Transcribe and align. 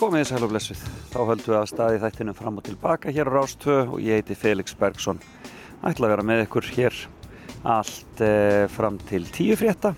Komið 0.00 0.22
þið 0.22 0.28
sæl 0.30 0.44
og 0.46 0.48
blessuð. 0.48 0.82
Þá 1.12 1.16
höldum 1.28 1.52
við 1.52 1.54
að 1.58 1.66
staði 1.68 1.98
þættinum 2.00 2.36
fram 2.38 2.56
og 2.56 2.64
tilbaka 2.64 3.12
hér 3.12 3.28
á 3.28 3.32
Rástvö 3.34 3.74
og 3.82 3.98
ég 4.00 4.16
heiti 4.16 4.32
Felix 4.32 4.72
Bergsson. 4.72 5.20
Ætla 5.84 6.08
að 6.08 6.12
vera 6.14 6.24
með 6.24 6.40
ykkur 6.46 6.68
hér 6.72 6.96
allt 7.68 8.22
eh, 8.24 8.64
fram 8.72 8.96
til 9.10 9.26
tíu 9.28 9.58
frétta 9.60 9.92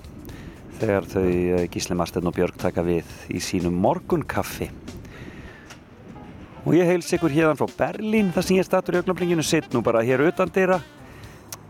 þegar 0.80 1.06
þau 1.06 1.22
eh, 1.22 1.68
Gísli 1.70 1.94
Marstein 1.94 2.26
og 2.26 2.34
Björg 2.34 2.58
taka 2.58 2.82
við 2.82 3.14
í 3.30 3.38
sínum 3.38 3.78
morgunkaffi. 3.78 4.72
Og 6.66 6.74
ég 6.74 6.90
heils 6.90 7.14
ykkur 7.14 7.38
hérna 7.38 7.54
frá 7.54 7.70
Berlín 7.70 8.34
þar 8.34 8.50
sem 8.50 8.58
ég 8.58 8.66
statur 8.66 8.98
í 8.98 9.04
augnabringinu 9.04 9.46
sitt 9.46 9.70
nú 9.70 9.86
bara 9.86 10.02
hér 10.02 10.26
utan 10.26 10.50
dýra. 10.50 10.82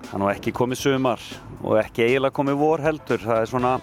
Það 0.08 0.14
er 0.16 0.24
nú 0.24 0.32
ekki 0.32 0.56
komið 0.56 0.86
sumar 0.86 1.32
og 1.60 1.82
ekki 1.84 2.08
eiginlega 2.08 2.40
komið 2.40 2.62
vor 2.64 2.80
heldur. 2.80 3.28
Það 3.28 3.44
er 3.44 3.56
svona, 3.58 3.80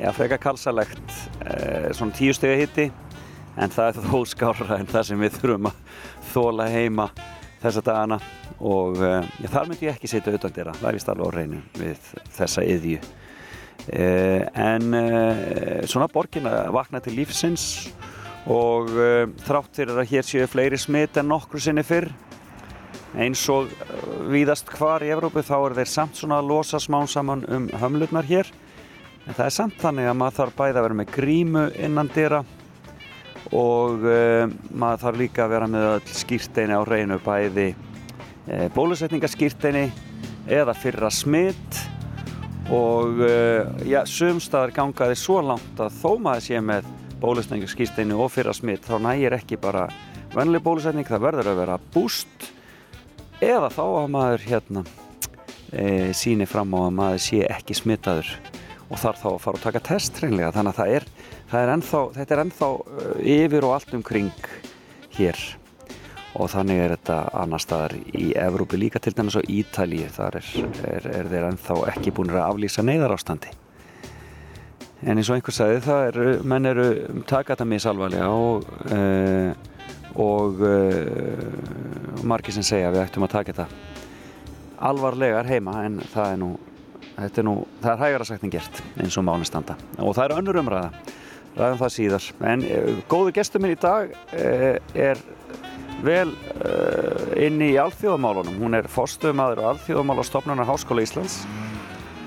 já, 0.00 0.14
freka 0.16 0.40
kalsalegt, 0.40 1.18
eh, 1.44 1.90
svona 1.92 2.16
tíu 2.16 2.32
stegi 2.32 2.64
hitti 2.64 2.94
en 3.56 3.72
það 3.72 3.88
er 3.88 4.08
þó 4.10 4.18
skára 4.28 4.78
en 4.78 4.90
það 4.90 5.06
sem 5.10 5.22
við 5.24 5.38
þurfum 5.38 5.70
að 5.70 5.78
þóla 6.32 6.68
heima 6.72 7.06
þessa 7.62 7.84
dagana. 7.86 8.18
Og 8.56 9.00
uh, 9.02 9.20
já, 9.42 9.48
þar 9.52 9.70
myndi 9.70 9.88
ég 9.88 9.96
ekki 9.96 10.10
setja 10.10 10.32
auðvitað 10.32 10.56
dýra, 10.56 10.76
það 10.80 10.90
er 10.90 10.98
vist 10.98 11.12
alveg 11.12 11.26
á 11.28 11.36
reynu 11.36 11.62
við 11.76 12.10
þessa 12.36 12.64
yðju 12.64 13.00
uh, 13.00 14.42
en 14.66 15.00
uh, 15.00 15.82
svona 15.88 16.08
borgin 16.12 16.48
að 16.48 16.70
vakna 16.76 17.02
til 17.04 17.16
lífsins 17.18 17.66
og 18.46 18.92
þrátt 19.42 19.74
fyrir 19.74 19.96
að 19.98 20.12
hér 20.12 20.22
séu 20.22 20.44
fleiri 20.46 20.78
smitt 20.78 21.16
en 21.18 21.26
nokkru 21.32 21.58
sinni 21.58 21.82
fyrr 21.82 22.06
eins 23.16 23.40
og 23.52 23.70
víðast 24.30 24.68
hvar 24.76 25.04
í 25.04 25.10
Evrópu 25.14 25.42
þá 25.44 25.56
er 25.56 25.74
þeir 25.78 25.90
samt 25.90 26.18
svona 26.18 26.40
að 26.40 26.50
losa 26.50 26.80
smán 26.82 27.08
saman 27.08 27.44
um 27.48 27.68
hömlurnar 27.80 28.26
hér. 28.28 28.50
En 29.26 29.34
það 29.34 29.46
er 29.46 29.54
samt 29.56 29.80
þannig 29.80 30.10
að 30.10 30.18
maður 30.20 30.36
þarf 30.40 30.56
bæði 30.58 30.76
að 30.76 30.86
vera 30.86 30.98
með 31.00 31.12
grímu 31.14 31.64
innan 31.86 32.10
dýra 32.14 32.42
og 33.54 34.02
uh, 34.02 34.46
maður 34.74 35.02
þarf 35.04 35.20
líka 35.20 35.44
að 35.44 35.52
vera 35.54 35.68
með 35.70 35.88
öll 35.92 36.14
skýrteini 36.18 36.74
á 36.74 36.82
reynu 36.86 37.18
bæði 37.22 37.68
uh, 37.74 38.66
bólusetningaskýrteini 38.74 39.84
eða 40.56 40.74
fyrra 40.78 41.10
smitt 41.14 41.80
og 42.74 43.22
uh, 43.22 43.68
já, 43.86 44.00
sumstaðar 44.10 44.74
gangaði 44.74 45.18
svo 45.20 45.38
langt 45.46 45.82
að 45.82 45.94
þó 46.00 46.18
maður 46.18 46.46
sé 46.48 46.62
með 46.72 46.90
bólusetningaskýrteini 47.22 48.18
og 48.18 48.32
fyrra 48.34 48.54
smitt 48.56 48.88
þá 48.88 48.98
nægir 49.06 49.38
ekki 49.38 49.60
bara 49.62 49.86
vennileg 50.34 50.64
bólusetning, 50.64 51.06
það 51.06 51.26
verður 51.30 51.52
að 51.52 51.60
vera 51.62 51.80
búst. 51.94 52.50
Eða 53.40 53.70
þá 53.72 53.84
að 53.86 54.10
maður 54.12 54.44
hérna 54.48 54.82
síni 56.16 56.46
fram 56.48 56.74
á 56.76 56.80
að 56.86 56.92
maður 56.94 57.22
sé 57.24 57.40
ekki 57.50 57.74
smittaður 57.76 58.28
og 58.86 59.00
þarf 59.00 59.22
þá 59.22 59.28
að 59.32 59.40
fara 59.42 59.58
og 59.58 59.64
taka 59.64 59.82
test 59.84 60.20
reynlega 60.22 60.52
þannig 60.54 60.72
að 60.72 60.78
það 60.80 60.92
er 60.96 61.06
er 61.54 61.74
ennþá, 61.76 62.00
þetta 62.16 62.34
er 62.34 62.42
ennþá 62.46 62.70
uh, 62.72 63.12
yfir 63.36 63.66
og 63.68 63.76
allt 63.76 63.94
umkring 63.98 64.32
hér. 65.18 65.44
Og 66.36 66.50
þannig 66.52 66.82
er 66.82 66.96
þetta 66.98 67.20
annar 67.40 67.62
staðar 67.62 67.94
í 67.96 68.32
Evrópi 68.36 68.76
líka 68.80 69.00
til 69.00 69.14
dæmis 69.16 69.38
á 69.38 69.42
Ítalíu. 69.42 70.10
Þar 70.12 70.40
er, 70.42 70.50
er, 70.84 71.06
er 71.22 71.30
þeir 71.32 71.46
ennþá 71.52 71.78
ekki 71.94 72.12
búin 72.16 72.34
að 72.34 72.44
aflýsa 72.48 72.84
neyðar 72.84 73.16
ástandi 73.16 73.54
en 75.04 75.18
eins 75.20 75.28
og 75.28 75.36
einhver 75.36 75.54
sagði 75.54 75.80
það 75.84 76.06
eru, 76.08 76.30
menn 76.48 76.68
eru 76.70 76.84
taka 77.28 77.52
þetta 77.52 77.66
misalvarlega 77.68 78.28
og 78.32 78.64
uh, 78.88 79.50
og 80.16 80.62
uh, 80.64 82.24
margir 82.24 82.56
sem 82.56 82.64
segja 82.64 82.92
við 82.94 83.02
ættum 83.04 83.26
að 83.26 83.34
taka 83.34 83.52
þetta 83.52 83.66
alvarlegar 84.88 85.48
heima 85.48 85.82
en 85.84 86.00
það 86.12 86.32
er 86.32 86.40
nú, 86.40 86.50
er 87.20 87.44
nú 87.44 87.56
það 87.82 87.92
er 87.92 88.02
hægara 88.04 88.28
sagt 88.28 88.46
en 88.46 88.52
gert 88.52 88.82
eins 89.00 89.16
og 89.16 89.24
máli 89.24 89.48
standa. 89.48 89.76
Og 89.98 90.16
það 90.16 90.24
er 90.26 90.36
önnur 90.40 90.60
umræða 90.62 90.90
ræðum 91.56 91.80
það 91.80 91.92
síðar. 91.94 92.28
En 92.52 92.64
uh, 92.68 92.88
góðu 93.10 93.34
gestur 93.36 93.62
minn 93.62 93.74
í 93.74 93.80
dag 93.80 94.12
uh, 94.12 94.76
er 94.94 95.20
vel 96.04 96.28
uh, 96.30 97.30
inni 97.40 97.72
í 97.74 97.78
alþjóðamálunum. 97.80 98.58
Hún 98.60 98.78
er 98.78 98.88
fórstöðumadur 98.92 99.62
og 99.62 99.70
alþjóðamálastofnunar 99.74 100.68
Háskóla 100.68 101.06
Íslands. 101.06 101.40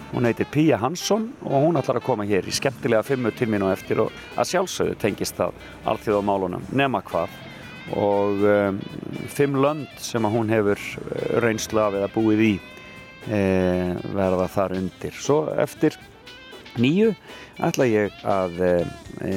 Hún 0.10 0.26
heitir 0.26 0.50
Píja 0.50 0.80
Hansson 0.82 1.28
og 1.46 1.68
hún 1.68 1.78
ætlar 1.78 2.00
að 2.00 2.08
koma 2.08 2.26
hér 2.26 2.48
í 2.50 2.54
skemmtilega 2.56 3.06
fimmu 3.06 3.30
tímin 3.38 3.68
og 3.68 3.76
eftir 3.76 4.02
og 4.02 4.16
að 4.34 4.50
sjálfsögðu 4.56 4.98
tengist 5.04 5.38
það 5.38 5.54
alþjóðamálunum 5.92 6.66
nema 6.74 7.04
hvað. 7.06 7.38
Og 7.94 8.42
um, 8.46 8.82
fimm 9.30 9.62
lönd 9.62 10.02
sem 10.02 10.26
að 10.26 10.34
hún 10.34 10.50
hefur 10.54 10.82
reynslu 11.46 11.82
af 11.82 11.98
eða 11.98 12.10
búið 12.14 12.46
í 12.48 12.52
verða 13.30 14.48
þar 14.50 14.78
undir. 14.80 15.14
Svo 15.14 15.44
eftir 15.60 15.98
nýju 16.82 17.14
ætla 17.68 17.88
ég 17.90 18.24
að 18.28 18.60
e, 18.64 18.74
e, 19.26 19.32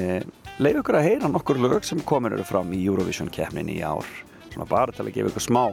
leif 0.63 0.81
ykkur 0.81 0.99
að 0.99 1.09
heyra 1.09 1.31
nokkur 1.31 1.61
lög 1.63 1.87
sem 1.87 2.01
komin 2.07 2.35
eru 2.37 2.47
fram 2.47 2.73
í 2.75 2.83
Eurovision 2.87 3.31
kefnin 3.33 3.71
í 3.73 3.81
ár. 3.85 4.07
Svona 4.53 4.69
bara 4.69 4.95
til 4.95 5.07
að 5.07 5.15
gefa 5.17 5.33
ykkur 5.33 5.47
smá 5.47 5.65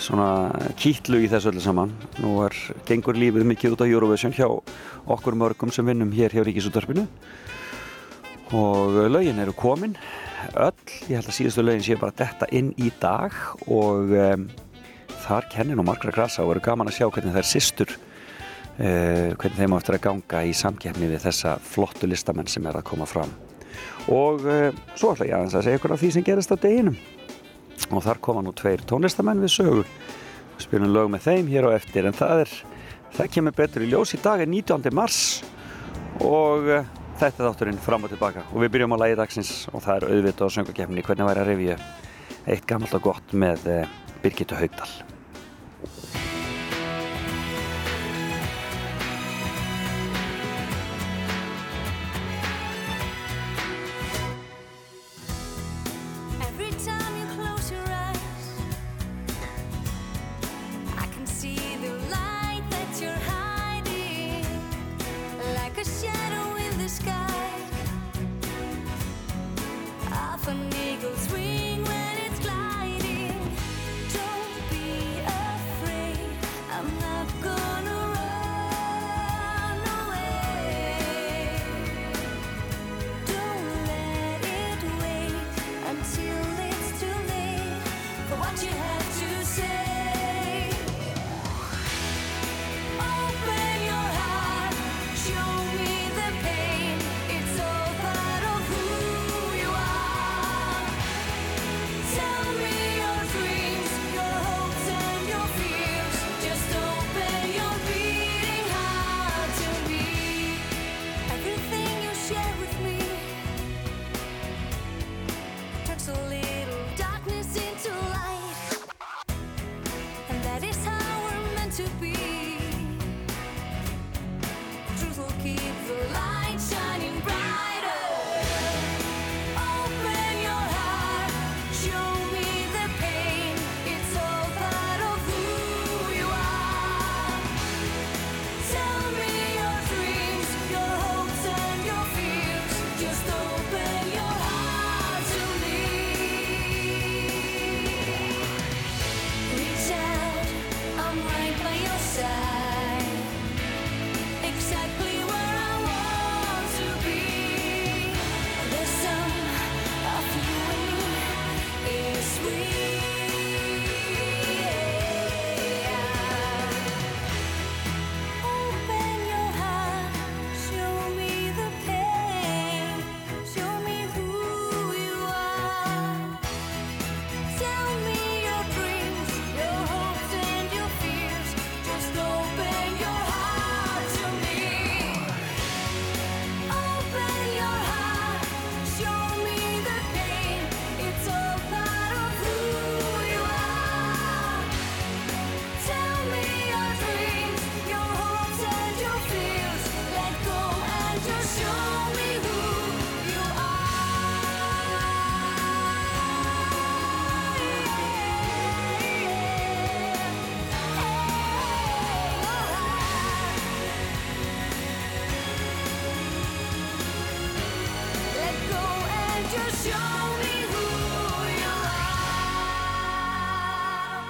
svona 0.00 0.52
kýtlu 0.76 1.22
í 1.24 1.30
þessu 1.32 1.50
öllu 1.52 1.62
saman. 1.64 1.94
Nú 2.20 2.36
er 2.44 2.56
gengur 2.88 3.16
lífið 3.16 3.46
mikið 3.48 3.76
út 3.76 3.84
á 3.84 3.86
Eurovision 3.88 4.34
hjá 4.36 4.46
okkur 5.16 5.38
mörgum 5.38 5.72
sem 5.72 5.86
vinnum 5.86 6.12
hér 6.14 6.34
hjá 6.34 6.44
Ríkisúttarpinu 6.44 7.06
og 8.54 9.00
lögin 9.10 9.40
eru 9.42 9.54
komin. 9.56 9.96
Öll, 10.54 10.76
ég 11.08 11.16
held 11.18 11.30
að 11.30 11.38
síðustu 11.38 11.64
lögin 11.64 11.86
séu 11.86 12.00
bara 12.00 12.14
detta 12.14 12.46
inn 12.54 12.70
í 12.78 12.92
dag 13.02 13.34
og 13.66 14.12
um, 14.14 14.46
þar 15.24 15.48
kennir 15.50 15.78
nú 15.78 15.86
margra 15.86 16.14
grasa 16.14 16.44
og 16.44 16.54
eru 16.54 16.62
gaman 16.68 16.92
að 16.92 17.00
sjá 17.00 17.08
hvernig 17.08 17.40
er 17.40 17.48
sýstur 17.48 17.96
hvernig 18.76 19.56
þeim 19.56 19.74
áttur 19.76 19.96
að 19.96 20.04
ganga 20.04 20.44
í 20.44 20.52
samkjæfni 20.56 21.08
við 21.08 21.22
þessa 21.24 21.56
flottu 21.64 22.08
listamenn 22.10 22.50
sem 22.50 22.66
er 22.68 22.76
að 22.76 22.88
koma 22.90 23.06
fram. 23.08 23.32
Og 24.12 24.44
uh, 24.46 24.70
svo 24.94 25.12
ætla 25.14 25.26
ég 25.26 25.36
aðeins 25.36 25.56
að 25.58 25.66
segja 25.66 25.80
ykkur 25.80 25.94
af 25.96 26.02
því 26.02 26.10
sem 26.14 26.26
gerist 26.26 26.52
á 26.54 26.56
deginum. 26.60 26.96
Og 27.90 28.04
þar 28.04 28.20
koma 28.22 28.44
nú 28.44 28.52
tveir 28.56 28.84
tónlistamenn 28.88 29.42
við 29.42 29.54
sögu. 29.56 29.82
Við 30.56 30.66
spilum 30.66 30.94
lög 30.94 31.10
með 31.12 31.26
þeim 31.26 31.50
hér 31.50 31.68
og 31.68 31.76
eftir 31.76 32.08
en 32.08 32.16
það 32.16 32.44
er 32.44 32.54
það 33.16 33.32
kemur 33.34 33.56
betur 33.56 33.84
í 33.84 33.90
ljós 33.90 34.14
í 34.16 34.22
dag 34.22 34.44
er 34.44 34.50
19. 34.52 34.86
mars. 34.96 35.20
Og 36.22 36.70
uh, 36.70 36.86
þetta 37.18 37.42
er 37.42 37.50
þátturinn 37.50 37.82
fram 37.82 38.06
og 38.06 38.14
tilbaka. 38.14 38.46
Og 38.52 38.62
við 38.64 38.76
byrjum 38.76 38.96
á 38.96 39.02
lagi 39.02 39.18
dagsins 39.18 39.52
og 39.72 39.82
það 39.84 39.98
er 39.98 40.08
auðvitað 40.12 40.46
á 40.46 40.54
söngakefni 40.60 41.06
hvernig 41.06 41.30
væri 41.32 41.44
að 41.44 41.52
revja 41.52 41.80
eitt 42.46 42.66
gammalt 42.68 42.94
og 42.94 43.10
gott 43.10 43.34
með 43.34 43.66
Birgitta 44.22 44.58
Haugdal 44.60 45.15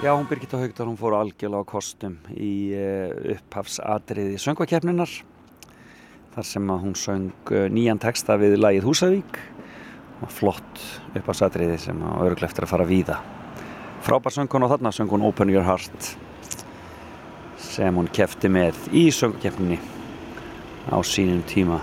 Já, 0.06 0.14
hún 0.14 0.28
Birgitta 0.28 0.56
Haugdal, 0.56 0.86
hún 0.86 0.94
fór 0.94 1.16
algjörlega 1.18 1.66
á 1.66 1.66
kostum 1.66 2.12
í 2.30 2.70
uh, 2.78 3.32
upphafsadriði 3.32 4.36
söngvakefninar 4.38 5.10
þar 6.36 6.46
sem 6.46 6.70
að 6.70 6.84
hún 6.84 6.92
söng 6.94 7.50
uh, 7.50 7.64
nýjan 7.74 7.98
texta 7.98 8.36
við 8.38 8.54
lagið 8.60 8.86
Húsavík 8.86 9.40
og 10.22 10.30
flott 10.30 10.84
upphafsadriði 11.10 11.80
sem 11.88 12.04
að 12.06 12.22
örgleftir 12.28 12.68
að 12.68 12.70
fara 12.70 12.86
víða. 12.86 13.16
Frábær 14.06 14.36
söng 14.36 14.52
hún 14.54 14.68
á 14.70 14.72
þarna, 14.76 14.94
söng 14.94 15.10
hún 15.10 15.26
Open 15.26 15.50
Your 15.50 15.66
Heart 15.66 16.12
sem 17.66 17.98
hún 17.98 18.06
kefti 18.06 18.46
með 18.46 18.78
í 18.94 19.08
söngvakefninni 19.10 19.80
á 20.86 21.02
sínum 21.02 21.42
tíma. 21.50 21.80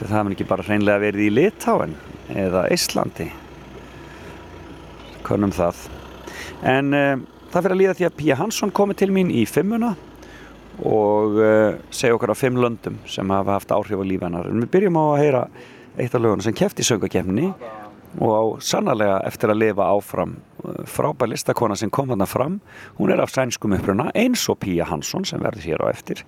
Það 0.00 0.16
hefði 0.16 0.34
ekki 0.34 0.50
bara 0.50 0.66
hreinlega 0.66 1.06
verið 1.06 1.28
í 1.28 1.32
Litáen 1.38 1.94
eða 2.34 2.66
Íslandi. 2.74 3.30
Konum 5.22 5.54
það 5.54 5.86
en 6.62 6.94
uh, 6.94 7.16
það 7.50 7.66
fyrir 7.66 7.76
að 7.76 7.82
líða 7.82 7.96
því 7.98 8.08
að 8.08 8.16
Pía 8.20 8.38
Hansson 8.38 8.72
komi 8.74 8.96
til 8.98 9.10
mín 9.14 9.32
í 9.32 9.44
fimmuna 9.48 9.94
og 10.86 11.36
uh, 11.40 11.76
segja 11.92 12.16
okkar 12.16 12.32
á 12.32 12.36
fimm 12.38 12.60
löndum 12.60 13.00
sem 13.10 13.30
hafa 13.30 13.58
haft 13.58 13.74
áhrif 13.74 14.00
á 14.00 14.04
lífennar 14.06 14.48
en 14.50 14.64
við 14.64 14.72
byrjum 14.76 14.98
á 15.00 15.04
að 15.04 15.20
heyra 15.24 15.44
eitt 15.98 16.14
af 16.14 16.22
lögunum 16.22 16.44
sem 16.44 16.56
kæfti 16.56 16.86
söngakefni 16.86 17.50
og 18.18 18.30
á 18.30 18.42
sannarlega 18.64 19.20
eftir 19.28 19.52
að 19.52 19.60
lifa 19.62 19.90
áfram 19.92 20.34
uh, 20.64 20.80
frábær 20.88 21.30
listakona 21.30 21.76
sem 21.78 21.92
kom 21.92 22.10
þarna 22.10 22.26
fram. 22.26 22.58
Hún 22.98 23.12
er 23.14 23.22
af 23.22 23.30
sænskum 23.34 23.76
uppruna 23.76 24.10
eins 24.14 24.48
og 24.50 24.58
Pía 24.64 24.88
Hansson 24.88 25.26
sem 25.28 25.42
verður 25.42 25.68
hér 25.68 25.84
á 25.84 25.86
eftir. 25.92 26.24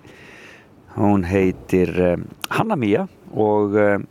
Hún 0.95 1.25
heitir 1.25 1.91
um, 2.13 2.27
Hanna 2.53 2.77
Mía 2.79 3.07
og 3.33 3.75
um, 3.75 4.07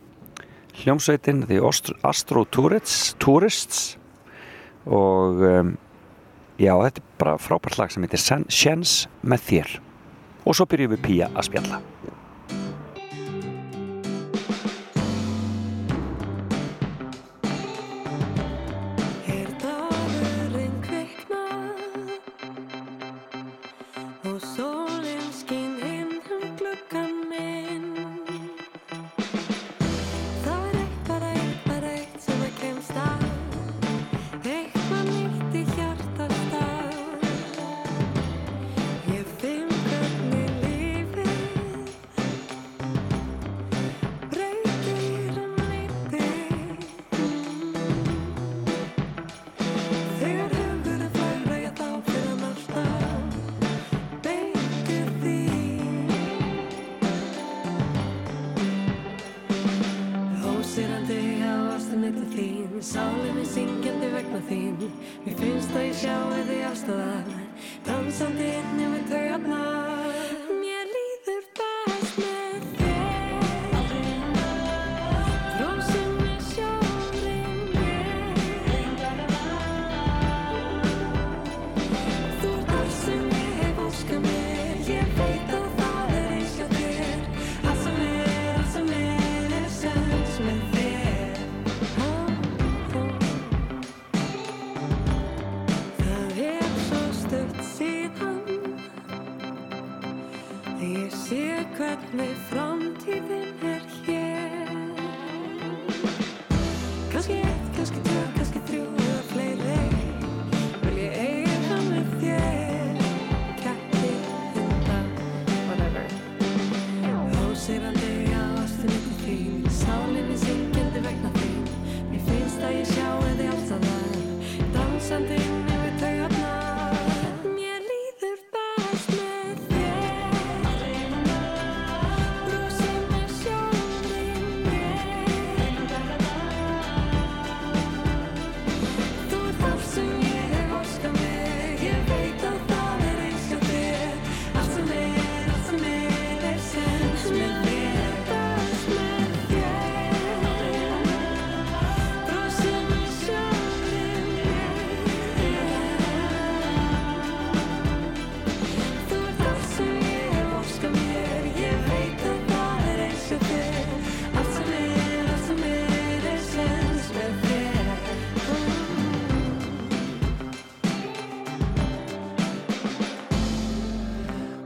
hljómsveitin 0.83 1.45
The 1.47 1.61
Astro 2.03 2.43
Tourists, 2.45 3.15
Tourists 3.19 3.97
og 4.85 5.41
um, 5.41 5.77
Já, 6.63 6.75
þetta 6.79 7.01
er 7.01 7.15
bara 7.19 7.39
frábært 7.41 7.79
lag 7.81 7.91
sem 7.91 8.05
heitir 8.05 8.21
Sjens 8.47 8.93
með 9.25 9.49
þér. 9.49 9.73
Og 10.47 10.55
svo 10.55 10.67
byrjum 10.69 10.95
við 10.95 11.03
Pía 11.03 11.33
að 11.33 11.49
spjalla 11.49 11.81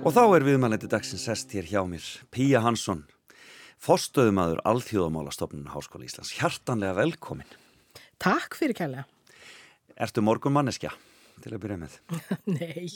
Og 0.07 0.13
þá 0.15 0.37
er 0.37 0.43
viðmælandi 0.47 0.87
dagsins 0.87 1.25
sest 1.27 1.51
hér 1.51 1.65
hjá 1.67 1.81
mér, 1.83 2.05
Píja 2.31 2.61
Hansson, 2.63 3.01
forstöðumadur 3.83 4.61
Alþjóðamálastofnun 4.63 5.67
Háskóla 5.73 6.07
Íslands. 6.07 6.31
Hjartanlega 6.37 6.95
velkomin. 6.95 7.49
Takk 8.15 8.55
fyrir 8.55 8.77
kælega. 8.77 9.03
Ertu 9.99 10.23
morgun 10.23 10.55
manneskja? 10.55 10.93
Til 11.43 11.53
að 11.55 11.61
byrja 11.63 11.77
með? 11.83 11.95
Nei, 12.57 12.87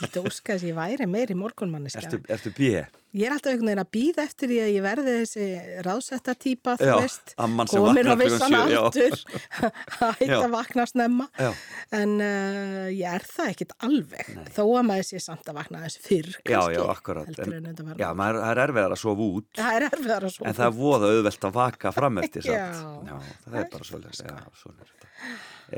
þetta 0.00 0.22
óskast 0.26 0.66
ég 0.68 0.76
væri 0.78 1.06
meiri 1.10 1.36
morgunmanniska. 1.38 2.02
Ertu, 2.06 2.20
ertu 2.32 2.52
bíði? 2.56 2.84
Ég 3.12 3.26
er 3.28 3.34
alltaf 3.34 3.50
einhvern 3.52 3.68
veginn 3.68 3.80
að 3.82 3.88
býða 3.92 4.22
eftir 4.24 4.48
því 4.48 4.58
að 4.64 4.70
ég 4.72 4.84
verði 4.86 5.14
þessi 5.18 5.46
ráðsetta 5.84 6.32
típa, 6.40 6.72
þú 6.80 6.86
Já, 6.88 6.92
veist, 7.02 7.32
komin 7.36 8.08
á 8.08 8.14
vissan 8.16 8.54
já. 8.56 8.78
aldur, 8.80 9.16
að 10.06 10.22
Já. 10.24 10.36
að 10.38 10.54
vakna 10.54 10.86
snemma. 10.88 11.26
Já. 11.36 11.50
En 11.98 12.14
uh, 12.24 12.86
ég 12.88 13.04
er 13.18 13.26
það 13.28 13.50
ekkit 13.52 13.74
alveg, 13.84 14.30
þó 14.56 14.62
að 14.80 14.86
maður 14.88 15.08
sé 15.10 15.20
samt 15.26 15.50
að 15.52 15.58
vakna 15.60 15.82
þessi 15.84 16.00
fyrr, 16.06 16.30
Já, 16.38 16.46
kannski, 16.54 16.78
já, 16.78 16.84
akkurat. 16.94 17.28
heldur 17.28 17.58
en. 17.58 17.92
Já, 18.00 18.08
maður, 18.16 18.38
það 18.46 18.52
er 18.54 18.62
erfiðar 18.64 18.96
að 18.96 19.02
sofa 19.04 19.26
út, 19.36 19.50
Það 19.60 19.76
er 19.76 19.86
erfiðar 19.90 20.26
að 20.30 20.34
svo. 20.38 20.46
en 20.48 20.56
það 20.62 20.70
er 20.70 20.78
voða 20.80 21.10
auðvelt 21.12 21.46
að 21.50 21.58
vaka 21.60 21.92
fram 21.98 22.22
eftir 22.24 22.48
Já. 22.48 22.62
samt. 22.80 23.12
Já, 23.12 23.36
það 23.44 23.60
er 23.60 23.68
bara 23.76 23.90
svolítið. 23.90 24.32
Já, 24.32 24.40
svona 24.62 24.86
er 24.88 24.94
þetta. 24.94 25.12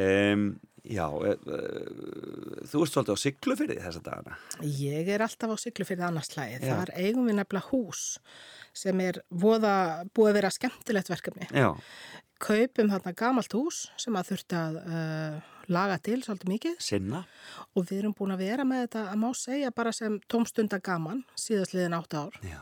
Um, 0.06 0.46
já, 0.84 1.06
e, 1.24 1.32
e, 1.34 1.60
þú 2.70 2.82
ert 2.84 2.92
svolítið 2.92 3.16
á 3.16 3.18
siglu 3.24 3.56
fyrir 3.60 3.80
þessa 3.84 4.02
dagana. 4.04 4.38
Ég 4.62 5.08
er 5.14 5.24
alltaf 5.24 5.54
á 5.54 5.56
syklu 5.60 5.86
fyrir 5.88 6.04
annarslægi. 6.08 6.60
Já. 6.60 6.74
Þar 6.74 6.92
eigum 7.00 7.30
við 7.30 7.38
nefnilega 7.40 7.70
hús 7.70 8.04
sem 8.74 9.00
er 9.04 9.22
voða, 9.30 10.04
búið 10.14 10.32
að 10.32 10.38
vera 10.40 10.52
skemmtilegt 10.54 11.10
verkefni. 11.12 11.48
Já, 11.54 11.72
Kaupum 12.44 12.90
þarna 12.90 13.12
gamalt 13.16 13.54
hús 13.54 13.84
sem 14.00 14.16
að 14.18 14.32
þurfti 14.32 14.56
að 14.58 14.78
uh, 14.82 15.36
laga 15.72 15.96
til 16.02 16.18
svolítið 16.24 16.50
mikið 16.50 16.80
sinna. 16.82 17.22
og 17.72 17.86
við 17.88 18.02
erum 18.02 18.14
búin 18.18 18.34
að 18.34 18.42
vera 18.42 18.66
með 18.68 18.82
þetta 18.84 19.04
að 19.12 19.20
má 19.22 19.28
segja 19.38 19.70
bara 19.74 19.92
sem 19.94 20.18
tómstunda 20.28 20.80
gaman 20.84 21.22
síðast 21.38 21.76
liðin 21.76 21.96
átt 21.96 22.16
ár 22.18 22.36
Já, 22.44 22.58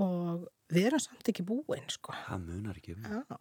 og 0.00 0.46
við 0.72 0.88
erum 0.92 1.02
samt 1.02 1.28
ekki 1.34 1.44
búin 1.44 1.84
sko. 1.92 2.14
það 2.28 2.46
munar 2.46 2.78
ekki 2.80 2.94
um. 2.94 3.04
Já, 3.04 3.36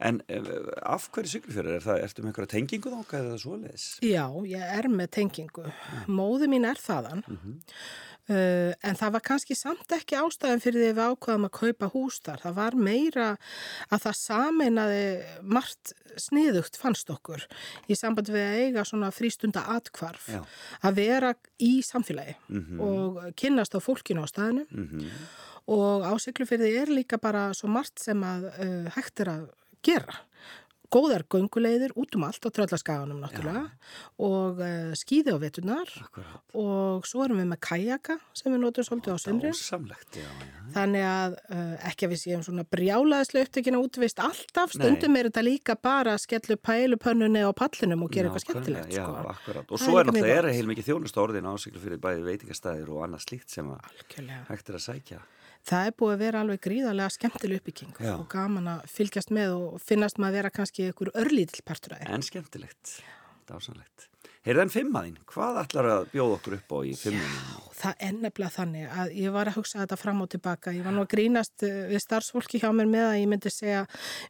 En 0.00 0.22
uh, 0.28 0.46
af 0.82 1.08
hverju 1.14 1.28
Siglufjörður? 1.36 1.76
Er 1.78 1.84
það, 1.84 2.00
ertu 2.02 2.22
með 2.24 2.30
einhverja 2.32 2.52
tengingu 2.56 2.90
þáka 2.96 3.18
eða 3.20 3.36
svoleiðis? 3.38 3.84
Já, 4.02 4.24
ég 4.50 4.72
er 4.78 4.88
með 4.90 5.10
tengingu. 5.18 5.68
Móðu 6.10 6.48
mín 6.50 6.66
er 6.66 6.80
þaðan. 6.82 7.22
Mhm. 7.28 7.60
Uh, 8.24 8.72
en 8.80 8.96
það 8.96 9.10
var 9.12 9.20
kannski 9.20 9.52
samt 9.52 9.92
ekki 9.92 10.16
ástæðan 10.16 10.62
fyrir 10.64 10.80
því 10.80 10.92
við 10.96 11.00
ákvaðum 11.12 11.44
að 11.44 11.52
kaupa 11.58 11.88
hús 11.92 12.16
þar. 12.24 12.40
Það 12.40 12.54
var 12.56 12.76
meira 12.86 13.26
að 13.92 14.00
það 14.06 14.14
sameinaði 14.16 15.02
margt 15.44 15.92
sniðugt 16.16 16.78
fannst 16.80 17.10
okkur 17.12 17.44
í 17.92 17.96
samband 18.00 18.30
við 18.32 18.40
að 18.46 18.60
eiga 18.62 18.84
svona 18.88 19.10
frístunda 19.12 19.66
atkvarf. 19.76 20.30
Já. 20.32 20.40
Að 20.88 20.96
vera 21.02 21.34
í 21.60 21.82
samfélagi 21.84 22.36
Mhm. 22.48 22.80
og 22.80 23.20
kynnast 23.36 23.76
á 23.76 23.80
fólkinu 23.84 24.24
á 24.24 24.26
staðinu 24.32 24.64
Mhm. 24.72 25.04
og 25.68 26.02
á 26.08 26.12
Siglufyrði 26.16 26.72
er 26.80 26.86
líka 26.86 27.20
bara 27.20 27.50
svo 27.52 27.68
margt 27.68 27.98
sem 27.98 28.20
að 28.24 28.48
uh, 28.58 28.90
hægt 28.96 29.20
er 29.20 29.26
að 29.36 29.48
gera. 29.84 30.22
Góðar 30.94 31.24
gönguleiðir 31.26 31.90
út 31.98 32.14
um 32.14 32.22
allt 32.22 32.44
á 32.46 32.54
tröllaskaganum 32.54 33.18
náttúrulega 33.18 33.64
og 34.22 34.60
uh, 34.62 34.92
skýði 34.94 35.32
á 35.34 35.38
veturnar 35.42 35.90
og 36.54 37.08
svo 37.08 37.24
erum 37.24 37.40
við 37.40 37.48
með 37.50 37.60
kajaka 37.66 38.14
sem 38.36 38.52
við 38.54 38.60
notum 38.62 38.86
svolítið 38.86 39.16
á 39.16 39.18
sömri. 39.18 39.50
Já, 39.50 40.22
já. 40.22 40.60
Þannig 40.76 41.06
að 41.08 41.34
uh, 41.50 41.74
ekki 41.90 42.06
að 42.06 42.14
við 42.14 42.20
séum 42.22 42.44
svona 42.46 42.66
brjálaðislega 42.76 43.48
upptökin 43.48 43.78
að 43.80 43.88
útvist 43.88 44.22
alltaf, 44.22 44.76
stundum 44.76 45.18
er 45.18 45.30
þetta 45.32 45.44
líka 45.48 45.74
bara 45.82 46.14
að 46.14 46.22
skellu 46.28 46.60
pælupönnunni 46.62 47.42
á 47.42 47.50
pallinum 47.58 48.06
og 48.06 48.14
gera 48.14 48.30
eitthvað 48.30 48.54
Nákvæmlega, 48.54 48.86
skemmtilegt. 48.86 48.94
Já, 48.94 49.06
Sko. 49.42 49.66
Og 49.74 49.82
svo 49.82 49.98
er 49.98 50.06
náttúrulega 50.12 50.38
er 50.38 50.46
gott. 50.46 50.58
heil 50.60 50.70
mikið 50.70 50.92
þjónust 50.92 51.18
orðin 51.24 51.50
á 51.50 51.52
Siglufjörður 51.58 52.04
bæði 52.06 52.28
veitingastæðir 52.30 52.94
og 52.94 53.02
annað 53.08 53.26
slíkt 53.26 53.50
sem 53.50 53.74
hægt 54.14 54.70
er 54.70 54.78
að 54.78 54.84
sækja. 54.86 55.24
Það 55.64 55.86
er 55.88 55.94
búið 55.96 56.14
að 56.14 56.22
vera 56.26 56.40
alveg 56.44 56.62
gríðarlega 56.66 57.12
skemmtileg 57.14 57.60
uppbygging 57.62 57.94
Já. 57.96 58.14
og 58.18 58.26
gaman 58.32 58.66
að 58.74 58.82
fylgjast 58.92 59.30
með 59.32 59.54
og 59.56 59.78
finnast 59.80 60.18
maður 60.20 60.34
að 60.34 60.38
vera 60.38 60.50
kannski 60.58 60.88
ykkur 60.90 61.10
örlítill 61.22 61.64
partur 61.64 61.94
af 61.96 62.02
því. 62.02 62.10
En 62.12 62.26
skemmtilegt, 62.26 62.98
dásamlegt. 63.48 64.08
Heyrðan 64.44 64.72
fimmaðinn, 64.74 65.16
hvað 65.30 65.62
ætlar 65.62 65.88
að 65.88 66.10
bjóða 66.12 66.36
okkur 66.36 66.58
upp 66.58 66.74
á 66.76 66.78
í 66.84 66.92
fimmunum? 67.00 67.38
Það 67.84 68.04
nefnilega 68.24 68.52
þannig 68.54 68.92
að 68.96 69.14
ég 69.20 69.34
var 69.34 69.50
að 69.50 69.58
hugsa 69.58 69.80
þetta 69.82 69.98
fram 70.00 70.22
og 70.24 70.30
tilbaka. 70.32 70.72
Ég 70.72 70.86
var 70.86 70.94
nú 70.96 71.02
að 71.04 71.10
grínast 71.12 71.64
eh, 71.66 71.80
við 71.90 72.00
starfsfólki 72.04 72.60
hjá 72.62 72.70
mér 72.72 72.88
með 72.88 73.06
að 73.10 73.18
ég 73.20 73.30
myndi 73.32 73.52
segja 73.52 73.82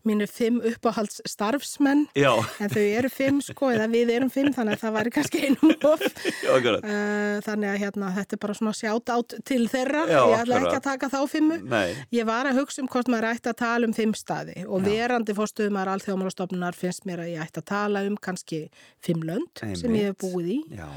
mínu 0.08 0.26
fimm 0.30 0.60
uppáhalds 0.72 1.20
starfsmenn 1.28 2.06
Já, 2.18 2.32
en 2.58 2.72
þau 2.72 2.82
eru 2.82 3.10
fimm 3.12 3.40
sko 3.44 3.70
eða 3.74 3.86
við 3.92 4.14
erum 4.16 4.32
fimm 4.34 4.50
þannig 4.54 4.76
að 4.76 4.84
það 4.84 4.96
væri 4.98 5.14
kannski 5.14 5.44
einum 5.46 5.74
of. 5.92 6.04
já. 6.44 6.52
Uh, 6.54 7.38
þannig 7.46 7.70
að 7.70 7.80
hérna, 7.84 8.10
þetta 8.18 8.36
er 8.36 8.42
bara 8.44 8.58
svona 8.58 8.74
sjátt 8.76 9.14
átt 9.14 9.36
til 9.46 9.62
þeirra. 9.70 10.04
Já, 10.10 10.20
ég 10.32 10.42
ætla 10.42 10.60
ekki 10.60 10.76
að 10.80 10.86
taka 10.88 11.12
þá 11.14 11.20
fimmu. 11.30 11.60
Nei, 11.70 11.94
Ég 12.14 12.26
var 12.28 12.48
að 12.48 12.60
hugsa 12.60 12.82
um 12.82 12.90
hvort 12.90 13.10
maður 13.12 13.30
ætti 13.32 13.50
að 13.52 13.58
tala 13.62 13.88
um 13.88 13.94
fimm 13.96 14.14
staði 14.18 14.64
og 14.66 14.84
verandi 14.84 15.34
fórstuðumar 15.36 15.90
alþjóðmálastofnunar 15.94 16.76
finnst 16.78 17.06
mér 17.08 17.24
að 17.24 17.32
ég 17.34 17.44
ætti 17.44 17.62
að 17.62 17.68
tala 17.70 18.04
um 18.08 18.18
kannski 18.20 18.64
fimm 19.04 19.24
lönd 19.26 19.64
sem 19.78 19.94
ég 19.96 20.10
hef 20.10 20.14
Einmitt. 20.14 20.22
búið 20.24 20.50
í 20.54 20.58
já, 20.78 20.88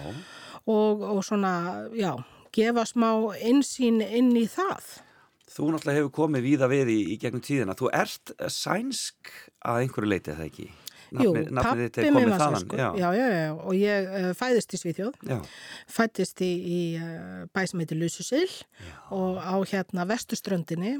og, 0.65 1.03
og 1.03 1.21
svona, 1.25 1.53
já, 1.95 2.13
gefa 2.55 2.87
smá 2.89 3.11
einsýn 3.37 4.01
inn 4.01 4.33
í 4.37 4.47
það. 4.49 4.97
þú 5.57 5.71
náttúrulega 5.73 6.01
hefur 6.01 6.11
komið 6.13 6.43
víða 6.43 6.67
við 6.69 6.89
í, 6.93 6.99
í 7.13 7.15
gegnum 7.21 7.41
tíðina. 7.41 7.77
Þú 7.77 7.89
ert 7.95 8.33
sænsk 8.51 9.31
að 9.65 9.85
einhverju 9.85 10.09
leiti 10.11 10.33
eða 10.33 10.45
ekki? 10.49 10.67
Jú, 11.07 11.31
pappi 11.55 12.09
minn 12.11 12.27
var 12.27 12.41
þaðan, 12.41 12.55
sænskur. 12.57 12.79
já. 12.81 12.87
Já, 12.99 13.07
já, 13.15 13.27
já, 13.31 13.51
og 13.55 13.75
ég 13.79 14.07
uh, 14.11 14.31
fæðist 14.35 14.73
í 14.75 14.79
Svíþjóð, 14.81 15.13
Já, 15.29 15.37
fættist 15.97 16.43
í, 16.43 16.49
í 16.51 16.79
uh, 16.99 17.45
bæ 17.55 17.61
sem 17.71 17.83
heitir 17.83 17.99
Lususil 18.01 18.49
og 19.15 19.39
á 19.39 19.55
hérna 19.71 20.03
vestuströndinni 20.09 20.97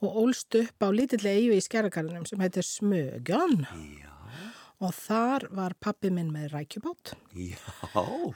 og 0.00 0.16
ólst 0.24 0.56
upp 0.56 0.86
á 0.86 0.88
lítillega 0.88 1.36
eigu 1.36 1.58
í 1.58 1.66
skjæragarðinum 1.66 2.24
sem 2.30 2.40
heitir 2.40 2.64
Smögjan 2.64 3.66
já, 3.68 4.11
og 4.82 4.92
þar 4.96 5.46
var 5.54 5.74
pappi 5.80 6.10
minn 6.10 6.32
með 6.34 6.56
rækjubát. 6.56 7.14
já, 7.38 7.56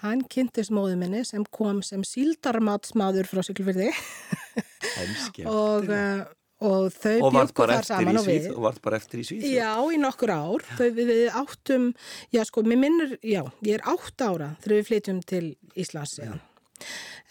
Hann 0.02 0.24
kynntist 0.30 0.72
móðu 0.74 0.96
minni 1.00 1.24
sem 1.26 1.44
kom 1.50 1.82
sem 1.82 2.04
síldarmatsmaður 2.06 3.28
frá 3.30 3.42
Siglufyrði 3.46 3.90
en 3.90 5.14
og, 5.50 5.90
uh, 5.90 6.22
og 6.62 6.88
þau 6.94 7.16
Og 7.26 7.32
varð 7.34 7.50
byggu 7.52 7.60
bara 7.62 7.78
þar 7.80 7.88
saman 7.90 8.20
og 8.22 8.28
við. 8.28 8.50
Og 8.54 8.62
varð 8.68 8.82
bara 8.86 9.00
eftir 9.02 9.22
í 9.22 9.26
Svíð. 9.28 9.48
Já, 9.56 9.72
í 9.92 9.98
nokkur 10.00 10.32
ár. 10.32 10.66
Þau, 10.78 10.86
við, 10.86 11.10
við 11.12 11.40
áttum, 11.42 11.88
já 12.34 12.44
sko, 12.48 12.64
mér 12.66 12.82
minnur, 12.86 13.16
já, 13.20 13.42
ég 13.66 13.80
er 13.80 13.88
átt 13.90 14.22
ára 14.24 14.54
þegar 14.62 14.78
við 14.78 14.88
flytjum 14.92 15.24
til 15.26 15.44
Íslands 15.76 16.16
síðan. 16.20 16.40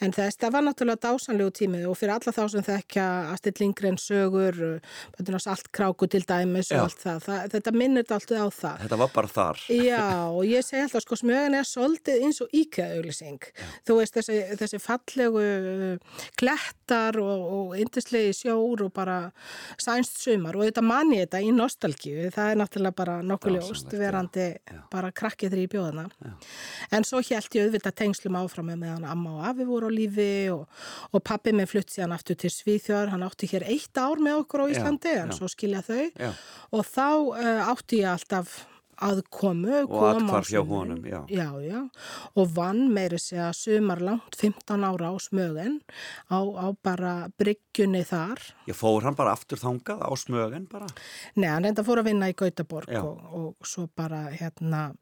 En 0.04 0.12
þess, 0.12 0.36
það 0.42 0.56
var 0.56 0.66
náttúrulega 0.66 1.04
dásanlegu 1.06 1.52
tími 1.56 1.82
og 1.88 1.96
fyrir 1.96 2.16
alla 2.18 2.34
þá 2.36 2.42
sem 2.52 2.66
þekkja 2.66 3.06
Astrid 3.32 3.62
Lindgren 3.62 4.00
sögur, 4.02 4.58
saltkráku 5.46 6.10
til 6.12 6.26
dæmis 6.28 6.72
Já. 6.72 6.80
og 6.80 6.90
allt 6.90 7.00
það, 7.00 7.22
það 7.26 7.54
þetta 7.56 7.74
minnir 7.76 8.04
alltaf 8.04 8.44
á 8.44 8.48
það. 8.52 8.82
Þetta 8.84 9.00
var 9.02 9.14
bara 9.16 9.32
þar. 9.32 9.62
Já, 9.72 10.04
og 10.28 10.42
ég 10.50 10.66
segi 10.68 10.84
alltaf, 10.84 11.06
sko, 11.06 11.20
smögan 11.22 11.56
er 11.56 11.70
svolítið 11.70 12.26
eins 12.28 12.42
og 12.44 12.58
íkjaauglýsing. 12.60 13.48
Þú 13.88 13.98
veist, 14.02 14.18
þessi, 14.20 14.40
þessi 14.60 14.82
fallegu 14.84 15.46
uh, 15.46 16.20
klettar 16.40 17.20
og, 17.24 17.46
og 17.56 17.78
indislegi 17.80 18.36
sjór 18.42 18.86
og 18.88 18.94
bara 18.96 19.20
sænst 19.82 20.20
sumar 20.26 20.60
og 20.60 20.68
þetta 20.68 20.84
manni 20.86 21.22
þetta 21.24 21.44
í 21.46 21.54
nostalgíu. 21.56 22.28
Það 22.36 22.52
er 22.52 22.62
náttúrulega 22.62 23.00
bara 23.00 23.18
nokkuð 23.24 23.60
Dásamlegt, 23.60 23.72
ljóst 23.72 23.96
já. 23.96 24.02
verandi 24.04 24.48
Já. 24.60 24.82
bara 24.92 25.14
krakkið 25.16 25.56
þrý 25.56 25.66
í 25.66 25.72
bjóðana. 25.72 26.06
En 26.92 27.08
svo 27.08 27.22
held 27.24 27.56
ég 27.56 27.70
auðvitað 27.70 27.98
tengslum 28.04 28.40
áfram 28.40 28.72
með 28.72 28.82
meðan 28.84 29.08
amma 29.10 29.38
og 29.40 29.48
afi 29.50 29.68
voru 29.68 29.85
á 29.86 29.90
lífi 29.94 30.30
og, 30.54 30.66
og 31.14 31.24
pappi 31.26 31.54
með 31.56 31.72
flutt 31.76 31.94
síðan 31.94 32.16
aftur 32.18 32.40
til 32.42 32.52
Svíþjóðar. 32.54 33.14
Hann 33.14 33.26
átti 33.26 33.50
hér 33.54 33.68
eitt 33.70 33.98
ár 34.02 34.22
með 34.22 34.42
okkur 34.44 34.66
á 34.66 34.68
Já, 34.68 34.72
Íslandi 34.76 35.16
en 35.22 35.34
já. 35.34 35.38
svo 35.40 35.50
skilja 35.52 35.84
þau 35.86 36.04
Já, 36.10 36.32
og 36.74 36.88
þá 36.90 37.08
uh, 37.34 37.70
átti 37.72 38.02
ég 38.04 38.12
alltaf 38.16 38.64
aðkomu 39.04 39.82
Og 39.90 40.04
athvarf 40.08 40.48
hjá 40.48 40.62
honum, 40.64 41.02
já. 41.04 41.18
já, 41.28 41.50
já, 41.60 41.82
og 42.40 42.52
vann 42.56 42.86
meiri 42.96 43.18
segja 43.20 43.50
sumar 43.56 44.00
langt 44.00 44.38
15 44.40 44.86
ára 44.88 45.10
á 45.12 45.16
smögen 45.20 45.82
á, 46.32 46.40
á 46.40 46.68
bara 46.80 47.28
bryggjunni 47.36 48.06
þar 48.08 48.40
ég 48.70 48.78
fór 48.78 49.04
hann 49.04 49.18
bara 49.18 49.34
aftur 49.36 49.60
þangað 49.60 50.00
á 50.00 50.12
smögen 50.16 50.68
bara. 50.72 50.88
Nei, 51.36 51.50
hann 51.50 51.68
reynda 51.68 51.84
fór 51.84 52.00
að 52.04 52.12
vinna 52.14 52.32
í 52.32 52.38
Gautaborg 52.40 52.92
Já. 52.96 53.02
og, 53.04 53.20
og 53.36 53.68
svo 53.68 53.90
bara 53.96 54.30
hérna 54.32 54.94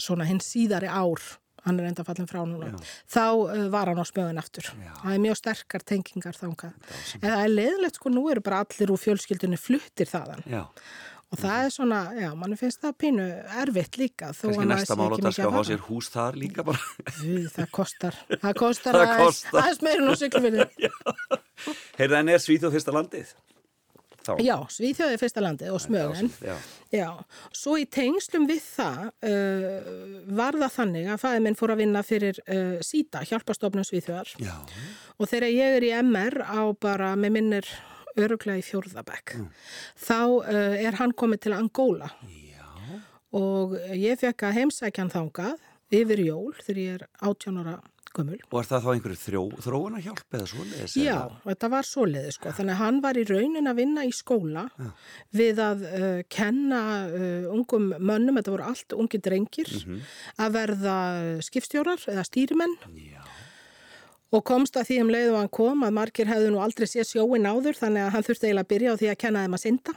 svona 0.00 0.24
hinn 0.24 0.40
síðari 0.40 0.88
ár 0.88 1.20
hann 1.66 1.78
er 1.80 1.88
reynda 1.88 2.06
fallin 2.06 2.30
frá 2.30 2.40
núna 2.46 2.70
Já. 2.72 2.80
þá 3.16 3.24
uh, 3.34 3.68
var 3.72 3.92
hann 3.92 4.00
á 4.00 4.06
smögen 4.08 4.40
aftur 4.42 4.70
Já. 4.70 4.94
það 5.02 5.12
er 5.14 5.22
mjög 5.26 5.38
sterkar 5.42 5.86
tengingar 5.92 6.38
þangað 6.38 6.96
en 7.20 7.28
það 7.28 7.44
er 7.44 7.54
leiðilegt 7.54 8.00
sko, 8.00 8.12
nú 8.14 8.26
eru 8.32 8.44
bara 8.44 8.64
allir 8.64 8.94
úr 8.94 9.00
fjölskyldunni 9.04 9.60
fluttir 9.60 10.10
þaðan 10.10 10.44
Já, 10.50 10.64
og 11.30 11.38
það 11.38 11.64
er 11.64 11.74
svona, 11.74 11.98
já, 12.18 12.28
mann 12.34 12.56
finnst 12.58 12.80
það 12.82 12.96
pínu 13.04 13.26
erfitt 13.62 13.98
líka 14.00 14.32
maður 14.34 14.70
næsta 14.72 14.96
mál 14.98 15.06
ekki 15.06 15.20
að 15.20 15.28
mikið 15.28 15.36
skal 15.36 15.44
að 15.46 15.52
fá 15.52 15.58
fara. 15.60 15.68
sér 15.68 15.84
hús 15.86 16.08
þar 16.10 16.38
líka 16.40 16.64
bara. 16.66 16.80
Jú, 17.22 17.44
það 17.54 17.68
kostar, 17.76 18.18
það 18.32 18.56
kostar 18.64 18.98
Það 18.98 19.12
aðeins, 19.14 19.44
á 20.10 20.14
syklufyrði. 20.24 20.90
Heyrðu, 22.00 22.18
en 22.18 22.32
er 22.34 22.42
Svíþjóð 22.42 22.74
fyrsta 22.74 22.96
landið? 22.96 23.30
Þá. 24.20 24.32
Já, 24.44 24.56
Svíþjóði 24.68 25.16
er 25.16 25.20
fyrsta 25.20 25.42
landið 25.44 25.74
og 25.74 25.80
smögen. 25.80 26.30
Já, 26.44 26.56
Já, 26.92 27.06
svo 27.56 27.76
í 27.80 27.86
tengslum 27.88 28.48
við 28.50 28.60
það 28.66 29.04
uh, 29.30 29.92
var 30.36 30.58
það 30.60 30.74
þannig 30.74 31.08
að 31.12 31.22
fæði 31.22 31.44
minn 31.46 31.56
fór 31.58 31.72
að 31.74 31.82
vinna 31.84 32.02
fyrir 32.06 32.40
uh, 32.44 32.74
síta, 32.84 33.22
hjálpastofnum 33.30 33.86
Svíþjóðar. 33.86 34.34
Já, 34.42 34.56
og 35.16 35.30
þegar 35.30 35.54
ég 35.54 35.78
er 35.78 35.86
í 35.86 35.92
MR 36.02 36.40
á 36.44 36.60
bara 36.82 37.14
með 37.20 37.36
minnir 37.38 37.70
öruglega 38.18 38.60
í 38.60 38.66
fjórðabæk, 38.66 39.36
þá 39.96 40.20
uh, 40.20 40.76
er 40.82 40.98
hann 40.98 41.14
komið 41.16 41.46
til 41.46 41.54
Angóla 41.56 42.10
já, 42.26 42.66
og 43.38 43.76
ég 43.94 44.18
fekk 44.20 44.48
að 44.48 44.58
heimsækja 44.58 45.04
hann 45.04 45.14
þangað 45.14 45.68
yfir 45.94 46.24
jól 46.26 46.52
þegar 46.58 46.82
ég 46.82 46.98
er 46.98 47.06
18 47.22 47.62
ára 47.62 47.78
gömul. 48.16 48.38
og 48.50 48.56
er 48.60 48.68
það 48.70 48.84
þá 48.84 48.90
einhverju 48.94 49.20
þrjó, 49.24 49.42
þróuna 49.66 50.02
hjálp 50.04 50.38
eða 50.38 50.48
svoleiðis? 50.52 50.96
Já, 50.98 51.14
eða? 51.16 51.40
þetta 51.46 51.70
var 51.74 51.88
svoleiði 51.88 52.34
sko, 52.36 52.54
þannig 52.58 52.76
að 52.76 52.82
hann 52.84 53.02
var 53.04 53.20
í 53.20 53.26
raunin 53.30 53.70
að 53.70 53.80
vinna 53.82 54.06
í 54.06 54.14
skóla 54.14 54.64
við 55.36 55.62
að 55.64 55.84
uh, 55.90 56.22
kenna 56.32 56.80
uh, 57.08 57.50
ungum 57.54 57.92
mönnum, 57.98 58.40
þetta 58.40 58.56
voru 58.56 58.68
allt 58.70 58.96
ungi 58.96 59.22
drengir, 59.22 59.74
að 60.40 60.56
verða 60.58 60.96
skipstjórar 61.46 62.08
eða 62.10 62.26
stýrimenn 62.26 62.76
Já, 62.96 63.22
og 64.30 64.44
komst 64.46 64.78
að 64.78 64.90
því 64.90 65.00
um 65.04 65.10
leið 65.10 65.32
og 65.32 65.40
hann 65.40 65.52
kom 65.54 65.82
að 65.86 65.96
margir 65.96 66.30
hefðu 66.30 66.52
nú 66.54 66.62
aldrei 66.62 66.86
séð 66.88 67.08
sjóin 67.08 67.48
áður 67.50 67.78
þannig 67.78 68.06
að 68.06 68.12
hann 68.14 68.26
þurfti 68.28 68.46
eiginlega 68.48 68.66
að 68.66 68.72
byrja 68.72 68.94
á 68.94 69.00
því 69.00 69.10
að 69.10 69.20
kenna 69.24 69.44
þeim 69.44 69.56
að 69.56 69.62
synda. 69.64 69.94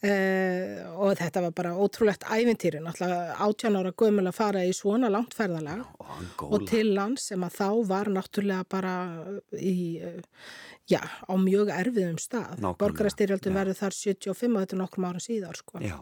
Uh, 0.00 0.80
og 0.96 1.18
þetta 1.18 1.42
var 1.44 1.52
bara 1.52 1.74
ótrúlegt 1.76 2.24
ævintýri, 2.24 2.80
náttúrulega 2.80 3.34
18 3.44 3.76
ára 3.76 3.92
gömul 3.92 4.24
að 4.30 4.38
fara 4.38 4.62
í 4.64 4.72
svona 4.72 5.10
langt 5.12 5.36
ferðalag 5.36 5.82
og 6.00 6.54
og 6.56 6.66
til 6.70 6.94
lands 6.96 7.26
sem 7.28 7.44
að 7.44 7.58
þá 7.58 7.68
var 7.90 8.10
náttúrulega 8.12 8.64
bara 8.72 8.94
í, 9.52 10.00
eh, 10.00 10.22
já, 10.88 11.00
á 11.04 11.34
mjög 11.36 11.70
erfiðum 11.74 12.18
stað. 12.18 12.56
Já. 12.60 12.74
verður 12.80 13.78
þar 13.78 13.96
75 13.98 14.56
og 14.56 14.62
þetta 14.62 14.76
er 14.76 14.80
nokkrum 14.80 15.08
árum 15.10 15.24
síðar, 15.24 15.56
sko. 15.56 15.80
Já. 15.84 15.96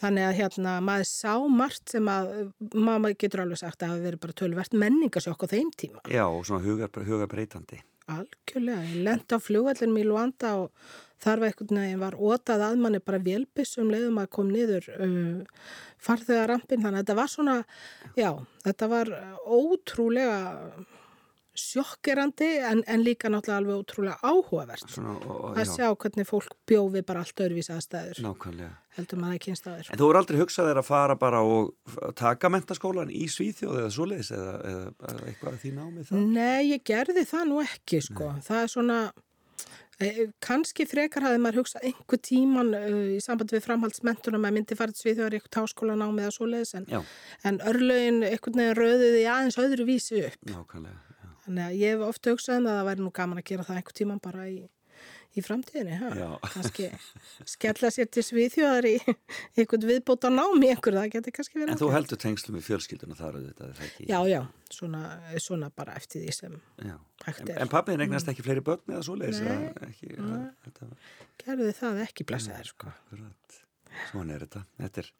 Þannig 0.00 0.28
að 0.28 0.38
hérna, 0.40 0.76
maður 0.84 1.08
sá 1.08 1.34
margt 1.48 1.88
sem 1.88 2.06
að, 2.06 2.52
maður 2.74 3.16
getur 3.16 3.44
alveg 3.44 3.58
sagt 3.58 3.82
að 3.82 3.94
það 3.94 4.08
verið 4.08 4.20
bara 4.20 4.40
tölvert 4.40 4.72
menningasjokk 4.84 5.44
á 5.44 5.52
þeim 5.56 5.70
tíma. 5.76 6.00
Já, 6.08 6.26
og 6.28 6.44
svona 6.44 6.64
hugar, 6.64 6.90
hugar 7.08 7.30
breytandi. 7.30 7.80
Algjörlega, 8.10 8.82
ég 8.90 9.04
lendi 9.06 9.38
á 9.38 9.38
flugvallin 9.38 9.96
í 9.96 10.04
Luanda 10.04 10.56
og 10.64 10.72
þar 11.20 11.42
var 11.42 11.50
einhvern 11.50 11.82
veginn 11.82 12.02
var 12.02 12.16
ótað 12.16 12.66
að 12.66 12.78
manni 12.84 13.02
bara 13.04 13.22
vélbissum 13.24 13.90
leiðum 13.92 14.22
að 14.22 14.30
kom 14.36 14.52
niður 14.52 14.88
uh, 14.96 15.66
farþegarampin 16.00 16.84
þannig 16.84 17.00
að 17.00 17.04
þetta 17.04 17.18
var 17.20 17.34
svona, 17.34 17.58
já, 18.18 18.30
þetta 18.64 18.90
var 18.94 19.12
ótrúlega 19.44 20.40
sjokkerandi 21.60 22.48
en, 22.64 22.82
en 22.86 23.02
líka 23.02 23.28
náttúrulega 23.28 23.58
alveg 23.58 23.80
ótrúlega 23.82 24.18
áhugavert 24.22 24.84
Svona, 24.86 25.16
og, 25.18 25.56
að 25.58 25.72
sjá 25.74 25.88
hvernig 25.90 26.28
fólk 26.28 26.54
bjófi 26.68 27.02
bara 27.06 27.24
allt 27.24 27.42
öðruvísi 27.42 27.74
aðstæður 27.74 28.20
heldur 28.96 29.20
maður 29.20 29.38
ekki 29.38 29.52
einstæður. 29.54 29.90
En 29.90 30.00
þú 30.00 30.10
er 30.10 30.18
aldrei 30.20 30.38
hugsað 30.40 30.68
þér 30.70 30.80
að 30.80 30.86
fara 30.88 31.16
bara 31.18 31.40
og 31.46 31.96
taka 32.18 32.50
mentaskólan 32.52 33.10
í 33.14 33.26
Svíþjóð 33.30 33.80
eða 33.82 33.90
svoleiðis 33.94 34.30
eða, 34.36 34.54
eða, 34.70 35.16
eitthvað 35.30 35.52
að 35.52 35.58
því 35.64 35.72
námi 35.76 36.06
það? 36.08 36.24
Nei, 36.38 36.62
ég 36.72 36.86
gerði 36.90 37.26
það 37.30 37.44
nú 37.50 37.60
ekki 37.64 38.00
sko. 38.06 38.30
Það 38.46 38.62
er 38.64 38.72
svona 38.74 39.00
eh, 40.04 40.20
kannski 40.44 40.86
frekar 40.88 41.26
hafði 41.26 41.42
maður 41.44 41.60
hugsað 41.62 41.86
einhver 41.90 42.20
tíman 42.26 42.72
uh, 42.76 42.98
í 43.14 43.20
sambandi 43.24 43.56
við 43.56 43.66
framhaldsmentunum 43.66 44.48
að 44.48 44.56
myndi 44.56 44.78
farið 44.78 45.00
svið 45.00 45.20
þegar 45.20 45.36
eitthvað 45.38 45.60
háskólanámi 45.60 46.24
eða 46.24 46.34
svoleiðis 46.36 46.74
en, 46.80 46.88
Já, 46.90 47.00
en 47.50 47.60
örlögin 47.70 48.20
einhvern 48.26 48.60
veginn 48.62 48.78
röðiði 48.80 49.22
aðeins 49.30 49.60
öðru 49.60 49.86
vísi 49.88 50.24
upp. 50.26 50.42
nákvæmlega. 50.50 50.98
Já. 51.20 51.30
Þannig 51.46 51.64
að 51.66 51.78
ég 51.80 51.94
hef 51.96 52.06
ofta 52.08 52.34
hugsað 52.34 52.60
um 52.60 52.70
að 52.70 52.78
það 52.80 52.90
væri 52.90 53.06
nú 53.06 53.14
gaman 53.20 53.42
að 53.42 53.48
gera 53.52 53.68
það 53.68 53.80
einhver 53.80 53.98
tíman 54.00 54.22
bara 54.24 54.48
í, 54.50 54.58
í 55.38 55.44
framtíðinni. 55.44 55.96
Ha? 56.00 56.10
Já. 56.18 56.28
Kannski 56.54 56.88
skella 57.48 57.90
sér 57.94 58.08
til 58.10 58.24
sviðþjóðar 58.26 58.88
í 58.90 58.94
einhvern 59.60 59.86
viðbóta 59.90 60.30
námi 60.32 60.70
einhver, 60.72 60.98
það 60.98 61.14
getur 61.14 61.36
kannski 61.36 61.60
verið. 61.60 61.72
En 61.74 61.80
þú 61.80 61.90
heldur 61.94 62.20
tengslum 62.24 62.58
í 62.58 62.64
fjölskylduna 62.66 63.18
þar 63.18 63.38
auðvitað, 63.38 63.70
er 63.70 63.78
það 63.78 63.88
ekki? 63.88 64.08
Já, 64.10 64.18
já, 64.30 64.40
svona, 64.74 65.02
svona 65.46 65.70
bara 65.76 65.96
eftir 66.00 66.26
því 66.26 66.36
sem 66.36 66.58
Já. 66.82 66.96
hægt 67.26 67.44
En, 67.44 67.54
er. 67.54 67.62
en 67.64 67.72
pappiðin 67.72 68.06
eignast 68.06 68.30
ekki 68.32 68.46
fleiri 68.46 68.64
börn 68.66 68.96
eða? 68.96 69.16
Nei. 69.20 69.30
eða 69.30 69.88
Ekki, 69.90 70.12
það, 70.18 70.44
þetta 70.66 70.90
var... 70.90 71.10
Gerði 71.44 71.72
það 71.80 72.04
ekki 72.06 72.28
blessaðir 72.28 72.72
sko. 72.74 72.92
Akkurat. 72.92 73.58
Svona 74.10 74.36
er 74.36 74.46
þetta. 74.46 74.62
Þetta 74.80 75.02
er, 75.02 75.10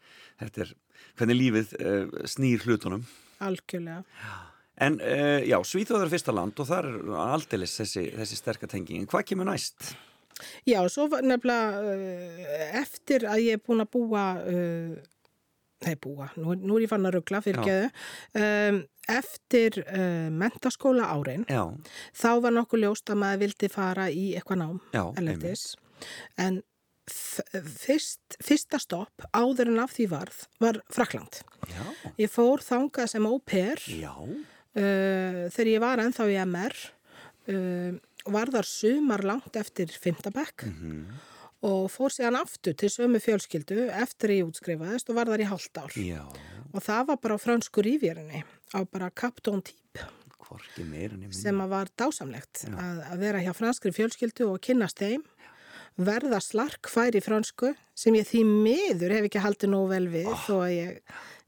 þetta 0.43 0.63
er 0.65 0.73
hvernig 1.19 1.39
lífið 1.41 1.75
uh, 1.81 2.23
snýr 2.31 2.65
hlutunum. 2.67 3.05
Algjörlega. 3.45 4.05
En 4.81 4.97
uh, 5.01 5.41
já, 5.45 5.59
Svíþjóður 5.67 6.07
er 6.07 6.13
fyrsta 6.15 6.35
land 6.35 6.61
og 6.61 6.69
þar 6.69 6.89
er 6.89 7.11
aldeilis 7.27 7.77
þessi, 7.81 8.07
þessi 8.17 8.39
sterkatenging. 8.39 9.03
En 9.05 9.11
hvað 9.11 9.27
kemur 9.33 9.51
næst? 9.51 9.93
Já, 10.69 10.81
svo 10.89 11.09
nefnilega 11.21 11.83
uh, 11.85 12.45
eftir 12.81 13.27
að 13.29 13.45
ég 13.45 13.59
er 13.59 13.65
búin 13.65 13.85
að 13.85 13.91
búa, 13.93 14.25
uh, 14.41 14.95
nei 15.85 15.99
búa, 16.01 16.31
nú, 16.41 16.57
nú 16.57 16.79
er 16.79 16.87
ég 16.87 16.93
fann 16.93 17.09
að 17.09 17.19
ruggla 17.19 17.43
fyrir 17.45 17.65
geðu, 17.65 17.93
um, 18.41 18.81
eftir 19.11 19.81
mentaskóla 20.37 21.09
árin, 21.09 21.47
Já, 21.49 21.65
þá 22.15 22.29
var 22.45 22.53
nokkuð 22.55 22.85
ljóst 22.85 23.11
að 23.11 23.23
maður 23.25 23.41
vildi 23.47 23.71
fara 23.73 24.05
í 24.13 24.27
eitthvað 24.39 24.61
nám, 24.61 24.77
já, 24.93 25.07
en 26.39 26.61
fyrst, 27.11 28.37
fyrsta 28.45 28.79
stopp 28.81 29.25
áður 29.35 29.73
en 29.73 29.83
af 29.83 29.95
því 29.97 30.07
varð 30.13 30.45
var 30.63 30.81
Frakland. 30.93 31.41
Já, 31.71 31.83
Ég 32.21 32.33
fór 32.33 32.63
þangað 32.65 33.13
sem 33.15 33.27
au 33.27 33.39
pair. 33.43 33.83
Já, 33.91 34.15
þegar 34.75 35.71
ég 35.73 35.81
var 35.83 35.99
ennþá 36.05 36.29
í 36.31 36.37
MR 36.45 36.77
uh, 37.51 37.99
var 38.31 38.53
þar 38.55 38.69
sumar 38.69 39.25
langt 39.27 39.57
eftir 39.59 39.91
fymtabekk 39.91 40.67
Mhm. 40.71 41.07
og 41.63 41.91
fór 41.93 42.09
síðan 42.15 42.39
aftur 42.41 42.73
til 42.79 42.89
sömu 42.89 43.19
fjölskyldu 43.21 43.89
eftir 43.93 44.31
ég 44.39 44.47
útskrifaðist 44.49 45.11
og 45.11 45.17
var 45.19 45.27
þar 45.29 45.43
í 45.45 45.49
hálft 45.51 45.77
ár. 45.77 45.93
Já, 45.93 46.23
og 46.73 46.81
það 46.83 47.07
var 47.11 47.17
bara 47.21 47.35
á 47.37 47.41
fransku 47.43 47.83
rívjörunni 47.85 48.45
á 48.73 48.81
bara 48.91 49.11
Captain 49.11 49.61
nefnir. 50.81 51.35
sem 51.35 51.61
að 51.61 51.69
var 51.69 51.87
dásamlegt 51.99 52.65
að, 52.71 53.03
að 53.13 53.19
vera 53.21 53.43
hjá 53.45 53.53
franskri 53.55 53.93
fjölskyldu 53.93 54.49
og 54.51 54.61
kynnast 54.65 54.99
þeim 54.99 55.23
verða 56.01 56.41
slarkfær 56.41 57.15
í 57.19 57.21
fransku 57.23 57.75
sem 57.95 58.15
ég 58.17 58.27
því 58.27 58.41
miður 58.49 59.13
hef 59.19 59.29
ekki 59.29 59.43
haldið 59.45 59.71
nóg 59.75 59.89
vel 59.93 60.07
við 60.09 60.31
þó 60.47 60.55
að 60.65 60.73
ég 60.75 61.01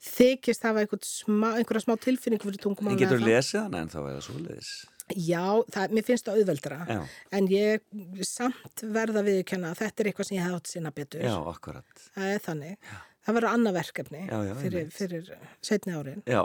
þykist 0.02 0.64
hafa 0.66 0.82
smá, 1.06 1.52
einhverja 1.60 1.84
smá 1.84 1.94
tilfinningu 2.02 2.48
fyrir 2.48 2.62
tungumál 2.64 2.94
En 2.96 3.00
getur 3.02 3.22
lesið 3.22 3.60
hana 3.66 3.84
en 3.84 3.92
þá 3.92 4.00
eða 4.02 4.24
svoleiðis? 4.26 4.72
Já, 5.18 5.44
það, 5.74 5.94
mér 5.98 6.04
finnst 6.06 6.26
það 6.28 6.40
auðveldra 6.40 6.76
Já. 6.88 6.98
en 7.36 7.48
ég 7.52 7.82
samt 8.26 8.84
verða 8.94 9.22
viðurkenna 9.26 9.72
að 9.74 9.80
þetta 9.82 10.02
er 10.04 10.10
eitthvað 10.12 10.28
sem 10.28 10.36
ég 10.38 10.44
hef 10.46 10.58
átt 10.58 10.70
sinna 10.72 10.92
betur 10.94 11.24
Já, 11.26 11.34
akkurat. 11.52 12.04
það 12.14 12.28
er 12.36 12.44
þannig 12.46 12.92
það 13.22 13.36
verður 13.36 13.50
annað 13.52 13.76
verkefni 13.78 14.22
Já, 14.26 14.38
já, 14.48 14.52
fyrir, 14.62 14.86
fyrir 14.94 15.28
setni 15.68 15.94
árin 15.98 16.22
Já, 16.26 16.40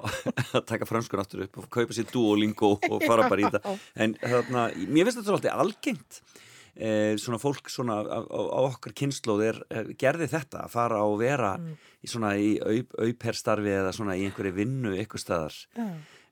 að 0.58 0.66
taka 0.74 0.90
franskun 0.90 1.22
aftur 1.24 1.46
upp 1.48 1.62
og 1.64 1.70
kaupa 1.78 1.96
sér 1.98 2.10
Duolingo 2.12 2.74
og 2.90 3.06
fara 3.08 3.30
bara 3.32 3.42
í 3.42 3.48
Já. 3.48 3.54
það. 3.62 3.86
En 4.06 4.18
þarna, 4.26 4.66
mér 4.90 5.08
finnst 5.10 5.22
þetta 5.24 5.38
alltaf 5.38 5.64
algengt. 5.64 6.20
Eh, 6.80 7.16
svona 7.18 7.40
fólk 7.42 7.72
svona 7.74 8.04
á, 8.06 8.22
á 8.22 8.42
á 8.54 8.60
okkar 8.70 8.94
kynnslóð 8.94 9.42
er, 9.48 9.58
er, 9.74 9.88
gerði 9.98 10.28
þetta 10.30 10.66
að 10.68 10.70
fara 10.76 11.00
og 11.04 11.18
vera 11.20 11.56
Mm. 11.58 11.74
í 12.06 12.08
svona 12.08 12.36
í 12.38 12.52
auperstarfi 13.02 13.72
eða 13.82 13.94
svona 13.98 14.14
í 14.16 14.28
einhverju 14.30 14.54
vinnu 14.54 14.94
ykkur 15.02 15.20
staðar. 15.20 15.56
Já. 15.76 15.88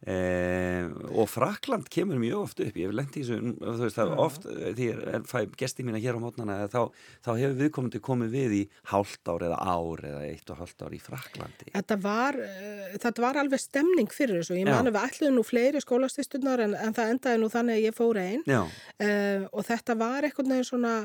Eh, 0.05 0.85
og 1.17 1.25
Frakland 1.31 1.87
kemur 1.89 2.19
mjög 2.21 2.41
oft 2.43 2.59
upp. 2.61 2.75
Ég 2.77 2.85
hef 2.85 2.93
lengt 2.93 3.15
í 3.17 3.23
þessu, 3.25 3.53
þú 3.57 3.77
veist 3.79 3.97
það 3.97 4.11
oft 4.21 4.43
eh, 4.51 4.67
því 4.77 4.89
ég 4.91 4.99
er, 5.09 5.23
fæ 5.25 5.37
gesti 5.57 5.85
mína 5.87 6.01
hér 6.03 6.19
á 6.19 6.21
mótnana 6.21 6.57
þá, 6.69 6.91
þá 7.25 7.29
hefur 7.39 7.55
viðkomandi 7.63 8.01
komið 8.05 8.35
við 8.37 8.53
í 8.59 8.61
hálft 8.91 9.31
ár 9.31 9.47
eða 9.47 9.57
ár 9.65 10.05
eða 10.11 10.21
eitt 10.27 10.53
og 10.53 10.61
hálft 10.61 10.85
ár 10.85 10.93
í 10.93 11.01
Fraklandi 11.01 11.73
Þetta 11.73 11.97
var, 12.03 12.37
uh, 12.37 12.85
þetta 13.01 13.25
var 13.25 13.41
alveg 13.41 13.63
stemning 13.63 14.13
fyrir 14.13 14.43
þessu. 14.43 14.59
Ég 14.59 14.69
Já. 14.69 14.75
manu 14.77 14.93
við 14.93 15.09
ætluðum 15.09 15.39
nú 15.39 15.47
fleiri 15.47 15.81
skólastistunar 15.81 16.61
en, 16.67 16.77
en 16.77 16.93
það 16.93 17.15
endaði 17.15 17.41
nú 17.41 17.51
þannig 17.55 17.79
að 17.79 17.89
ég 17.89 17.97
fór 17.97 18.21
einn 18.21 18.45
uh, 18.53 19.49
og 19.49 19.65
þetta 19.65 19.97
var 20.05 20.29
eitthvað 20.29 20.53
neginn 20.53 20.69
svona 20.69 20.95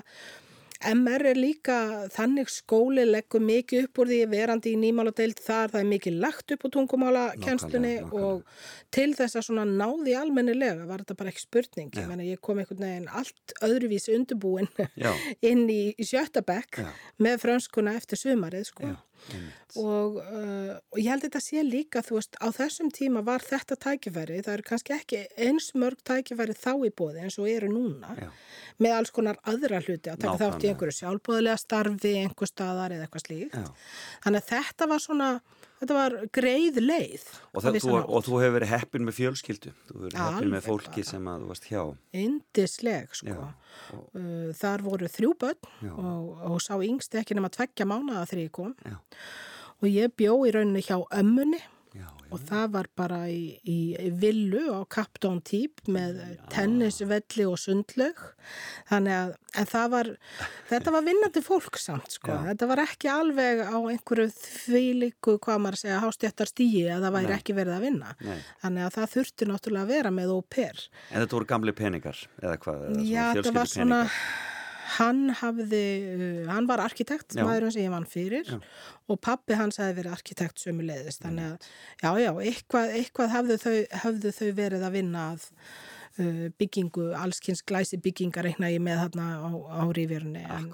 MR 0.81 1.27
er 1.29 1.37
líka 1.37 1.77
þannig 2.15 2.49
skóli 2.49 3.03
leggur 3.05 3.43
mikið 3.45 3.85
upp 3.85 4.01
úr 4.01 4.09
því 4.09 4.21
verandi 4.33 4.73
í 4.73 4.79
nýmáladeild 4.81 5.43
þar, 5.45 5.75
það 5.75 5.81
er 5.83 5.91
mikið 5.91 6.17
lagt 6.23 6.55
upp 6.55 6.65
á 6.65 6.69
tungumála 6.77 7.25
nákvæmlega. 7.37 8.09
og 8.17 8.43
til 8.95 9.11
þess 9.19 9.37
að 9.37 9.47
svona 9.51 9.67
náði 9.69 10.17
almennilega 10.17 10.87
var 10.89 11.05
þetta 11.05 11.19
bara 11.21 11.35
ekki 11.35 11.45
spurning, 11.45 11.93
ég, 11.93 12.09
meni, 12.09 12.31
ég 12.33 12.41
kom 12.41 12.63
einhvern 12.63 12.87
veginn 12.87 13.11
allt 13.13 13.55
öðruvísi 13.61 14.17
undirbúin 14.17 14.71
inn 15.51 15.67
í, 15.69 15.93
í 15.93 16.09
sjötta 16.09 16.41
bekk 16.47 16.81
Já. 16.81 16.89
með 17.21 17.45
franskuna 17.45 17.95
eftir 18.01 18.21
sumarið 18.21 18.71
sko. 18.73 18.89
já. 18.89 18.97
Og, 19.79 20.17
uh, 20.19 20.75
og 20.91 20.99
ég 20.99 21.11
held 21.13 21.25
þetta 21.27 21.43
sé 21.45 21.63
líka 21.67 22.03
þú 22.07 22.19
veist, 22.19 22.39
á 22.43 22.49
þessum 22.55 22.91
tíma 22.95 23.23
var 23.27 23.45
þetta 23.45 23.79
tækifæri, 23.85 24.41
það 24.47 24.57
eru 24.57 24.67
kannski 24.71 24.97
ekki 24.97 25.23
eins 25.47 25.71
mörg 25.79 26.03
tækifæri 26.07 26.57
þá 26.59 26.73
í 26.89 26.93
bóði 26.97 27.25
eins 27.25 27.39
og 27.39 27.49
eru 27.51 27.71
núna 27.71 28.17
Já. 28.19 28.29
með 28.83 28.97
alls 28.99 29.15
konar 29.15 29.41
aðra 29.51 29.83
hluti 29.85 30.13
að 30.13 30.25
taka 30.25 30.39
þátt 30.43 30.67
í 30.67 30.73
einhverju 30.73 30.99
sjálfbóðilega 30.99 31.63
starfi 31.63 32.15
einhver 32.25 32.51
staðar 32.51 32.97
eða 32.97 33.07
eitthvað 33.07 33.27
slíkt 33.27 33.59
Já. 33.59 33.67
þannig 34.27 34.43
að 34.45 34.53
þetta 34.55 34.91
var 34.91 35.05
svona 35.07 35.33
þetta 35.81 35.97
var 35.97 36.17
greið 36.37 36.79
leið 36.85 37.25
Og, 37.55 37.63
það, 37.65 37.79
þú, 37.83 37.95
og 38.05 38.25
þú 38.27 38.41
hefur 38.43 38.55
verið 38.59 38.73
heppin 38.75 39.07
með 39.09 39.17
fjölskyldu. 39.19 39.73
Þú 39.89 39.95
hefur 39.97 40.07
verið 40.07 40.21
heppin 40.27 40.53
með 40.55 40.67
fólki 40.69 41.01
bara. 41.01 41.09
sem 41.11 41.31
að 41.33 41.41
þú 41.45 41.49
varst 41.51 41.69
hjá. 41.71 41.83
Indisleg 42.21 43.15
sko. 43.17 43.27
Já, 43.27 43.41
og- 43.97 44.15
uh, 44.21 44.53
þar 44.61 44.85
voru 44.87 45.09
þrjú 45.11 45.33
börn 45.41 45.71
og, 45.97 46.29
og 46.53 46.61
sá 46.63 46.75
yngst 46.85 47.15
ekki 47.21 47.35
nema 47.39 47.51
tveggja 47.51 47.89
mánaða 47.89 48.27
þegar 48.31 48.45
ég 48.47 48.53
kom. 48.53 48.75
Já. 48.87 48.97
og 49.81 49.89
ég 49.89 50.13
bjó 50.21 50.35
í 50.45 50.51
rauninni 50.53 50.83
hjá 50.85 50.99
ömmunni 51.17 51.61
og 52.31 52.43
það 52.49 52.67
var 52.77 52.89
bara 52.99 53.21
í, 53.31 53.59
í 53.67 54.11
villu 54.21 54.63
á 54.75 54.81
Captain 54.91 55.41
Típ 55.47 55.83
með 55.91 56.21
tennisvelli 56.53 57.47
og 57.49 57.59
sundlaug 57.61 58.21
þannig 58.91 59.35
að 59.61 59.87
var, 59.93 60.11
þetta 60.71 60.95
var 60.95 61.07
vinnandi 61.07 61.43
fólk 61.45 61.79
samt 61.81 62.17
sko, 62.17 62.33
Já. 62.33 62.45
þetta 62.51 62.69
var 62.71 62.85
ekki 62.85 63.11
alveg 63.13 63.65
á 63.67 63.77
einhverju 63.79 64.29
þvílíku 64.37 65.37
hvað 65.43 65.65
maður 65.65 65.83
segja 65.83 66.03
hástjættar 66.05 66.51
stíi 66.51 66.87
að 66.87 67.07
það 67.07 67.17
væri 67.19 67.31
Nei. 67.33 67.37
ekki 67.39 67.59
verið 67.59 67.77
að 67.77 67.87
vinna 67.89 68.15
Nei. 68.21 68.39
þannig 68.63 68.87
að 68.87 68.97
það 68.99 69.13
þurfti 69.17 69.51
náttúrulega 69.51 69.87
að 69.87 69.93
vera 69.97 70.15
með 70.21 70.37
óper 70.37 70.87
En 71.11 71.25
þetta 71.25 71.39
voru 71.39 71.51
gamli 71.55 71.77
peningar 71.77 72.25
eða 72.41 72.57
hvað? 72.65 72.89
Já, 73.05 73.25
þetta 73.35 73.57
var 73.59 73.75
svona 73.75 74.01
hann 74.97 75.35
hafði, 75.41 75.85
uh, 76.15 76.49
hann 76.51 76.69
var 76.71 76.83
arkitekt 76.85 77.37
Já. 77.37 77.45
maðurinn 77.47 77.75
sem 77.77 77.87
ég 77.87 77.95
vann 77.95 78.09
fyrir 78.09 78.49
Já. 78.49 78.59
og 79.11 79.21
pappi 79.23 79.59
hans 79.59 79.81
hefði 79.81 80.01
verið 80.01 80.17
arkitekt 80.17 80.65
sömuleiðis. 80.65 81.21
Þannig 81.23 81.53
að, 81.53 81.71
já, 82.03 82.11
já, 82.25 82.33
eitthvað, 82.51 82.99
eitthvað 82.99 83.33
hafðu, 83.37 83.61
þau, 83.63 83.79
hafðu 84.05 84.35
þau 84.41 84.51
verið 84.61 84.87
að 84.87 84.99
vinna 84.99 85.25
að 85.35 85.49
uh, 86.19 86.47
byggingu, 86.61 87.07
allskins 87.19 87.63
glæsi 87.67 87.99
byggingar 88.03 88.47
reikna 88.47 88.71
ég 88.73 88.83
með 88.85 89.03
þarna 89.05 89.27
á, 89.41 89.51
á 89.51 89.83
rífjörunni 89.97 90.45
en, 90.45 90.69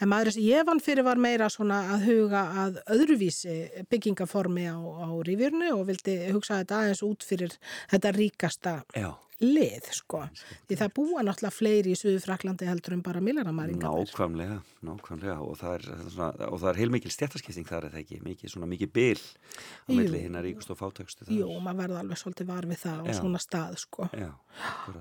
en 0.00 0.10
maðurinn 0.10 0.36
sem 0.36 0.46
ég 0.46 0.66
vann 0.68 0.82
fyrir 0.84 1.06
var 1.06 1.20
meira 1.20 1.50
svona 1.52 1.82
að 1.94 2.06
huga 2.10 2.44
að 2.64 2.80
öðruvísi 2.96 3.56
byggingaformi 3.92 4.68
á, 4.70 4.78
á 4.78 5.08
rífjörunni 5.26 5.72
og 5.76 5.86
vildi 5.90 6.16
hugsa 6.34 6.60
þetta 6.62 6.84
aðeins 6.84 7.04
út 7.06 7.26
fyrir 7.26 7.56
þetta 7.92 8.14
ríkasta 8.16 8.76
Já, 8.96 9.10
lið, 9.40 9.88
sko. 9.96 10.22
Því 10.68 10.76
það 10.80 10.92
búa 10.96 11.24
náttúrulega 11.24 11.54
fleiri 11.54 11.94
í 11.94 11.98
Suðu 11.98 12.20
Fraklandi 12.22 12.68
heldur 12.68 12.96
en 12.96 13.02
bara 13.04 13.22
millaramæringar. 13.24 13.88
Nákvæmlega, 13.88 14.58
nákvæmlega 14.86 15.36
og 15.44 15.56
það 15.60 15.76
er, 15.78 15.88
svona, 16.06 16.30
og 16.50 16.60
það 16.60 16.70
er 16.72 16.80
heilmikil 16.82 17.14
stjættaskipting 17.14 17.68
þar 17.68 17.88
er 17.88 17.94
það 17.96 18.04
ekki, 18.04 18.20
mikið, 18.26 18.54
svona 18.54 18.70
mikið 18.70 18.92
bil 19.00 19.18
á 19.20 19.90
milli 19.96 20.22
hinnar 20.26 20.46
ríkust 20.46 20.74
og 20.74 20.80
fátökstu. 20.80 21.28
Jú, 21.32 21.50
maður 21.64 21.82
verða 21.84 22.04
alveg 22.04 22.20
svolítið 22.20 22.52
var 22.52 22.70
við 22.70 22.82
það 22.84 23.00
á 23.00 23.04
Já. 23.08 23.18
svona 23.20 23.42
stað, 23.42 23.76
sko. 23.80 24.08
Já. 24.12 24.30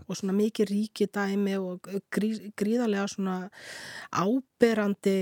Og 0.06 0.19
svona 0.19 0.38
mikið 0.39 0.73
ríkidæmi 0.73 1.56
og 1.60 1.93
grí, 2.13 2.34
gríðarlega 2.60 3.08
svona 3.12 3.39
áberandi 4.10 5.17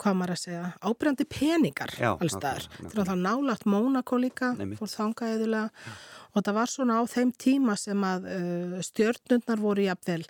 hvað 0.00 0.16
maður 0.16 0.32
að 0.34 0.40
segja, 0.40 0.62
ábyrjandi 0.80 1.26
peningar 1.28 1.92
allstaðar. 2.08 2.66
Þetta 2.78 2.94
er 2.94 3.02
alltaf 3.02 3.18
nálægt 3.20 3.66
Mónakó 3.68 4.16
líka, 4.20 4.54
fór 4.78 4.92
þangaðiðulega 4.94 5.66
og 6.34 6.44
það 6.46 6.56
var 6.58 6.70
svona 6.72 6.98
á 7.00 7.02
þeim 7.10 7.32
tíma 7.40 7.76
sem 7.80 8.04
að 8.06 8.28
uh, 8.30 8.76
stjörnurnar 8.86 9.62
voru 9.62 9.86
jafnvel, 9.86 10.22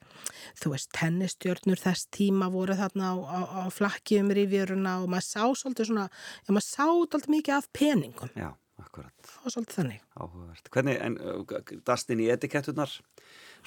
þú 0.61 0.73
veist, 0.75 0.91
tennistjörnur 0.97 1.81
þess 1.83 2.09
tíma 2.15 2.51
voru 2.53 2.77
þarna 2.79 3.13
á, 3.13 3.17
á, 3.21 3.41
á 3.61 3.63
flakki 3.75 4.21
um 4.23 4.33
rifjöruna 4.37 4.99
og 5.03 5.11
maður 5.13 5.29
sá 5.29 5.45
svolítið 5.63 5.91
svona, 5.93 6.09
já 6.47 6.51
maður 6.55 6.69
sá 6.69 6.85
svolítið 6.89 7.31
mikið 7.37 7.57
af 7.59 7.71
peningum, 7.77 8.35
Já, 8.39 8.51
akkurat, 8.81 9.33
var 9.45 9.55
svolítið 9.57 9.79
þannig. 9.81 10.03
áhugavert. 10.17 10.73
Hvernig, 10.75 11.01
en 11.05 11.19
uh, 11.21 11.81
dastin 11.87 12.23
í 12.25 12.31
etikettunar, 12.33 12.97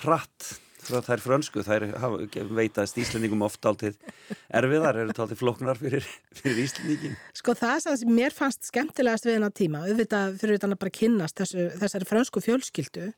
hratt, 0.06 0.54
þær 0.88 1.24
frönsku, 1.24 1.64
þær 1.66 1.86
veitast 2.54 2.98
Íslendingum 3.02 3.44
oft 3.46 3.64
áltið 3.66 3.98
erfiðar, 4.54 5.00
eru 5.04 5.16
táltið 5.16 5.42
flóknar 5.42 5.80
fyrir, 5.80 6.08
fyrir 6.36 6.62
Íslendingin. 6.66 7.18
Sko 7.38 7.56
það 7.58 7.88
sem 8.02 8.14
mér 8.14 8.36
fannst 8.36 8.70
skemmtilegast 8.70 9.28
við 9.28 9.38
hennar 9.38 9.56
tíma, 9.56 9.84
auðvitað 9.88 10.38
fyrir 10.42 10.60
utan 10.60 10.76
að 10.76 10.84
bara 10.84 10.96
kynnast 11.00 11.40
þessu, 11.42 11.68
þessari 11.82 12.10
frönsku 12.10 12.44
fjölskyldu 12.44 13.10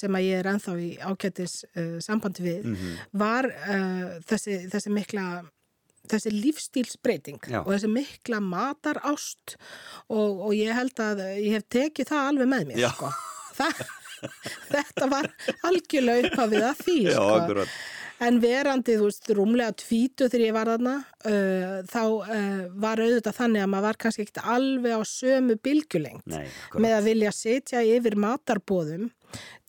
sem 0.00 0.18
að 0.18 0.26
ég 0.26 0.42
er 0.42 0.50
enþá 0.54 0.76
í 0.80 0.90
ágætis 1.00 1.60
uh, 1.74 1.96
sambandi 2.04 2.46
við, 2.46 2.74
var 3.12 3.48
uh, 3.50 4.20
þessi, 4.30 4.62
þessi 4.72 4.94
mikla 4.94 5.30
þessi 6.10 6.32
lífstílsbreyting 6.34 7.40
Já. 7.46 7.60
og 7.62 7.70
þessi 7.72 7.90
mikla 7.92 8.40
matarást 8.42 9.56
og, 10.08 10.46
og 10.48 10.54
ég 10.56 10.74
held 10.74 11.02
að 11.02 11.24
ég 11.38 11.58
hef 11.58 11.66
tekið 11.70 12.10
það 12.10 12.30
alveg 12.32 12.50
með 12.50 12.70
mér 12.70 12.94
sko. 12.94 13.10
það, 13.58 13.82
þetta 14.74 15.08
var 15.10 15.30
algjörlega 15.70 16.28
upphafið 16.28 16.68
að 16.70 16.84
því 16.84 17.00
Já, 17.08 17.24
sko. 17.46 17.66
En 18.20 18.36
verandi, 18.36 18.98
þú 19.00 19.06
veist, 19.06 19.30
rúmlega 19.32 19.72
tvítu 19.80 20.26
þegar 20.28 20.42
ég 20.44 20.52
var 20.52 20.68
þarna, 20.68 20.96
uh, 21.30 21.78
þá 21.88 22.02
uh, 22.04 22.58
var 22.82 23.00
auðvitað 23.00 23.38
þannig 23.38 23.64
að 23.64 23.70
maður 23.72 23.86
var 23.86 23.98
kannski 24.04 24.26
ekkert 24.26 24.42
alveg 24.56 24.92
á 24.92 25.02
sömu 25.08 25.56
akkurat. 26.36 26.84
með 26.84 26.96
að 26.98 27.08
vilja 27.08 27.32
setja 27.32 27.80
yfir 27.88 28.18
matarbóðum 28.20 29.08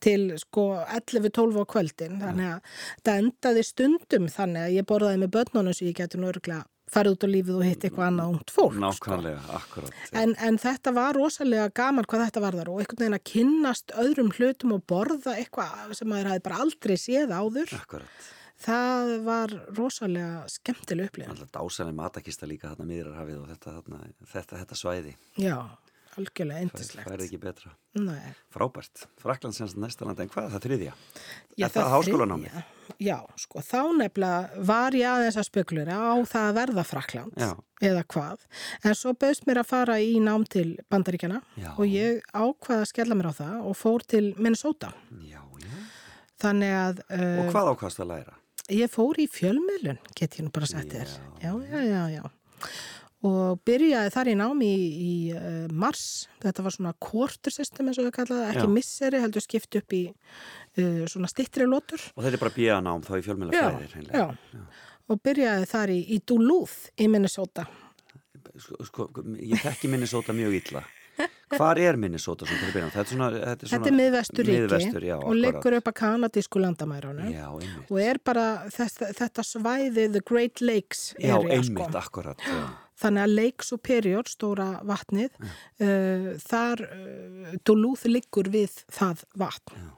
til 0.04 0.34
sko 0.42 0.66
11-12 0.84 1.62
á 1.62 1.66
kvöldin. 1.72 2.20
Þannig 2.20 2.50
að 2.50 2.84
það 3.06 3.22
endaði 3.22 3.64
stundum 3.70 4.28
þannig 4.36 4.66
að 4.66 4.76
ég 4.76 4.88
borðaði 4.92 5.22
með 5.24 5.34
börnunum 5.38 5.78
sem 5.78 5.88
ég 5.88 5.96
getur 6.02 6.20
nú 6.20 6.28
örgulega 6.34 6.68
farið 6.92 7.16
út 7.16 7.24
á 7.24 7.28
lífið 7.32 7.56
og 7.58 7.64
hitt 7.66 7.86
eitthvað 7.86 8.06
annað 8.08 8.34
ungt 8.34 8.52
fólk. 8.52 8.76
sko. 8.76 8.82
Nákvæmlega, 8.84 9.40
akkurat. 9.58 10.02
En, 10.22 10.34
en 10.38 10.58
þetta 10.60 10.92
var 10.96 11.16
rosalega 11.16 11.70
gaman 11.74 12.08
hvað 12.08 12.26
þetta 12.26 12.44
var 12.44 12.58
þar 12.60 12.70
og 12.72 12.82
einhvern 12.82 13.02
veginn 13.04 13.18
að 13.18 13.24
kynnast 13.32 13.96
öðrum 14.02 14.30
hlutum 14.36 14.76
og 14.76 14.84
borða 14.92 15.36
eitthvað 15.40 15.96
sem 15.98 16.12
maður 16.12 16.32
hafi 16.34 16.44
bara 16.48 16.60
aldrei 16.66 16.96
séð 17.00 17.32
áður. 17.32 17.74
Akkurat. 17.80 18.30
Það 18.62 19.12
var 19.26 19.52
rosalega 19.74 20.42
skemmtileg 20.52 21.08
upplifun. 21.10 21.32
Alltaf 21.34 21.50
dásanlega 21.56 21.98
matakista 21.98 22.46
líka 22.46 22.70
þarna 22.70 22.86
miðrarhafið 22.92 23.40
og 23.40 23.48
þetta, 23.50 23.72
þarna, 23.78 24.02
þetta, 24.34 24.60
þetta 24.60 24.78
svæði. 24.78 25.14
Já, 25.42 25.56
algjörlega 26.18 26.58
Það 26.58 26.64
endislegt. 26.66 27.10
er 27.12 27.22
ekki 27.26 27.38
betra. 27.40 27.70
Nei. 27.94 28.32
Frábært. 28.52 29.06
Frakland 29.20 29.54
semst 29.56 29.76
næsta 29.80 30.04
land, 30.06 30.20
en 30.20 30.28
hvað 30.32 30.46
er 30.48 30.52
það 30.54 30.64
þriðja? 30.66 30.92
Já, 31.56 31.66
er 31.66 31.72
það 31.74 31.90
háskólanámið? 31.94 32.52
þriðja- 32.52 32.98
Já, 33.00 33.16
sko, 33.40 33.60
þá 33.64 33.80
nefnilega 33.96 34.64
var 34.68 34.90
ég 34.92 35.06
aðeins 35.08 35.38
að 35.40 35.46
spekulera 35.48 35.96
á 35.96 36.14
það 36.28 36.46
að 36.50 36.56
verða 36.60 36.84
Frakland 36.84 37.32
Já. 37.40 37.50
eða 37.80 38.04
hvað. 38.04 38.38
En 38.84 38.94
svo 38.94 39.12
bauðst 39.14 39.46
mér 39.48 39.60
að 39.62 39.66
fara 39.72 39.96
í 40.00 40.20
nám 40.20 40.44
til 40.48 40.76
Bandaríkjana 40.90 41.42
Já. 41.56 41.70
og 41.78 41.86
ég 41.88 42.20
ákvaða 42.34 42.82
að 42.84 42.90
skella 42.92 43.14
mér 43.14 43.30
á 43.32 43.34
það 43.40 43.66
og 43.70 43.76
fór 43.76 44.04
til 44.06 44.34
Minnesota. 44.36 44.92
Já, 45.22 45.40
já. 45.60 45.72
Þannig 46.42 46.72
að 46.74 47.02
uh, 47.08 47.46
Og 47.46 47.52
hvað 47.54 47.72
ákvæmst 47.76 48.00
að 48.02 48.10
læra? 48.12 48.34
ég 48.72 48.88
fór 48.90 49.18
í 49.18 49.26
fjölmiðlun, 49.28 49.98
get 50.16 50.36
ég 50.38 50.44
nú 50.46 50.50
bara 50.52 50.66
sett 50.66 50.88
þér. 50.88 51.08
Já, 51.42 51.52
já, 51.70 51.80
já, 51.82 52.02
já. 52.20 52.22
Og 53.22 53.60
byrjaði 53.62 54.10
þar 54.10 54.28
í 54.32 54.34
námi 54.40 54.68
í, 54.68 54.86
í 55.06 55.12
uh, 55.36 55.66
mars. 55.78 56.04
Þetta 56.42 56.64
var 56.66 56.74
svona 56.74 56.94
quarter 56.98 57.54
system 57.54 57.90
eins 57.90 58.00
og 58.02 58.08
þau 58.08 58.16
kallaði, 58.16 58.48
ekki 58.50 58.64
Já. 58.66 58.72
misseri, 58.74 59.20
heldur 59.22 59.44
skipt 59.44 59.78
upp 59.78 59.94
í 59.94 60.00
uh, 60.10 61.04
svona 61.10 61.30
stittri 61.30 61.68
lótur. 61.68 62.02
Og 62.16 62.24
þetta 62.26 62.38
er 62.40 62.42
bara 62.42 62.56
bíanám 62.56 63.04
þá 63.06 63.12
í 63.20 63.22
fjölmjöla 63.28 63.54
Já, 63.54 63.68
fræðir. 63.68 64.10
já. 64.10 64.64
Og 65.12 65.22
byrjaði 65.22 65.70
þar 65.70 65.94
í, 65.94 66.00
í 66.16 66.18
Duluth 66.26 66.90
í 66.98 67.06
Minnesota. 67.12 67.68
Sko, 68.58 68.82
sko, 68.90 69.08
ég 69.38 69.62
þekki 69.62 69.92
Minnesota 69.92 70.34
mjög 70.36 70.58
illa. 70.58 70.82
Hvar 71.52 71.78
er 71.78 71.98
Minnesota 72.00 72.46
svona 72.48 72.60
til 72.62 72.68
að 72.70 72.76
byrja? 72.76 72.90
Þetta 72.92 73.02
er 73.02 73.10
svona... 73.14 73.26
Þetta 73.32 73.50
er, 73.52 73.68
svona, 73.68 73.72
Þetta 73.72 73.90
er 73.90 73.96
miðvestur 73.98 74.46
ríki 74.48 74.60
Miðvestur, 74.62 75.04
já. 75.04 75.16
og 75.20 75.34
liggur 75.36 75.76
upp 75.78 75.90
að 75.90 75.96
kanadísku 76.00 76.62
landamærunum. 76.62 77.28
Já. 77.32 77.48
Og 77.84 77.98
er 78.00 78.20
bara 78.24 78.46
þetta, 78.72 79.10
þetta 79.18 79.44
svæði 79.46 80.06
The 80.16 80.22
Great 80.24 80.62
Lakes 80.64 81.02
Já, 81.18 81.36
area, 81.36 81.58
einmitt, 81.58 81.84
sko. 81.84 82.00
akkurat. 82.00 82.46
Já. 82.48 82.62
Þannig 83.02 83.24
að 83.24 83.34
Lake 83.36 83.66
Superior, 83.66 84.28
stóra 84.30 84.68
vatnið, 84.86 85.38
uh, 85.42 86.28
þar 86.42 86.84
uh, 86.86 87.54
Duluth 87.66 88.06
liggur 88.10 88.50
við 88.52 88.76
það 88.92 89.24
vatn. 89.42 89.88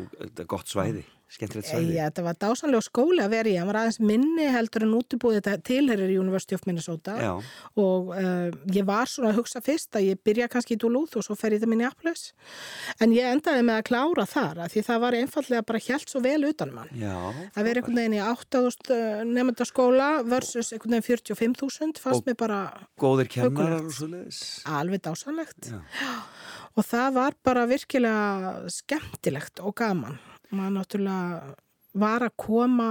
Og 0.00 0.14
þetta 0.16 0.44
er 0.44 0.48
gott 0.48 0.72
svæði, 0.72 1.04
skemmtilegt 1.36 1.68
svæði. 1.68 1.92
Já, 1.98 2.06
þetta 2.08 2.26
var 2.26 2.40
dásanlega 2.46 2.86
skóli 2.88 3.22
að 3.24 3.34
vera 3.36 3.52
í. 3.52 3.56
Það 3.60 3.70
var 3.72 3.80
aðeins 3.82 4.00
minni 4.00 4.48
heldur 4.56 4.86
en 4.88 4.96
útibúið 4.96 5.38
þetta 5.40 5.56
tilherir 5.68 6.16
University 6.16 6.56
of 6.56 6.64
Minnesota 6.68 7.18
Já. 7.20 7.32
og 7.82 8.12
uh, 8.16 8.48
ég 8.72 8.88
var 8.88 9.10
svona 9.10 9.32
að 9.32 9.42
hugsa 9.42 9.62
fyrst 9.64 9.96
að 9.98 10.08
ég 10.12 10.22
byrja 10.24 10.48
kannski 10.52 10.78
í 10.78 10.80
Duluth 10.80 11.18
og 11.20 11.26
svo 11.26 11.36
fer 11.38 11.56
ég 11.56 11.62
það 11.62 11.72
minni 11.72 11.82
Minneapolis. 11.82 12.30
En 13.02 13.12
ég 13.14 13.26
endaði 13.26 13.64
með 13.66 13.80
að 13.80 13.86
klára 13.90 14.26
þar 14.28 14.60
að 14.64 14.74
því 14.74 14.84
það 14.86 15.02
var 15.04 15.16
einfallega 15.18 15.66
bara 15.66 15.82
hjælt 15.82 16.12
svo 16.12 16.22
vel 16.22 16.38
utanum 16.48 16.80
hann. 16.82 16.92
Já. 16.94 17.16
Að 17.56 17.68
vera 17.68 17.82
einhvern 17.82 18.00
veginn 18.00 18.16
í 18.18 18.22
8.000 18.22 19.32
nefndaskóla 19.32 20.10
versus 20.28 20.72
einhvern 20.72 20.98
veginn 20.98 21.22
45.000 21.56 22.02
fannst 22.02 22.28
mér 22.28 22.38
bara 22.38 22.60
Góðir 23.00 23.30
Huggulegt. 23.42 23.88
og 23.88 23.96
svo 23.96 24.10
leiðis. 24.12 24.42
alveg 24.66 25.02
dásanlegt. 25.02 25.72
Já. 25.72 25.80
Og 26.76 26.86
það 26.88 27.16
var 27.18 27.34
bara 27.44 27.66
virkilega 27.68 28.68
skemmtilegt 28.72 29.60
og 29.60 29.74
gaman. 29.76 30.20
Maður 30.52 30.74
náttúrulega 30.78 31.54
var 31.92 32.24
að 32.24 32.32
koma 32.40 32.88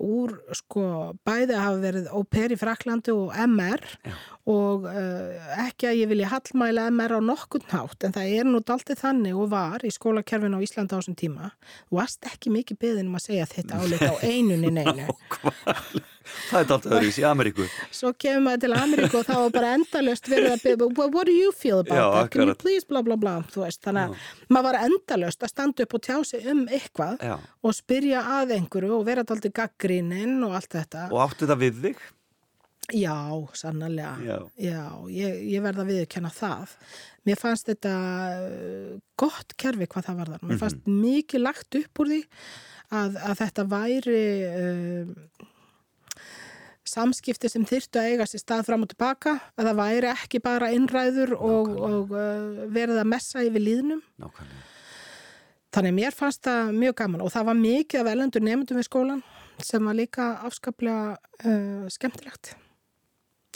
úr, 0.00 0.34
sko, 0.56 0.82
bæði 1.26 1.56
að 1.56 1.62
hafa 1.64 1.80
verið 1.84 2.10
pair 2.32 2.52
í 2.52 2.58
Fraklandi 2.60 3.14
og 3.14 3.32
MR 3.46 3.84
Já. 4.04 4.14
og 4.52 4.86
uh, 4.88 5.48
ekki 5.64 5.88
að 5.90 5.98
ég 6.02 6.12
vilja 6.12 6.30
hallmæla 6.34 6.86
MR 6.92 7.16
á 7.16 7.20
nokkurn 7.24 7.68
hátt 7.72 8.06
en 8.06 8.16
það 8.16 8.34
er 8.36 8.48
nú 8.48 8.62
daldið 8.64 9.00
þannig 9.00 9.40
og 9.40 9.50
var 9.54 9.84
í 9.84 9.92
skólakerfinu 9.94 10.60
á 10.60 10.64
Íslanda 10.64 10.96
á 10.96 11.00
þessum 11.00 11.18
tíma. 11.20 11.52
Varst 11.92 12.28
ekki 12.28 12.52
mikið 12.54 12.80
beðin 12.84 13.10
um 13.10 13.18
að 13.20 13.26
segja 13.30 13.50
þetta 13.54 13.80
áleik 13.80 14.04
á 14.04 14.14
einunni 14.30 14.72
neinu. 14.80 15.08
Það 16.20 16.58
er 16.58 16.60
alltaf 16.60 16.86
öðruvísi 16.90 17.22
í 17.22 17.26
Ameríku. 17.26 17.66
Svo 17.96 18.12
kemur 18.20 18.44
maður 18.44 18.62
til 18.64 18.72
Ameríku 18.76 19.18
og 19.20 19.26
þá 19.26 19.34
er 19.38 19.54
bara 19.54 19.72
endalöst 19.78 20.28
verið 20.30 20.52
að 20.52 20.62
byrja, 20.66 20.90
what, 20.98 21.14
what 21.16 21.30
do 21.30 21.34
you 21.34 21.50
feel 21.56 21.80
about 21.80 21.96
Já, 21.96 22.04
that? 22.12 22.30
Can 22.30 22.42
you 22.42 22.52
akkurat. 22.52 22.62
please 22.62 22.86
bla 22.86 23.02
bla 23.06 23.16
bla, 23.20 23.34
veist, 23.56 23.80
þannig 23.86 24.10
að 24.10 24.30
maður 24.52 24.68
var 24.68 24.80
endalöst 24.90 25.42
að 25.46 25.52
standa 25.54 25.86
upp 25.86 25.98
og 25.98 26.06
tjá 26.06 26.16
sig 26.28 26.46
um 26.52 26.62
eitthvað 26.68 27.26
Já. 27.30 27.36
og 27.40 27.76
spyrja 27.76 28.22
að 28.38 28.56
einhverju 28.58 28.94
og 29.00 29.04
vera 29.08 29.24
alltaf 29.26 29.58
gaggríninn 29.60 30.40
og 30.46 30.56
allt 30.60 30.78
þetta. 30.78 31.08
Og 31.10 31.22
áttu 31.24 31.46
þetta 31.46 31.60
við 31.64 31.84
þig? 31.88 32.08
Já, 32.96 33.14
sannarlega. 33.54 34.16
Já. 34.58 34.82
ég, 35.14 35.36
ég 35.52 35.62
verða 35.62 35.84
að 35.84 35.92
viðurkenna 35.92 36.30
það. 36.34 36.72
Mér 37.28 37.38
fannst 37.38 37.68
þetta 37.70 37.92
uh, 38.40 38.96
gott 39.20 39.54
kerfi 39.60 39.86
hvað 39.90 40.08
það 40.08 40.20
var 40.20 40.32
þar. 40.32 40.44
Mér 40.48 40.60
fannst 40.62 40.88
mikið 40.88 41.44
lagt 41.44 41.78
upp 41.78 42.02
úr 42.02 42.10
því 42.10 42.20
að, 42.90 43.20
að 43.20 43.36
þetta 43.44 43.66
væri 43.70 44.22
uh, 44.48 45.12
samskipti 46.90 47.50
sem 47.50 47.64
þyrftu 47.68 48.00
að 48.00 48.08
eiga 48.12 48.26
sér 48.28 48.42
stað 48.42 48.64
fram 48.68 48.84
og 48.84 48.90
tilbaka, 48.92 49.36
að 49.56 49.70
það 49.70 49.80
væri 49.80 50.10
ekki 50.10 50.42
bara 50.44 50.70
innræður 50.74 51.34
og, 51.38 51.70
og 51.90 52.14
uh, 52.14 52.64
verið 52.74 53.02
að 53.02 53.10
messa 53.12 53.44
yfir 53.46 53.64
líðnum. 53.64 54.02
Nákvæmlega. 54.20 54.66
Þannig 55.70 55.94
mér 55.94 56.16
fannst 56.18 56.42
það 56.42 56.72
mjög 56.74 56.96
gaman 56.98 57.20
og 57.22 57.30
það 57.30 57.44
var 57.46 57.60
mikið 57.60 58.00
af 58.00 58.08
velendur 58.08 58.42
nefndum 58.42 58.80
við 58.80 58.88
skólan 58.88 59.20
sem 59.62 59.84
var 59.86 59.94
líka 59.94 60.32
afskaplega 60.48 61.12
uh, 61.14 61.84
skemmtilegt 61.94 62.56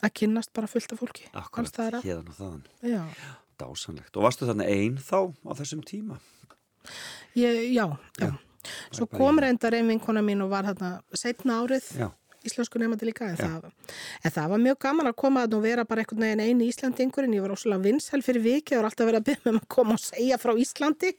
að 0.05 0.13
kynnast 0.21 0.53
bara 0.55 0.69
fullt 0.71 0.93
af 0.95 1.01
fólki. 1.01 1.27
Akkurat, 1.35 1.81
hérðan 2.05 2.29
og 2.31 2.39
þaðan. 2.39 2.63
Já, 2.87 3.03
Dásanlegt. 3.59 4.15
Og 4.19 4.27
varstu 4.27 4.49
þannig 4.49 4.71
einn 4.71 4.97
þá 5.03 5.19
á 5.31 5.53
þessum 5.59 5.83
tíma? 5.87 6.19
ég, 7.39 7.73
já, 7.73 7.87
já. 8.21 8.29
Já. 8.29 8.35
Svo 8.95 9.07
kom 9.11 9.39
reyndar 9.43 9.75
ein 9.77 9.91
vinkona 9.91 10.23
mín 10.25 10.41
og 10.45 10.53
var 10.53 10.65
þarna 10.71 10.91
setna 11.17 11.59
árið 11.61 11.89
Já. 11.99 12.07
Íslensku 12.49 12.81
nefandi 12.81 13.09
líka 13.09 13.29
en 13.31 13.39
það, 13.39 13.69
en 14.25 14.35
það 14.35 14.51
var 14.53 14.63
mjög 14.65 14.79
gaman 14.85 15.11
að 15.11 15.17
koma 15.23 15.45
að 15.45 15.55
nú 15.55 15.61
vera 15.65 15.85
bara 15.89 16.05
einhvern 16.05 16.25
veginn 16.25 16.43
einu 16.45 16.69
Íslandingur 16.69 17.27
en 17.27 17.37
ég 17.37 17.45
var 17.45 17.55
óslulega 17.55 17.85
vinsæl 17.89 18.23
fyrir 18.25 18.45
viki 18.45 18.79
og 18.79 18.89
alltaf 18.89 19.09
verið 19.09 19.21
að 19.21 19.29
byrja 19.29 19.45
með 19.49 19.61
að 19.61 19.69
koma 19.77 19.97
og 19.99 20.03
segja 20.05 20.41
frá 20.41 20.53
Íslandi. 20.65 21.13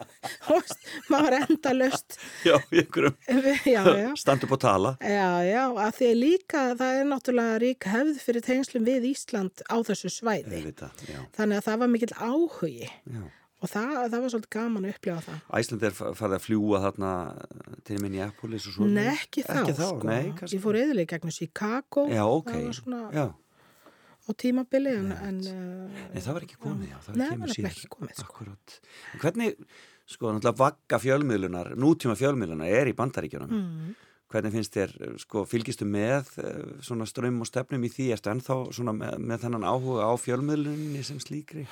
Og 0.54 0.72
maður 1.10 1.26
var 1.26 1.36
enda 1.38 1.72
löst 1.76 2.16
Já, 2.44 2.56
einhverjum 2.72 4.16
stand 4.22 4.46
upp 4.46 4.54
og 4.56 4.62
tala. 4.62 4.94
Já, 5.00 5.28
já, 5.46 5.62
að 5.86 5.98
því 5.98 6.12
líka 6.18 6.64
það 6.80 7.00
er 7.00 7.10
náttúrulega 7.10 7.58
rík 7.64 7.88
hefð 7.90 8.22
fyrir 8.24 8.46
tengslum 8.46 8.86
við 8.88 9.10
Ísland 9.12 9.64
á 9.68 9.76
þessu 9.86 10.12
svæði. 10.12 10.64
Vita, 10.70 10.90
þannig 11.36 11.60
að 11.60 11.68
það 11.68 11.84
var 11.84 11.94
mikill 11.94 12.16
áhugi. 12.16 12.90
Já 13.10 13.28
og 13.60 13.68
það, 13.68 13.92
það 14.06 14.16
var 14.24 14.32
svolítið 14.32 14.52
gaman 14.56 14.86
að 14.86 14.94
upplifa 14.94 15.24
það. 15.26 15.42
Æsland 15.60 15.84
er 15.86 15.94
farið 16.00 16.36
að 16.36 16.44
fljúa 16.46 16.80
þarna 16.86 17.12
til 17.88 18.00
Minneapolis 18.00 18.66
og 18.70 18.76
svona 18.78 18.96
Nei, 18.96 19.12
ekki 19.12 19.44
þá, 19.44 19.52
ekki 19.60 19.76
þá 19.76 19.84
sko. 19.90 20.08
Nei, 20.08 20.50
Ég 20.54 20.64
fór 20.64 20.80
eðilega 20.80 21.14
gegnum 21.14 21.36
Chicago. 21.36 22.06
Já, 22.08 22.24
ok. 22.24 22.50
Það 22.54 22.66
var 22.66 22.78
svona 22.80 23.30
á 24.30 24.30
tímabili 24.38 24.92
en, 24.94 25.10
en, 25.12 25.40
Nei, 26.12 26.20
það 26.20 26.36
var 26.36 26.46
ekki 26.46 26.60
komið, 26.60 26.90
já, 26.92 26.98
það 27.06 27.16
Nei, 27.18 27.26
það 27.26 27.40
var 27.40 27.54
ekki 27.54 27.90
komið, 27.94 28.20
sko. 28.20 28.44
En 28.44 29.22
Hvernig, 29.22 29.64
sko, 30.04 30.30
náttúrulega 30.36 30.60
vagga 30.60 31.00
fjölmiðlunar, 31.02 31.72
nútíma 31.80 32.16
fjölmiðlunar 32.18 32.78
er 32.80 32.90
í 32.90 32.94
bandaríkjunum. 32.98 33.56
Mm. 33.56 33.96
Hvernig 34.30 34.54
finnst 34.54 34.76
þér, 34.76 34.92
sko, 35.18 35.42
fylgistu 35.50 35.88
með 35.90 36.28
eh, 36.38 36.60
svona 36.86 37.08
strömm 37.10 37.40
og 37.42 37.48
stefnum 37.50 37.82
í 37.82 37.90
því? 37.90 38.12
Erstu 38.14 38.30
ennþá 38.30 38.60
svona 38.76 38.94
með, 38.94 39.16
með 39.26 39.42
þennan 39.46 39.66
áhuga 39.66 40.06
á 40.06 40.14
fjölmiðlunni 40.22 41.02
sem 41.06 41.18
slíkri? 41.22 41.66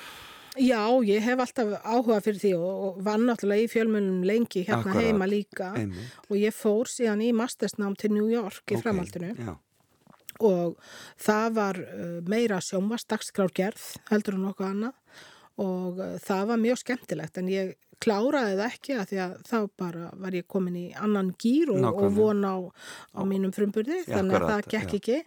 Já, 0.57 0.81
ég 1.05 1.21
hef 1.23 1.39
alltaf 1.39 1.71
áhuga 1.85 2.19
fyrir 2.25 2.39
því 2.41 2.51
og, 2.57 2.83
og 2.87 2.99
vann 3.05 3.25
náttúrulega 3.29 3.65
í 3.67 3.71
fjölmjölunum 3.71 4.23
lengi 4.27 4.63
hérna 4.65 4.81
Akkurat. 4.81 5.03
heima 5.05 5.27
líka 5.29 5.71
Einmitt. 5.77 6.13
og 6.29 6.37
ég 6.41 6.55
fór 6.55 6.89
síðan 6.89 7.21
í 7.23 7.31
mastersnám 7.37 7.95
til 7.99 8.11
New 8.15 8.27
York 8.31 8.63
í 8.73 8.77
Ok, 8.79 8.83
framhaldinu 8.83 9.33
Já, 9.37 9.53
og 10.39 10.77
það 11.19 11.53
var 11.59 11.79
uh, 11.83 12.19
meira 12.31 12.59
sjónvarsdagskrárgerð 12.65 13.85
heldur 14.09 14.39
en 14.39 14.45
nokkuð 14.49 14.69
annað 14.71 15.25
og 15.59 15.99
uh, 15.99 16.17
það 16.23 16.49
var 16.53 16.65
mjög 16.65 16.81
skemmtilegt 16.85 17.39
en 17.41 17.51
ég 17.51 17.77
kláraði 17.99 18.53
það 18.55 18.65
ekki 18.65 18.93
að 18.95 19.09
því 19.09 19.17
að 19.25 19.31
þá 19.49 19.55
bara 19.81 20.09
var 20.23 20.35
ég 20.37 20.45
komin 20.47 20.75
í 20.79 20.85
annan 20.95 21.33
gýr 21.41 21.73
og, 21.73 21.87
og 21.89 22.13
von 22.15 22.45
á, 22.47 22.55
á 23.11 23.21
mínum 23.27 23.51
frumburði 23.51 23.97
Já, 24.05 24.13
þannig 24.13 24.37
að 24.37 24.45
akkurat, 24.45 24.53
það 24.53 24.69
gekk 24.71 24.93
já. 24.93 24.99
ekki 25.01 25.17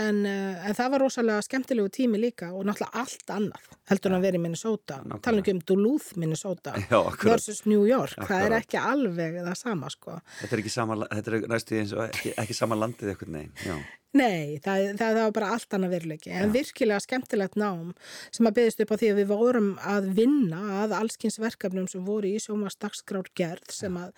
en, 0.00 0.18
uh, 0.26 0.64
en 0.66 0.78
það 0.80 0.90
var 0.94 1.04
rosalega 1.04 1.44
skemmtilegu 1.46 1.92
tími 1.94 2.18
líka 2.22 2.50
og 2.50 2.66
náttúrulega 2.66 3.04
allt 3.04 3.34
annað 3.36 3.70
heldur 3.92 4.10
en 4.10 4.18
að 4.18 4.26
vera 4.26 4.40
í 4.40 4.42
Minnesota, 4.42 4.98
tala 5.22 5.44
ekki 5.44 5.54
um 5.54 5.62
Duluth, 5.70 6.10
Minnesota 6.18 6.74
Já, 6.82 6.98
akkurat. 6.98 7.36
versus 7.36 7.62
New 7.70 7.86
York, 7.86 8.18
það 8.18 8.36
er 8.36 8.58
Akkurat. 8.58 8.66
ekki 8.66 8.82
alveg 8.90 9.40
það 9.44 9.56
sama 9.62 9.94
sko 9.94 10.18
þetta 10.42 10.50
er 10.56 10.64
ekki 10.64 10.74
sama, 10.74 10.98
þetta 11.14 11.36
er 11.36 11.48
næstu 11.54 11.78
eins 11.78 11.94
og 11.94 12.04
ekki, 12.08 12.34
ekki 12.42 12.58
sama 12.58 12.78
landið 12.82 13.14
eitthvað 13.14 13.42
já. 13.62 13.78
Nei, 14.18 14.58
það, 14.58 14.96
það, 14.98 15.00
það 15.00 15.20
var 15.20 15.34
bara 15.36 15.48
allt 15.54 15.74
annað 15.76 15.92
veruleiki. 15.94 16.30
En 16.34 16.54
virkilega 16.54 17.02
skemmtilegt 17.04 17.58
nám 17.60 17.92
sem 18.34 18.48
að 18.48 18.56
byggðist 18.56 18.82
upp 18.82 18.94
á 18.94 18.96
því 18.98 19.10
að 19.12 19.20
við 19.20 19.28
vorum 19.30 19.68
að 19.86 20.08
vinna 20.16 20.62
að 20.80 20.94
allskins 20.98 21.38
verkefnum 21.38 21.86
sem 21.90 22.02
voru 22.08 22.32
í 22.32 22.40
sjómasdagsgrár 22.42 23.30
gerð 23.38 23.70
sem 23.76 24.00
að 24.00 24.10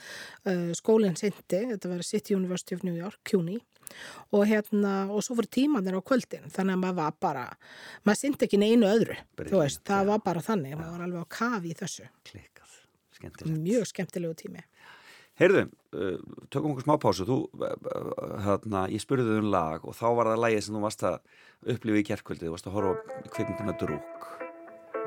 uh, 0.49 0.73
skólinn 0.79 1.19
sindi, 1.21 1.61
þetta 1.75 1.93
var 1.93 2.07
City 2.09 2.39
University 2.39 2.79
of 2.79 2.87
New 2.89 2.97
York, 2.97 3.21
CUNY. 3.29 3.61
Og 4.33 4.47
hérna, 4.49 4.95
og 5.13 5.21
svo 5.21 5.37
voru 5.37 5.51
tímanir 5.53 5.99
á 5.99 6.01
kvöldin. 6.01 6.49
Þannig 6.49 6.79
að 6.79 6.85
maður 6.87 7.01
var 7.03 7.17
bara, 7.21 7.47
maður 8.09 8.23
sindi 8.23 8.47
ekki 8.49 8.63
neinu 8.63 8.89
öðru, 8.89 9.19
Brilliant, 9.37 9.53
þú 9.53 9.61
veist, 9.61 9.83
það 9.91 10.09
var 10.15 10.23
bara 10.25 10.47
þannig, 10.47 10.79
maður 10.79 10.95
var 10.97 11.05
alveg 11.11 11.27
á 11.29 11.35
kafi 11.37 11.75
í 11.75 11.77
þessu. 11.83 12.09
Klikkað, 12.31 12.79
skemmtilegt. 13.19 13.61
mjög 13.61 13.91
skemmtilegu 13.93 14.39
tími 14.41 14.65
Heyrðu, 15.41 15.63
uh, 15.97 16.17
tökum 16.53 16.75
okkur 16.75 16.85
smá 16.85 16.97
pásu, 17.01 17.25
þú, 17.29 17.39
uh, 17.57 17.71
hérna, 18.45 18.85
ég 18.93 19.01
spurði 19.03 19.25
þau 19.31 19.39
um 19.41 19.51
lag 19.55 19.87
og 19.89 19.97
þá 19.97 20.07
var 20.19 20.29
það 20.33 20.43
lagið 20.45 20.65
sem 20.67 20.77
þú 20.77 20.83
varst 20.85 21.05
að 21.09 21.17
upplifa 21.73 22.01
í 22.03 22.07
kjerkvöldið, 22.11 22.49
þú 22.49 22.53
varst 22.57 22.69
að 22.69 22.77
horfa 22.77 22.95
kvikmyndina 23.33 23.75
Drúk. 23.81 24.27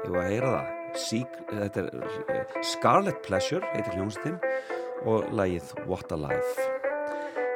Ég 0.06 0.10
var 0.14 0.22
að 0.24 0.32
heyra 0.34 0.50
það, 0.56 0.68
Sík, 0.96 1.32
þetta 1.52 1.82
er 1.82 1.88
uh, 2.00 2.60
Scarlet 2.64 3.18
Pleasure, 3.26 3.66
heitir 3.76 3.98
hljómsveitin, 4.00 4.40
og 5.06 5.30
lagið 5.36 5.74
What 5.90 6.14
a 6.16 6.18
Life. 6.20 6.70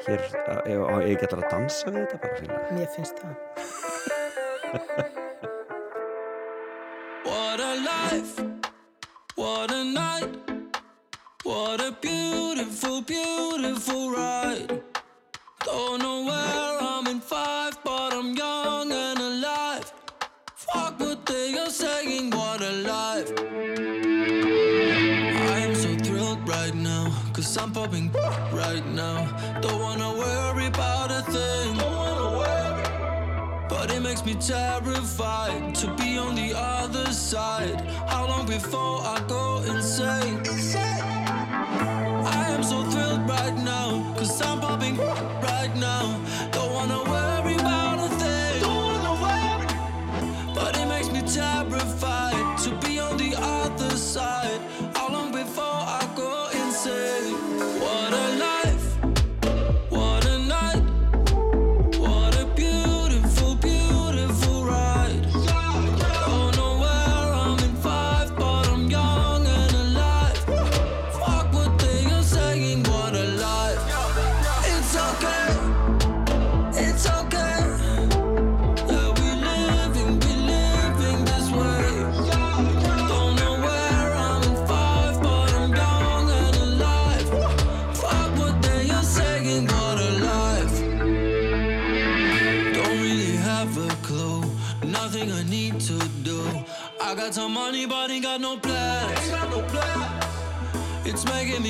Hér, 0.05 0.21
uh, 0.45 0.61
ég, 0.69 0.77
ég 1.09 1.23
getur 1.23 1.41
að 1.41 1.49
dansa 1.55 1.89
við 1.89 2.05
þetta 2.05 2.17
bara 2.23 2.35
fyrir. 2.39 2.59
mér 2.77 2.89
finnst 2.95 3.17
það 3.19 3.33
What 7.25 7.59
a 7.59 7.73
life, 7.83 8.35
what 9.35 9.71
a 9.71 9.83
night, 9.83 10.48
what 11.43 11.81
a 11.81 11.91
beautiful, 12.01 13.01
beautiful 13.01 14.11
ride. 14.11 14.81
Don't 15.63 16.01
know 16.01 16.25
where 16.25 16.77
I'm 16.81 17.07
in 17.07 17.19
five, 17.21 17.77
but 17.83 18.13
I'm 18.13 18.33
young 18.35 18.91
and 18.91 19.19
alive. 19.19 19.91
Fuck 20.55 20.99
what 20.99 21.25
they 21.25 21.57
are 21.57 21.69
saying, 21.69 22.31
what 22.31 22.61
a 22.61 22.71
life. 22.71 23.31
I 25.51 25.59
am 25.59 25.75
so 25.75 25.95
thrilled 25.97 26.47
right 26.47 26.75
now, 26.75 27.13
cause 27.33 27.57
I'm 27.57 27.71
popping 27.71 28.11
right 28.51 28.85
now. 28.87 29.27
Don't 29.61 29.79
wanna 29.81 30.11
worry 30.13 30.67
about 30.67 31.11
a 31.11 31.21
thing. 31.31 31.77
Don't 31.77 31.95
wanna 31.95 32.37
worry, 32.37 33.67
but 33.69 33.91
it 33.91 34.01
makes 34.01 34.25
me 34.25 34.35
terrified 34.35 35.73
to 35.75 35.87
be 35.95 36.17
on 36.17 36.35
the 36.35 36.53
other 36.55 37.11
side. 37.11 37.81
How 38.07 38.27
long 38.27 38.45
before 38.45 39.01
I 39.01 39.23
go 39.27 39.61
insane? 39.67 40.88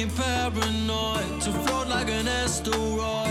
Paranoid 0.05 1.41
to 1.41 1.51
float 1.51 1.87
like 1.87 2.09
an 2.09 2.27
asteroid. 2.27 3.28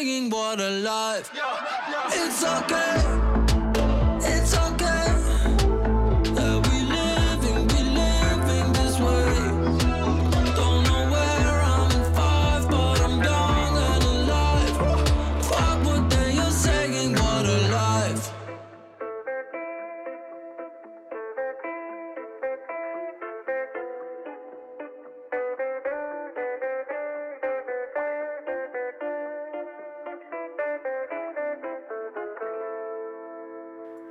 They 0.00 0.06
are 0.06 0.12
saying, 0.12 0.30
what 0.30 0.60
a 0.60 0.70
life. 0.70 1.30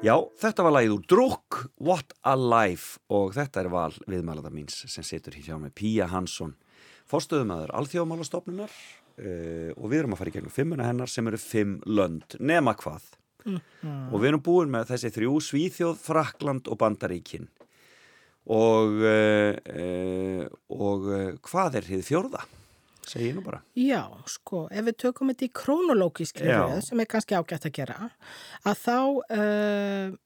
Já, 0.10 0.16
þetta 0.42 0.64
var 0.66 0.74
lagið 0.74 0.94
úr 0.96 1.02
Drukk, 1.12 1.56
What 1.86 2.16
a 2.26 2.32
Life 2.34 2.98
og 3.14 3.36
þetta 3.36 3.62
er 3.62 3.68
val 3.70 3.92
viðmælada 4.10 4.50
míns 4.50 4.80
sem 4.90 5.06
situr 5.06 5.36
hér 5.38 5.52
hjá 5.52 5.58
mig, 5.62 5.76
Pía 5.78 6.08
Hansson 6.10 6.56
fórstöðumæður 7.12 7.74
alþjóðmálastofnunar 7.78 8.74
uh, 8.74 9.70
og 9.76 9.86
við 9.92 10.00
erum 10.00 10.16
að 10.16 10.22
fara 10.22 10.32
í 10.32 10.36
gegnum 10.38 10.56
fimmuna 10.56 10.88
hennar 10.88 11.14
sem 11.14 11.30
eru 11.30 11.38
fimm 11.42 11.78
lönd, 11.86 12.40
nema 12.42 12.74
hvað. 12.80 13.06
Og 13.50 14.18
við 14.18 14.32
erum 14.32 14.44
búin 14.46 14.74
með 14.74 14.96
þessi 14.96 15.14
þrjú 15.14 15.38
Svíþjóð, 15.46 16.02
Frakland 16.02 16.72
og 16.74 16.80
Bandaríkin. 16.82 17.46
Og 18.50 18.98
uh, 19.06 19.54
uh, 19.54 20.44
og 20.74 21.10
hvað 21.46 21.80
er 21.84 21.92
þið 21.92 22.08
fjórða? 22.10 22.48
Segi 23.12 23.28
ég 23.32 23.36
nú 23.38 23.44
bara 23.46 23.60
Já, 23.80 24.02
sko, 24.30 24.64
ef 24.72 24.86
við 24.90 24.98
tökum 25.06 25.32
þetta 25.34 25.48
í 25.48 25.52
krónológiskri 25.62 26.48
Já. 26.50 26.60
röð, 26.64 26.82
sem 26.88 27.00
er 27.04 27.10
kannski 27.12 27.38
ágætt 27.40 27.68
að 27.70 27.76
gera, 27.80 28.10
að 28.64 28.82
þá 28.86 28.98
uh, 29.38 30.18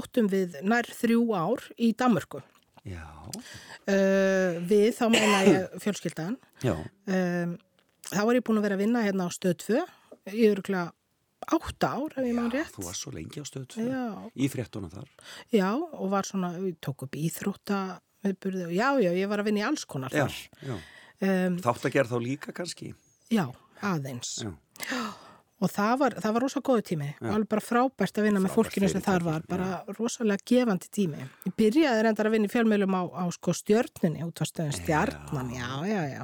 áttum 0.00 0.28
við 0.30 0.60
nær 0.62 0.86
þrjú 1.00 1.22
ár 1.34 1.64
í 1.78 1.92
Danmörku. 1.98 2.42
Já, 2.88 3.06
Uh, 3.90 4.58
við, 4.68 4.90
þá 4.98 5.04
meina 5.10 5.38
ég 5.46 5.72
fjölskyldan, 5.82 6.34
já, 6.62 6.74
um, 6.76 7.52
þá 8.10 8.20
var 8.28 8.36
ég 8.36 8.44
búin 8.46 8.58
að 8.60 8.66
vera 8.66 8.76
að 8.76 8.82
vinna 8.84 9.02
hérna 9.06 9.26
á 9.26 9.30
stöð 9.32 9.54
2 9.64 9.80
í 10.36 10.44
öruglega 10.50 10.90
átta 11.56 11.90
ár, 11.96 12.12
ef 12.20 12.26
ég 12.28 12.36
mann 12.36 12.50
rétt. 12.52 12.74
þú 12.76 12.84
var 12.86 12.98
svo 12.98 13.12
lengi 13.16 13.40
á. 13.40 13.46
Já, 13.80 14.02
í 14.36 14.50
fréttuna 14.52 14.90
þar 14.92 15.08
já, 15.56 15.70
og 15.72 16.10
var 16.12 16.28
svona, 16.28 16.52
við 16.60 16.76
tók 16.84 17.06
upp 17.08 17.16
íþrótta, 17.18 17.80
já, 18.76 18.88
já, 19.00 19.10
ég 19.16 19.30
var 19.32 19.40
að 19.42 19.48
vinna 19.48 19.62
í 19.64 19.66
alls 19.70 19.86
konar 19.88 20.12
Já, 20.14 20.26
þar. 20.26 20.38
já, 20.68 20.76
Um, 21.20 21.58
þátt 21.60 21.88
að 21.88 21.96
gera 21.98 22.08
þá 22.08 22.18
líka 22.24 22.54
kannski? 22.56 22.94
Já, 23.30 23.46
aðeins. 23.84 24.38
Já, 24.40 24.52
Og 25.60 25.68
það 25.68 25.96
var, 26.00 26.14
það 26.24 26.32
var 26.34 26.44
rosa 26.46 26.60
góðu 26.64 26.82
tími. 26.88 27.06
Og 27.20 27.34
alveg 27.34 27.48
bara 27.52 27.64
frábært 27.64 28.16
að 28.18 28.26
vinna 28.26 28.40
með 28.40 28.54
Frábært 28.54 28.70
fólkinu 28.70 28.88
sem 28.88 29.02
þar 29.04 29.26
var, 29.26 29.42
bara 29.48 29.68
rosalega 29.98 30.46
gefandi 30.48 30.88
tími. 30.88 31.26
Ég 31.44 31.56
byrjaði 31.58 32.04
reyndar 32.06 32.30
að 32.30 32.36
vinna 32.36 32.48
í 32.48 32.52
fjölmjölum 32.54 32.96
á, 32.96 33.02
á 33.12 33.24
sko 33.36 33.52
stjörnunni, 33.58 34.24
út 34.24 34.40
á 34.40 34.44
stöðun 34.48 34.76
stjarnan, 34.78 35.50
já, 35.52 35.68
já, 35.84 36.00
já. 36.14 36.22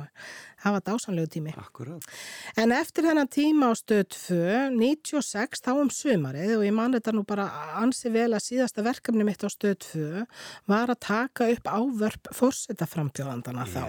Það 0.64 0.72
var 0.72 0.84
dásanlegu 0.88 1.30
tími. 1.34 1.52
akkurat. 1.60 2.08
En 2.56 2.72
eftir 2.72 3.04
þennan 3.04 3.28
tíma 3.28 3.68
á 3.68 3.72
stöð 3.76 4.06
2, 4.16 4.40
96, 4.72 5.60
þá 5.60 5.70
um 5.76 5.92
sumarið 5.92 6.56
og 6.56 6.64
ég 6.64 6.74
man 6.74 6.96
þetta 6.96 7.12
nú 7.12 7.26
bara 7.28 7.44
ansi 7.76 8.08
vel 8.10 8.30
að 8.32 8.46
síðasta 8.48 8.86
verkefni 8.88 9.28
mitt 9.28 9.44
á 9.44 9.52
stöð 9.52 9.76
2 9.84 10.24
var 10.72 10.88
að 10.96 11.02
taka 11.12 11.52
upp 11.52 11.68
ávörp 11.68 12.32
fórsetaframbjóðandana 12.40 13.68
þá. 13.68 13.84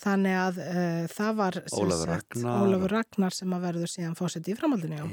Þannig 0.00 0.38
að 0.38 0.60
uh, 0.64 1.02
það 1.10 1.34
var 1.40 1.58
Ólafur 1.66 2.12
Ragnar. 2.14 2.62
Ólafur 2.64 2.94
Ragnar 2.94 3.36
sem 3.36 3.56
að 3.56 3.66
verður 3.68 3.92
síðan 3.92 4.16
fórseti 4.18 4.54
í 4.54 4.58
framhaldinu. 4.58 5.10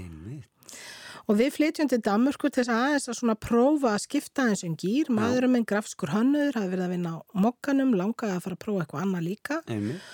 Og 1.27 1.35
við 1.35 1.51
flytjum 1.57 1.89
til 1.91 1.99
Danmörku 2.05 2.47
til 2.47 2.61
þess 2.61 2.71
að 2.71 2.83
aðeins 2.85 3.09
að 3.11 3.17
svona 3.19 3.35
prófa 3.35 3.91
að 3.91 4.03
skipta 4.05 4.45
eins 4.47 4.63
um 4.63 4.77
gýr. 4.79 5.09
Maðurinn 5.11 5.57
minn 5.57 5.67
grafskur 5.67 6.13
hönnuður, 6.13 6.55
hafði 6.55 6.71
verið 6.71 6.85
að 6.85 6.93
vinna 6.95 7.11
á 7.19 7.19
mokkanum, 7.43 7.95
langaði 7.99 8.37
að 8.37 8.43
fara 8.45 8.55
að 8.55 8.63
prófa 8.63 8.85
eitthvað 8.85 9.03
annað 9.03 9.25
líka. 9.27 9.59
Einmitt. 9.67 10.11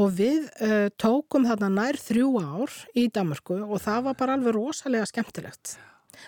Og 0.00 0.12
við 0.16 0.48
uh, 0.64 0.88
tókum 1.00 1.46
þarna 1.48 1.70
nær 1.72 1.98
þrjú 2.00 2.28
ár 2.40 2.76
í 2.96 3.06
Danmörku 3.12 3.56
og 3.64 3.80
það 3.84 4.04
var 4.08 4.18
bara 4.20 4.36
alveg 4.36 4.56
rosalega 4.56 5.08
skemmtilegt. 5.08 5.78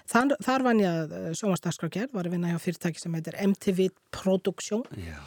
Þar, 0.09 0.37
þar 0.45 0.65
vann 0.67 0.81
ég 0.81 1.01
að 1.03 1.33
sjónvarsdagskragerð, 1.39 2.13
var 2.17 2.29
að 2.29 2.37
vinna 2.37 2.53
hjá 2.53 2.61
fyrirtæki 2.63 3.03
sem 3.03 3.17
heitir 3.17 3.37
MTV 3.43 3.89
Production 4.15 4.85
Já, 4.97 5.19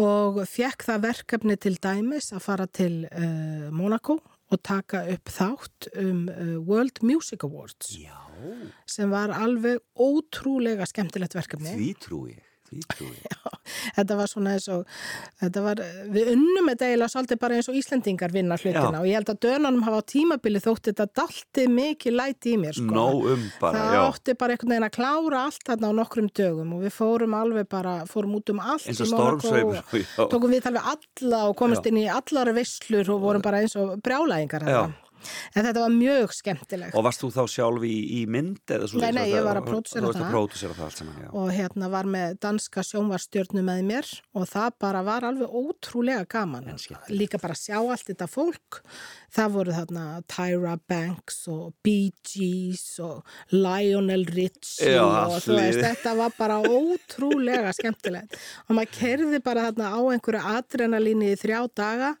og 0.00 0.40
fekk 0.50 0.86
það 0.88 1.04
verkefni 1.04 1.56
til 1.60 1.76
dæmis 1.82 2.32
að 2.34 2.42
fara 2.44 2.66
til 2.66 3.04
uh, 3.10 3.68
Monaco 3.74 4.18
og 4.52 4.62
taka 4.66 5.04
upp 5.12 5.30
þátt 5.32 5.88
um 6.02 6.24
uh, 6.28 6.56
World 6.66 7.02
Music 7.06 7.46
Awards 7.46 7.94
já, 7.98 8.16
sem 8.90 9.10
var 9.12 9.32
alveg 9.34 9.82
ótrúlega 9.94 10.86
skemmtilegt 10.90 11.36
verkefni. 11.38 11.76
því 11.78 11.78
trú 11.78 11.78
ég, 11.78 11.94
því 11.94 12.08
trú 12.08 12.20
ég. 12.32 12.42
Þetta 13.96 14.16
var 14.18 14.28
svona 14.30 14.54
eins 14.56 14.66
og, 14.72 14.84
þetta 15.40 15.62
var, 15.64 15.80
við 16.12 16.30
unnum 16.34 16.68
þetta 16.72 16.88
eiginlega 16.88 17.12
svolítið 17.12 17.40
bara 17.44 17.58
eins 17.58 17.68
og 17.70 17.78
Íslendingar 17.78 18.34
vinna 18.34 18.58
hlutina 18.60 18.90
Já. 18.92 19.00
og 19.00 19.06
ég 19.08 19.18
held 19.18 19.30
að 19.32 19.40
dönunum 19.46 19.84
hafa 19.86 20.00
á 20.00 20.08
tímabili 20.14 20.62
þótt 20.64 20.90
þetta 20.90 21.06
dalti 21.20 21.66
mikið 21.72 22.16
læti 22.18 22.54
í 22.54 22.58
mér 22.60 22.76
sko. 22.78 23.06
Um 23.34 23.46
bara, 23.62 23.78
Það 23.84 23.96
já. 23.96 24.02
átti 24.08 24.36
bara 24.42 24.56
einhvern 24.56 24.74
veginn 24.74 24.88
að 24.88 24.94
klára 24.98 25.44
allt 25.48 25.68
þarna 25.70 25.90
á 25.90 25.92
nokkrum 26.00 26.28
dögum 26.36 26.74
og 26.76 26.84
við 26.84 26.94
fórum 26.98 27.38
alveg 27.38 27.70
bara, 27.72 27.94
fórum 28.10 28.36
út 28.40 28.52
um 28.54 28.60
allt 28.64 28.88
Eins 28.90 29.00
og 29.04 29.44
já. 29.44 30.26
Tókum 30.28 30.52
við 30.52 30.64
talveg 30.66 30.92
alla 30.94 31.44
og 31.48 31.56
komist 31.58 31.84
Já. 31.84 31.90
inn 31.92 32.02
í 32.04 32.06
allar 32.10 32.52
veislur 32.56 33.14
og 33.14 33.24
vorum 33.24 33.44
bara 33.44 33.62
eins 33.64 33.76
og 33.80 33.96
brjálæðingar 34.04 34.68
Já. 34.68 34.82
En 35.54 35.64
þetta 35.66 35.84
var 35.84 35.94
mjög 35.94 36.34
skemmtilegt. 36.36 36.94
Og 36.98 37.06
varst 37.06 37.24
þú 37.24 37.30
þá 37.34 37.42
sjálf 37.54 37.86
í, 37.88 37.94
í 38.18 38.24
mynd? 38.30 38.60
Nei, 38.68 39.10
nei, 39.16 39.26
ég 39.32 39.44
var 39.46 39.60
að 39.60 39.64
Þú 39.64 39.72
pródúsera 39.72 40.06
varst 40.08 40.20
að 40.20 40.30
það. 40.30 40.76
það 40.78 40.94
saman, 40.98 41.20
já. 41.24 41.28
og 41.40 41.50
hérna 41.54 41.88
var 41.92 42.08
með 42.10 42.36
danska 42.44 42.84
sjónvarstjörnu 42.86 43.62
með 43.64 43.82
mér 43.88 44.10
og 44.36 44.46
það 44.50 44.76
bara 44.84 45.02
var 45.06 45.26
alveg 45.28 45.54
ótrúlega 45.54 46.24
gaman 46.30 46.68
líka 47.14 47.40
bara 47.42 47.56
sjá 47.58 47.76
allt 47.80 48.06
þetta 48.08 48.28
fólk 48.30 48.80
það 49.34 49.54
voru 49.56 49.74
þarna 49.76 50.04
Tyra 50.30 50.74
Banks 50.90 51.40
og 51.52 51.74
Bee 51.84 52.12
Gees 52.26 52.98
og 53.04 53.24
Lionel 53.54 54.26
Richie 54.30 54.94
Já, 54.96 55.02
og 55.04 55.38
þú 55.44 55.58
veist, 55.58 55.80
þetta 55.82 56.14
var 56.18 56.34
bara 56.38 56.60
ótrúlega 56.62 57.72
skemmtilegt 57.78 58.36
og 58.68 58.76
maður 58.78 58.94
kerði 58.98 59.42
bara 59.44 59.68
þarna 59.70 59.92
á 59.94 60.00
einhverju 60.14 60.44
adrenalíni 60.58 61.32
í 61.34 61.40
þrjá 61.40 61.60
daga 61.76 62.14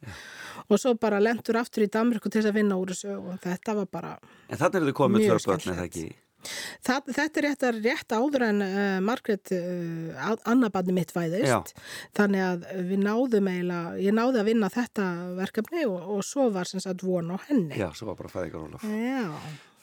og 0.68 0.80
svo 0.80 0.94
bara 1.00 1.22
lendur 1.22 1.58
aftur 1.60 1.86
í 1.86 1.90
Danmörku 1.92 2.30
til 2.30 2.40
þess 2.40 2.52
að 2.52 2.60
vinna 2.60 2.78
úr 2.80 2.92
þessu 2.94 3.16
og 3.16 3.40
þetta 3.44 3.78
var 3.80 3.88
bara 3.92 4.12
En 4.48 4.60
þannig 4.60 4.80
eru 4.80 4.90
þið 4.90 5.00
komið 5.00 5.26
tvö 5.26 5.40
börn, 5.48 5.74
eða 5.74 5.88
ekki? 5.88 6.06
Það, 6.84 7.06
þetta 7.16 7.40
er 7.40 7.46
rétt, 7.46 7.62
rétt 7.84 8.14
áður 8.14 8.46
en 8.50 8.64
uh, 8.64 8.78
Margrét 9.04 9.52
uh, 9.56 10.34
annabanni 10.50 10.96
mitt 10.96 11.12
fæðist 11.14 11.48
Já. 11.48 11.84
þannig 12.18 12.44
að 12.44 12.66
við 12.90 13.04
náðum 13.04 13.48
eiginlega, 13.48 13.94
ég 14.04 14.16
náði 14.16 14.42
að 14.42 14.50
vinna 14.50 14.72
þetta 14.72 15.06
verkefni 15.38 15.86
og, 15.88 16.10
og 16.16 16.26
svo 16.26 16.50
var 16.52 16.68
sem 16.68 16.82
sagt 16.84 17.04
von 17.06 17.32
á 17.32 17.36
henni. 17.48 17.78
Já, 17.80 17.88
svo 17.96 18.10
var 18.10 18.20
bara 18.20 18.34
fæðingar 18.34 18.66
Ólaf. 18.66 18.84
Já. 18.84 19.30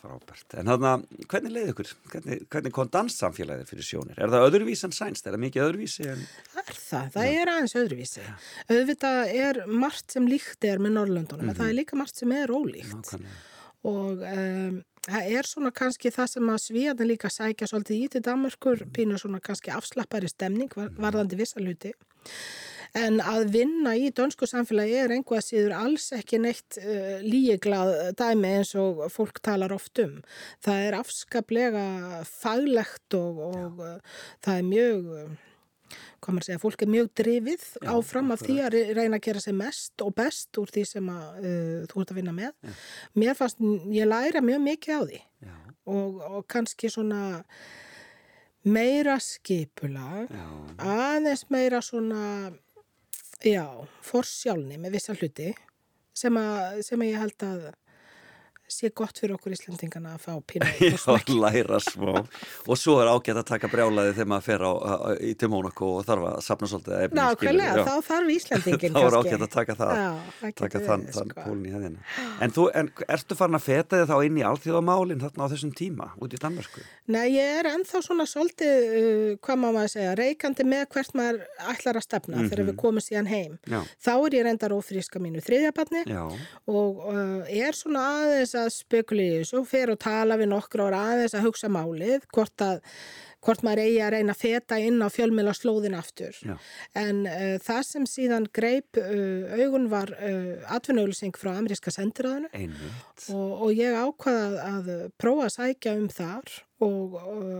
Frábært. 0.02 0.56
En 0.58 0.70
þarna, 0.72 0.92
hvernig 1.30 1.54
leiði 1.54 1.74
ykkur? 1.76 1.90
Hvernig, 2.10 2.46
hvernig 2.50 2.74
kom 2.74 2.90
danssamfélagið 2.90 3.70
fyrir 3.70 3.86
sjónir? 3.86 4.18
Er 4.18 4.32
það 4.34 4.46
öðruvísi 4.48 4.88
en 4.88 4.96
sænst? 4.98 5.28
Er 5.28 5.36
það 5.36 5.44
mikið 5.44 5.66
öðruvísi 5.68 6.08
en... 6.10 6.24
Er 6.58 6.72
það, 6.74 7.12
það 7.14 7.34
er 7.36 7.52
aðeins 7.54 7.76
öðruvísi. 7.84 8.26
Auðvitað 8.72 9.34
er 9.46 9.62
margt 9.70 10.16
sem 10.18 10.30
líkt 10.32 10.68
er 10.72 10.82
með 10.82 10.96
Norrlöndunum, 10.98 11.52
en 11.54 11.60
það 11.60 11.70
er 11.70 11.78
líka 11.78 12.00
margt 12.02 12.18
sem 12.18 12.34
er 12.34 12.54
ólíkt. 12.56 12.98
Nákvæmlega. 12.98 13.38
Og 13.92 14.26
um, 14.26 14.82
það 15.08 15.30
er 15.38 15.50
svona 15.50 15.72
kannski 15.74 16.12
það 16.14 16.34
sem 16.36 16.50
að 16.54 16.60
svíðan 16.66 17.10
líka 17.10 17.32
sækja 17.34 17.70
svolítið 17.70 18.02
í 18.02 18.10
til 18.14 18.26
Danmörkur, 18.26 18.84
pínu 18.94 19.18
svona 19.22 19.42
kannski 19.42 19.74
afslappari 19.74 20.30
stemning 20.30 20.74
var, 20.78 20.92
varðandi 20.98 21.40
vissa 21.40 21.62
hluti. 21.62 21.94
En 22.98 23.22
að 23.24 23.46
vinna 23.54 23.94
í 23.96 24.10
dönsku 24.12 24.48
samfélagi 24.50 24.98
er 25.00 25.14
einhvað 25.16 25.46
síður 25.46 25.76
alls 25.78 26.10
ekki 26.18 26.40
neitt 26.44 26.76
uh, 26.82 27.22
líeglað 27.24 27.92
dæmi 28.20 28.50
eins 28.58 28.74
og 28.76 29.06
fólk 29.14 29.38
talar 29.46 29.72
oft 29.72 30.02
um. 30.04 30.18
Það 30.66 30.82
er 30.90 30.98
afskaplega 30.98 31.86
faglegt 32.28 33.16
og, 33.16 33.40
og 33.48 33.80
uh, 33.80 34.18
það 34.44 34.58
er 34.60 34.68
mjög, 34.68 35.08
uh, 35.22 35.96
hvað 36.20 36.36
maður 36.36 36.48
segja, 36.50 36.62
fólk 36.66 36.84
er 36.84 36.92
mjög 36.92 37.08
drifið 37.22 37.64
Já, 37.80 37.88
áfram 37.96 38.34
af 38.36 38.44
því 38.44 38.58
að 38.66 38.76
re- 38.76 38.96
reyna 39.00 39.20
að 39.22 39.26
gera 39.30 39.44
sig 39.46 39.56
mest 39.62 40.04
og 40.04 40.12
best 40.20 40.60
úr 40.60 40.74
því 40.76 40.84
sem 40.92 41.08
að, 41.16 41.30
uh, 41.40 41.78
þú 41.94 42.04
ert 42.04 42.12
að 42.12 42.20
vinna 42.20 42.34
með. 42.42 42.76
Mér 43.24 43.40
fannst, 43.40 43.64
ég 43.96 44.12
læra 44.12 44.44
mjög 44.44 44.66
mikið 44.68 45.00
á 45.00 45.02
því. 45.08 45.22
Já, 45.48 45.56
og, 45.96 46.20
og 46.28 46.44
kannski 46.52 46.92
svona 46.92 47.22
meira 48.68 49.16
skipulag 49.24 50.28
já, 50.30 50.44
aðeins 50.86 51.48
meira 51.50 51.80
svona 51.82 52.52
já, 53.46 53.66
forsjálni 54.06 54.78
með 54.82 54.98
vissa 54.98 55.16
hluti 55.18 55.52
sem, 56.18 56.36
að, 56.38 56.82
sem 56.86 57.06
ég 57.08 57.18
held 57.22 57.46
að 57.48 57.70
sé 58.74 58.92
gott 58.96 59.20
fyrir 59.22 59.36
okkur 59.38 59.56
Íslandingana 59.56 60.16
að 60.16 60.26
fá 60.26 60.34
pínu 60.48 60.68
já, 60.92 60.98
læra 61.30 61.80
smá. 61.84 62.24
Og 62.68 62.80
svo 62.80 62.98
er 63.02 63.12
ágætt 63.12 63.42
að 63.42 63.48
taka 63.52 63.70
brjálaði 63.72 64.16
þegar 64.18 64.32
maður 64.34 64.48
fer 64.48 64.66
á, 64.66 64.72
í 65.22 65.34
til 65.40 65.52
Mónakó 65.52 65.92
og 66.00 66.08
þarf 66.08 66.28
að 66.32 66.40
sapna 66.46 66.72
svolítið 66.72 67.18
skilurðu, 67.42 67.68
já. 67.68 67.86
þá 67.88 67.96
þarf 68.10 68.34
Íslandingin 68.36 68.94
þá 68.98 69.02
er 69.04 69.18
ágætt 69.20 69.46
að 69.48 69.54
taka 69.56 69.78
það 69.82 69.94
Já, 70.02 70.10
taka 70.62 70.82
þann, 70.82 71.06
verið, 71.06 71.16
þann 71.18 71.34
sko. 71.34 71.46
pólun 71.46 71.66
í 71.68 71.74
hefðina 71.76 72.00
en 72.42 72.56
þú, 72.56 72.68
en 72.82 72.92
ertu 73.18 73.38
farin 73.40 73.60
að 73.60 73.66
feta 73.68 74.02
þig 74.02 74.10
þá 74.12 74.18
inn 74.28 74.40
í 74.40 74.46
alþjóðamálin 74.52 75.24
þarna 75.26 75.48
á 75.48 75.52
þessum 75.54 75.74
tíma 75.78 76.10
út 76.22 76.36
í 76.36 76.42
Danmörku 76.42 76.86
Nei, 77.12 77.34
ég 77.36 77.60
er 77.60 77.68
ennþá 77.72 78.00
svona 78.06 78.26
svolítið, 78.30 78.76
uh, 78.96 79.32
hvað 79.44 79.58
má 79.60 79.68
maður 79.74 79.92
segja, 79.96 80.12
reikandi 80.20 80.64
með 80.68 80.84
hvert 80.94 81.16
maður 81.18 81.42
ætlar 81.74 82.00
að 82.00 82.06
stefna 82.06 82.44
þegar 82.46 82.68
við 82.70 82.78
komum 82.80 83.04
síðan 83.04 83.28
heim. 83.28 83.58
Já. 83.68 83.80
Þá 84.06 84.14
er 84.16 84.38
ég 84.38 84.48
að 88.66 88.72
spekula 88.78 89.26
í 89.26 89.34
þessu 89.40 89.60
og 89.62 89.68
fer 89.72 89.92
og 89.94 90.00
tala 90.02 90.40
við 90.40 90.52
nokkur 90.54 90.86
ára 90.88 91.04
aðeins 91.12 91.36
að 91.38 91.50
hugsa 91.50 91.72
málið, 91.72 92.26
hvort 92.34 92.66
að 92.66 92.82
hvort 93.42 93.64
maður 93.66 93.82
eigi 93.86 94.02
að 94.06 94.12
reyna 94.16 94.34
að 94.36 94.42
feta 94.44 94.78
inn 94.82 95.02
á 95.02 95.10
fjölmjöla 95.10 95.54
slóðin 95.58 95.98
aftur. 95.98 96.36
Já. 96.46 96.56
En 97.02 97.24
uh, 97.26 97.56
það 97.64 97.82
sem 97.88 98.08
síðan 98.10 98.48
greip 98.54 99.00
uh, 99.02 99.54
augun 99.58 99.88
var 99.92 100.14
uh, 100.14 100.62
atvinnauðlýsing 100.76 101.38
frá 101.42 101.56
ameríska 101.56 101.94
sendiráðinu 101.94 102.52
Einmitt. 102.54 103.30
og, 103.34 103.64
og 103.66 103.72
ég 103.78 103.98
ákvaða 103.98 104.68
að 104.76 104.92
prófa 105.22 105.48
að 105.48 105.56
sækja 105.58 105.96
um 105.98 106.10
þar 106.12 106.60
og 106.82 107.18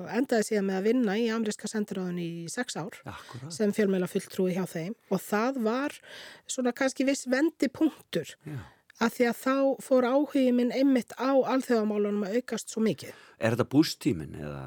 endaði 0.10 0.48
síðan 0.48 0.66
með 0.66 0.78
að 0.80 0.86
vinna 0.90 1.16
í 1.22 1.26
ameríska 1.30 1.70
sendiráðinu 1.70 2.24
í 2.26 2.46
sex 2.50 2.78
ár 2.80 2.96
Akkurat. 3.06 3.52
sem 3.54 3.74
fjölmjöla 3.78 4.10
fulltrúi 4.10 4.56
hjá 4.56 4.64
þeim 4.70 4.96
og 5.14 5.22
það 5.22 5.60
var 5.68 5.98
svona 6.50 6.74
kannski 6.74 7.06
viss 7.06 7.30
vendipunktur 7.30 8.34
Já. 8.50 8.58
Að 9.02 9.14
því 9.18 9.28
að 9.32 9.38
þá 9.42 9.56
fór 9.86 10.08
áhugin 10.08 10.58
minn 10.58 10.74
einmitt 10.76 11.16
á 11.18 11.32
alþjóðamálunum 11.34 12.28
að 12.28 12.40
aukast 12.40 12.74
svo 12.74 12.84
mikið. 12.86 13.14
Er 13.42 13.56
þetta 13.56 13.70
bústímin 13.72 14.36
eða 14.38 14.66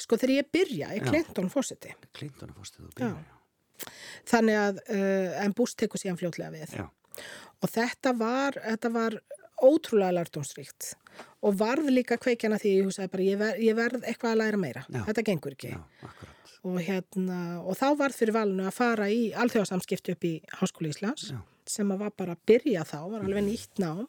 Sko 0.00 0.18
þegar 0.18 0.34
ég 0.34 0.48
byrja 0.52 0.94
í 0.94 0.98
Já. 1.00 1.04
Clinton 1.06 1.50
fósiti, 1.52 1.94
Clinton 2.16 2.50
að 2.52 2.58
fórstu 2.60 2.82
þú 2.82 2.90
byrja? 2.98 3.36
þannig 4.28 4.58
að 4.60 4.80
uh, 4.92 5.44
en 5.44 5.54
Bush 5.56 5.78
tekur 5.78 6.00
síðan 6.00 6.18
fljótlega 6.20 6.52
við. 6.54 6.74
Já. 6.76 6.86
Og 7.60 7.70
þetta 7.72 8.14
var, 8.16 8.58
þetta 8.64 8.90
var 8.94 9.16
ótrúlega 9.60 10.16
lærdomsríkt 10.16 10.94
og 11.44 11.56
varð 11.60 11.90
líka 11.92 12.16
kveikjana 12.20 12.58
því 12.60 12.74
ég 12.78 12.88
hugsaði 12.88 13.12
bara 13.12 13.26
ég, 13.26 13.40
ver, 13.40 13.60
ég 13.60 13.76
verð 13.76 14.04
eitthvað 14.08 14.34
að 14.34 14.42
læra 14.42 14.60
meira. 14.60 14.84
Já. 14.88 15.02
Þetta 15.08 15.24
gengur 15.28 15.56
ekki. 15.56 15.72
Já, 15.74 15.80
akkurat. 16.08 16.36
Og, 16.60 16.76
hérna, 16.84 17.38
og 17.64 17.76
þá 17.80 17.86
varð 17.96 18.18
fyrir 18.20 18.36
valinu 18.36 18.66
að 18.68 18.76
fara 18.76 19.06
í 19.08 19.30
alþjóðasamskipti 19.32 20.12
upp 20.12 20.26
í 20.28 20.34
Háskóli 20.60 20.90
Íslands 20.92 21.30
Já. 21.32 21.38
Sem 21.70 21.90
að 21.94 22.02
var 22.04 22.14
bara 22.18 22.34
að 22.36 22.42
byrja 22.50 22.84
þá, 22.88 22.96
var 23.12 23.24
alveg 23.26 23.46
nýtt 23.46 23.80
nám. 23.82 24.02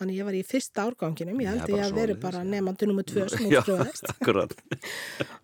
Þannig 0.00 0.20
ég 0.20 0.28
var 0.28 0.38
í 0.38 0.42
fyrsta 0.46 0.84
árganginum 0.86 1.40
ég 1.42 1.50
held 1.50 1.72
ég 1.74 1.84
að 1.84 1.92
svoleiðis, 1.92 2.20
bara 2.22 2.42
nefnandi 2.46 2.88
nummer 2.90 3.06
tvö 3.10 3.26
sem 3.30 3.48
akkurat. 4.14 4.54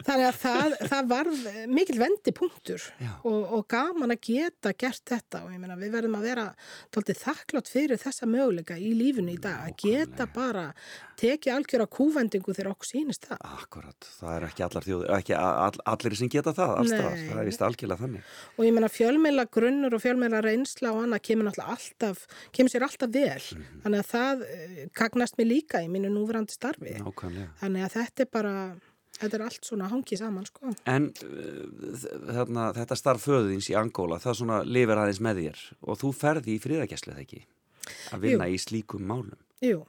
þannig 0.07 0.27
að 0.29 0.39
það, 0.41 0.77
það 0.91 1.09
varð 1.11 1.47
mikil 1.73 1.99
vendipunktur 2.01 2.85
Já. 3.03 3.11
og, 3.27 3.41
og 3.59 3.67
gaman 3.73 4.15
að 4.15 4.23
geta 4.31 4.73
gert 4.79 5.03
þetta 5.11 5.43
og 5.47 5.53
ég 5.55 5.61
meina 5.63 5.77
við 5.81 5.95
verðum 5.97 6.17
að 6.21 6.29
vera 6.31 6.47
tóltið 6.95 7.21
þakklátt 7.25 7.71
fyrir 7.73 8.01
þessa 8.01 8.29
möguleika 8.31 8.79
í 8.79 8.93
lífinu 8.97 9.35
í 9.35 9.41
dag 9.43 9.67
að 9.67 9.77
geta 9.83 10.29
bara 10.33 10.69
tekið 11.17 11.55
algjör 11.57 11.85
á 11.85 11.95
kúvendingu 11.97 12.53
þegar 12.53 12.75
okkur 12.75 12.91
sýnist 12.91 13.25
það. 13.31 13.39
Akkurat, 13.57 14.09
það 14.19 14.33
er 14.35 14.47
ekki 14.51 14.65
allar 14.67 14.85
þjóðir, 14.87 15.13
ekki 15.17 15.37
all, 15.39 15.79
allir 15.95 16.17
sem 16.19 16.31
geta 16.33 16.53
það 16.57 16.75
allstað, 16.83 17.07
það 17.31 17.41
er 17.41 17.49
vist 17.49 17.65
algjörlega 17.65 18.03
þannig. 18.03 18.35
og 18.57 18.67
ég 18.69 18.77
meina 18.77 18.91
fjölmeila 18.93 19.47
grunnur 19.57 19.97
og 19.97 20.05
fjölmeila 20.05 20.43
reynsla 20.45 20.93
og 20.93 21.07
annað 21.07 21.25
kemur 21.31 21.49
náttúrulega 21.57 21.77
alltaf 21.77 22.27
kemur 22.53 22.71
sér 22.71 22.83
alltaf 22.87 23.11
vel 23.13 23.43
Mhm. 23.57 23.81
þannig 23.85 24.01
að 24.03 24.11
það 24.13 24.43
eh, 24.51 24.87
gagnast 24.95 25.37
mér 25.39 25.47
líka 25.51 25.81
í 25.85 25.89
mínu 25.89 26.11
núverandi 26.13 26.53
starfi 26.53 26.95
Nákvæmlega. 27.01 27.49
þannig 27.61 27.83
að 27.87 27.93
þetta 27.97 28.21
er 28.21 28.31
bara 28.33 28.55
þetta 29.17 29.35
er 29.35 29.43
allt 29.47 29.65
svona 29.65 29.89
hangið 29.89 30.19
saman 30.19 30.45
sko 30.47 30.75
En 30.87 31.07
uh, 31.25 32.33
þarna, 32.37 32.73
þetta 32.77 32.97
starf 32.97 33.25
föðins 33.27 33.71
í 33.71 33.77
Angóla, 33.79 34.19
það 34.21 34.35
svona 34.41 34.63
lifir 34.65 34.97
aðeins 35.01 35.21
með 35.25 35.37
þér 35.43 35.61
og 35.89 35.99
þú 36.03 36.13
ferði 36.15 36.57
í 36.57 36.61
friðagesslið 36.61 37.21
ekki 37.25 37.43
að 38.13 38.21
vinna 38.21 38.49
í 38.51 38.57
slíkum 38.59 39.07
málum. 39.07 39.39
Jú, 39.63 39.85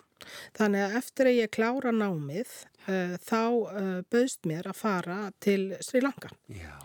þannig 0.56 0.84
að 0.86 0.96
eftir 1.02 1.26
að 1.32 1.38
ég 1.42 1.52
klára 1.52 1.92
námið 1.92 2.48
uh, 2.88 3.18
þá 3.20 3.42
uh, 3.52 4.02
bauðst 4.12 4.46
mér 4.48 4.70
að 4.72 4.76
fara 4.80 5.18
til 5.44 5.76
Sri 5.82 6.00
Lanka 6.02 6.30
Já. 6.48 6.78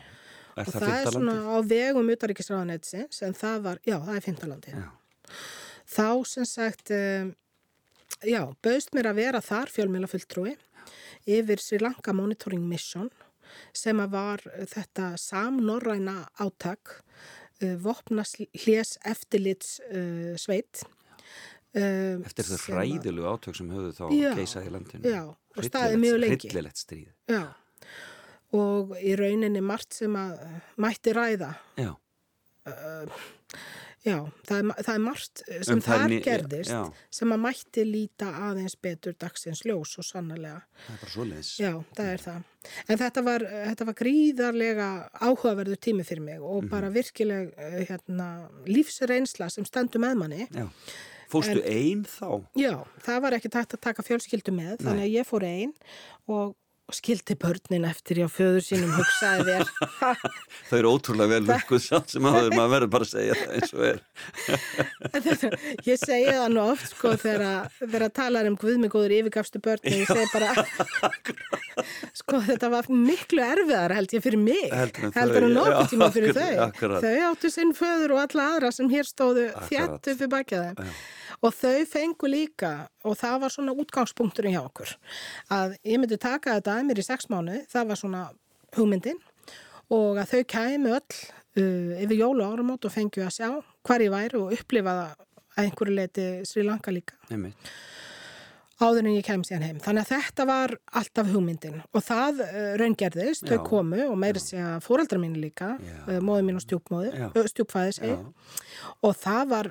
Er 0.52 0.66
og 0.68 0.72
það, 0.74 0.82
það 0.82 0.96
er 1.06 1.14
svona 1.16 1.34
á 1.48 1.56
vegum 1.64 2.10
utaríkisráðanetsins 2.12 3.22
en 3.24 3.36
það 3.38 3.62
var, 3.64 3.78
já 3.88 3.96
það 4.04 4.16
er 4.18 4.24
fintalandi 4.26 4.74
Já. 4.76 4.88
þá 5.96 6.08
sem 6.28 6.44
sagt 6.48 6.92
um, 6.96 7.30
já, 8.28 8.42
bauðst 8.64 8.92
mér 8.96 9.08
að 9.12 9.20
vera 9.22 9.40
þar 9.44 9.72
fjölmjöla 9.72 10.10
fulltrúi 10.12 10.52
yfir 11.32 11.62
Sri 11.62 11.78
Lanka 11.80 12.12
Monitoring 12.12 12.64
Mission 12.68 13.08
sem 13.76 14.00
að 14.04 14.12
var 14.16 14.44
uh, 14.50 14.66
þetta 14.68 15.12
samnorræna 15.20 16.18
átak 16.44 16.98
uh, 16.98 17.76
vopna 17.84 18.24
hljés 18.64 18.98
eftirlits 19.08 19.78
uh, 19.88 20.34
sveit 20.40 20.84
uh, 20.84 22.20
Eftir 22.28 22.44
þau 22.44 22.56
sem 22.58 22.76
að- 22.76 22.76
hræðilegu 22.76 23.28
átök 23.32 23.56
sem 23.56 23.72
höfðu 23.72 23.96
þá 23.96 24.04
geisað 24.36 24.68
í 24.68 24.74
landinu. 24.76 25.16
já, 25.16 25.22
og 25.32 25.66
staðið 25.68 25.98
mjög 26.04 26.20
lengi. 26.26 26.48
Hryllilegt 26.52 26.80
stríð. 26.84 27.08
Já, 27.32 27.42
og 28.52 28.96
í 29.00 29.14
rauninni 29.16 29.62
margt 29.64 29.94
sem 29.96 30.16
að 30.16 30.34
uh, 30.44 30.56
mætti 30.84 31.12
ræða. 31.16 31.54
Já. 31.80 31.92
Já, 34.02 34.16
það 34.48 34.56
er, 34.58 34.70
það 34.82 34.96
er 34.96 35.02
margt 35.04 35.42
uh, 35.46 35.58
sem 35.62 35.76
Um 35.78 35.82
þar 35.84 36.12
gerðist 36.24 36.72
já. 36.74 36.80
sem 37.14 37.32
að 37.36 37.40
mætti 37.44 37.84
líta 37.86 38.30
aðeins 38.48 38.74
betur 38.82 39.14
dagsins 39.14 39.60
ljós 39.66 39.92
og 40.02 40.06
sannarlega. 40.08 40.64
Það 40.88 40.94
er 40.96 40.98
bara 41.04 41.12
svoleiðis. 41.12 41.50
Já, 41.62 41.70
það 41.94 42.10
er 42.16 42.24
það. 42.24 42.40
En 42.88 43.00
þetta 43.04 43.22
var, 43.28 43.44
þetta 43.68 43.86
var 43.86 43.96
gríðarlega 44.02 44.88
áhugaverður 45.22 45.80
tími 45.86 46.06
fyrir 46.08 46.24
mig 46.26 46.40
Mhm. 46.40 46.48
og 46.50 46.68
bara 46.72 46.90
virkileg 46.90 47.54
uh, 47.54 47.78
hérna, 47.86 48.28
lífsreynsla 48.66 49.48
sem 49.54 49.64
stendur 49.70 50.02
með 50.02 50.18
manni. 50.24 50.48
Já. 50.50 50.66
Fórstu 51.32 51.62
einn 51.64 52.02
þá? 52.04 52.42
Já, 52.60 52.74
það 53.06 53.22
var 53.24 53.32
ekki 53.38 53.48
takt 53.54 53.72
að 53.78 53.80
taka 53.86 54.02
fjölskyldu 54.04 54.52
með, 54.52 54.74
þannig 54.82 55.06
að 55.06 55.14
ég 55.14 55.24
fór 55.30 55.46
einn 55.48 55.70
og 56.28 56.56
skildi 56.96 57.36
börnin 57.40 57.84
eftir 57.88 58.22
hjá 58.22 58.28
föður 58.32 58.64
sínum 58.66 58.92
hugsaði 58.96 59.46
þér. 59.48 59.64
Þau 60.68 60.76
eru 60.78 60.92
ótrúlega 60.92 61.32
vel 61.34 61.42
lukkuð 61.48 61.82
samt 61.84 62.14
sem 62.14 62.28
að 62.28 62.50
maður 62.56 62.72
verður 62.76 62.92
bara 62.94 63.08
að 63.08 63.12
segja 63.12 63.38
það 63.40 63.54
eins 63.58 63.72
og 63.76 63.82
er. 63.88 64.00
Ég 65.88 66.02
segi 66.02 66.28
það 66.30 66.48
nú 66.54 66.64
oft 66.72 66.88
sko 66.92 67.14
þegar 67.22 68.06
að 68.06 68.12
tala 68.16 68.44
um 68.48 68.58
guð 68.60 68.78
mig 68.82 68.92
góður 68.92 69.16
yfirgafstu 69.18 69.62
börni 69.62 69.94
ég 70.02 70.10
segi 70.10 70.28
bara 70.32 70.52
sko 72.16 72.40
þetta 72.46 72.70
var 72.72 72.88
miklu 72.92 73.42
erfiðar 73.44 73.94
held 73.96 74.14
ég 74.16 74.24
fyrir 74.24 74.42
mig 74.42 74.68
Heldur 74.72 75.48
en 75.48 75.56
nokkuð 75.56 75.90
tíma 75.92 76.10
fyrir 76.14 76.36
þau 76.36 76.66
akkurat. 76.68 77.04
þau 77.04 77.30
áttu 77.30 77.52
sinn 77.52 77.74
föður 77.76 78.16
og 78.16 78.22
alla 78.26 78.48
aðra 78.54 78.72
sem 78.74 78.90
hér 78.92 79.08
stóðu 79.08 79.48
þjættu 79.70 80.16
fyrir 80.20 80.46
þeim 80.52 80.92
og 81.42 81.54
þau 81.58 81.82
fengu 81.90 82.30
líka 82.30 82.72
og 83.06 83.16
það 83.18 83.40
var 83.42 83.54
svona 83.54 83.74
útgangspunkturinn 83.74 84.54
hjá 84.54 84.62
okkur 84.62 84.94
að 85.50 85.76
ég 85.82 85.98
myndi 85.98 86.20
taka 86.22 86.58
þetta 86.58 86.76
að 86.78 86.88
mér 86.88 87.02
í 87.02 87.06
sex 87.06 87.28
mánu 87.32 87.60
það 87.72 87.88
var 87.90 88.00
svona 88.00 88.24
hugmyndin. 88.76 89.20
Og 89.92 90.20
að 90.20 90.30
þau 90.32 90.42
kæmi 90.54 90.92
öll 90.96 91.00
uh, 91.02 92.02
yfir 92.02 92.18
jólu 92.22 92.44
og 92.44 92.54
áramót 92.54 92.86
og 92.88 92.94
fengju 92.94 93.26
að 93.26 93.34
sjá 93.36 93.48
hvar 93.84 94.04
ég 94.04 94.12
væri 94.14 94.38
og 94.40 94.54
upplifa 94.56 94.94
það 94.98 95.26
að 95.52 95.66
einhverju 95.66 95.96
leiti 95.98 96.28
Sri 96.48 96.64
Lanka 96.64 96.94
líka. 96.94 97.18
Einmitt. 97.30 97.72
áður 98.82 99.04
en 99.04 99.12
ég 99.14 99.26
kem 99.26 99.42
síðan 99.46 99.62
heim. 99.66 99.76
Þannig 99.82 100.02
að 100.02 100.08
þetta 100.10 100.44
var 100.48 100.72
alltaf 100.98 101.28
hugmyndin. 101.30 101.82
Og 101.92 102.02
það 102.02 102.40
uh, 102.46 102.72
raungerðist, 102.80 103.44
Já. 103.44 103.52
þau 103.52 103.68
komu 103.68 104.00
og 104.08 104.16
meiri 104.18 104.42
segja 104.42 104.72
fóreldra 104.82 105.20
mín 105.22 105.36
líka, 105.38 105.76
uh, 106.06 106.18
móður 106.24 106.48
mín 106.48 106.58
og 106.58 106.64
stjúpmóður, 106.64 107.20
uh, 107.28 107.46
stjúpfæði 107.52 107.96
segi 108.00 108.16
og 109.06 109.14
það 109.20 109.52
var 109.52 109.70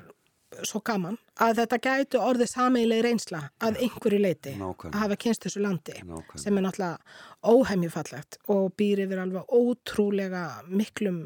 svo 0.68 0.80
gaman 0.84 1.16
að 1.42 1.58
þetta 1.62 1.78
gætu 1.86 2.20
orðið 2.22 2.50
sameiginlega 2.52 3.04
reynsla 3.06 3.40
að 3.64 3.78
einhverju 3.86 4.18
leiti 4.20 4.52
Nákvæmlega. 4.58 4.92
að 4.92 5.00
hafa 5.02 5.16
kynst 5.24 5.46
þessu 5.46 5.62
landi 5.64 5.94
Nákvæmlega. 5.98 6.40
sem 6.44 6.58
er 6.60 6.66
náttúrulega 6.66 7.52
óhemjufallegt 7.52 8.38
og 8.54 8.68
býr 8.78 9.02
yfir 9.06 9.22
alveg 9.24 9.54
ótrúlega 9.58 10.42
miklum 10.68 11.20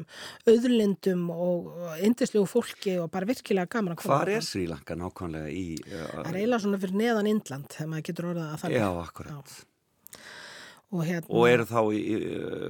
auðlindum 0.47 1.27
og 1.33 1.71
indislegu 2.07 2.47
fólki 2.49 2.97
og 3.01 3.11
bara 3.13 3.29
virkilega 3.29 3.69
gaman 3.77 3.95
að 3.95 4.03
koma 4.03 4.19
Hvar 4.21 4.33
er 4.37 4.45
Sri 4.47 4.65
Lanka 4.69 4.95
nákvæmlega 4.97 5.49
í... 5.51 5.65
Uh, 5.85 6.05
Það 6.23 6.29
er 6.31 6.39
eiginlega 6.41 6.63
svona 6.65 6.81
fyrir 6.83 7.01
neðan 7.03 7.31
Indland 7.33 7.67
þegar 7.73 7.91
maður 7.93 8.07
getur 8.11 8.29
orðað 8.31 8.53
að 8.53 8.61
þannig. 8.63 8.79
Já, 8.81 8.89
akkurat. 9.03 9.57
Og, 10.87 11.01
hérna, 11.03 11.27
Og 11.35 11.49
eru 11.51 11.65
þá 11.67 11.79
í, 11.91 11.97
í, 11.99 12.17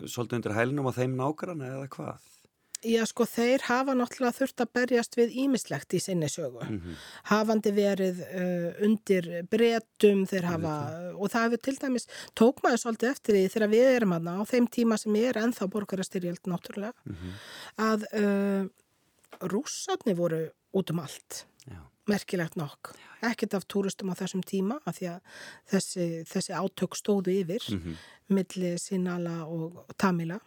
svolítið 0.09 0.39
undir 0.39 0.55
hælunum 0.57 0.87
á 0.89 0.93
þeim 0.97 1.11
nágrana 1.19 1.67
eða 1.75 1.89
hvað? 1.93 2.31
Já, 2.85 3.01
sko, 3.09 3.25
þeir 3.25 3.63
hafa 3.65 3.95
náttúrulega 3.97 4.37
þurft 4.37 4.61
að 4.61 4.71
berjast 4.77 5.15
við 5.17 5.31
ímislegt 5.43 5.95
í 5.97 5.99
sinni 5.99 6.27
sögu. 6.29 6.61
Hafandi 7.25 7.71
verið 7.73 8.19
uh, 8.21 8.67
undir 8.85 9.29
bretum, 9.49 10.25
þeir 10.29 10.45
hafa, 10.45 10.73
og 11.17 11.31
það 11.33 11.47
hefur 11.47 11.63
til 11.65 11.75
dæmis, 11.81 12.05
tók 12.37 12.61
maður 12.61 12.83
svolítið 12.83 13.09
eftir 13.09 13.37
því 13.37 13.43
þegar 13.55 13.71
við 13.73 13.89
erum 13.95 14.13
hana 14.13 14.35
á 14.37 14.43
þeim 14.45 14.67
tíma 14.69 14.97
sem 15.01 15.17
ég 15.17 15.31
er 15.31 15.41
ennþá 15.41 15.69
borgarastyrjöld 15.73 16.45
náttúrulega, 16.45 16.93
að 17.81 18.05
uh, 18.13 18.69
rússarni 19.41 20.13
voru 20.17 20.45
út 20.77 20.93
um 20.93 21.01
allt. 21.01 21.45
Já. 21.67 21.81
merkilegt 22.07 22.55
nokk. 22.55 22.93
Ekkert 23.25 23.57
af 23.57 23.65
túristum 23.67 24.13
á 24.13 24.15
þessum 24.15 24.39
tíma 24.45 24.77
af 24.85 24.95
því 24.95 25.09
að 25.11 25.41
þessi, 25.73 26.05
þessi 26.29 26.53
átök 26.55 26.95
stóðu 26.95 27.33
yfir 27.41 27.65
milli 28.31 28.77
Sinala 28.79 29.43
og 29.43 29.83
Tamila 29.97 30.39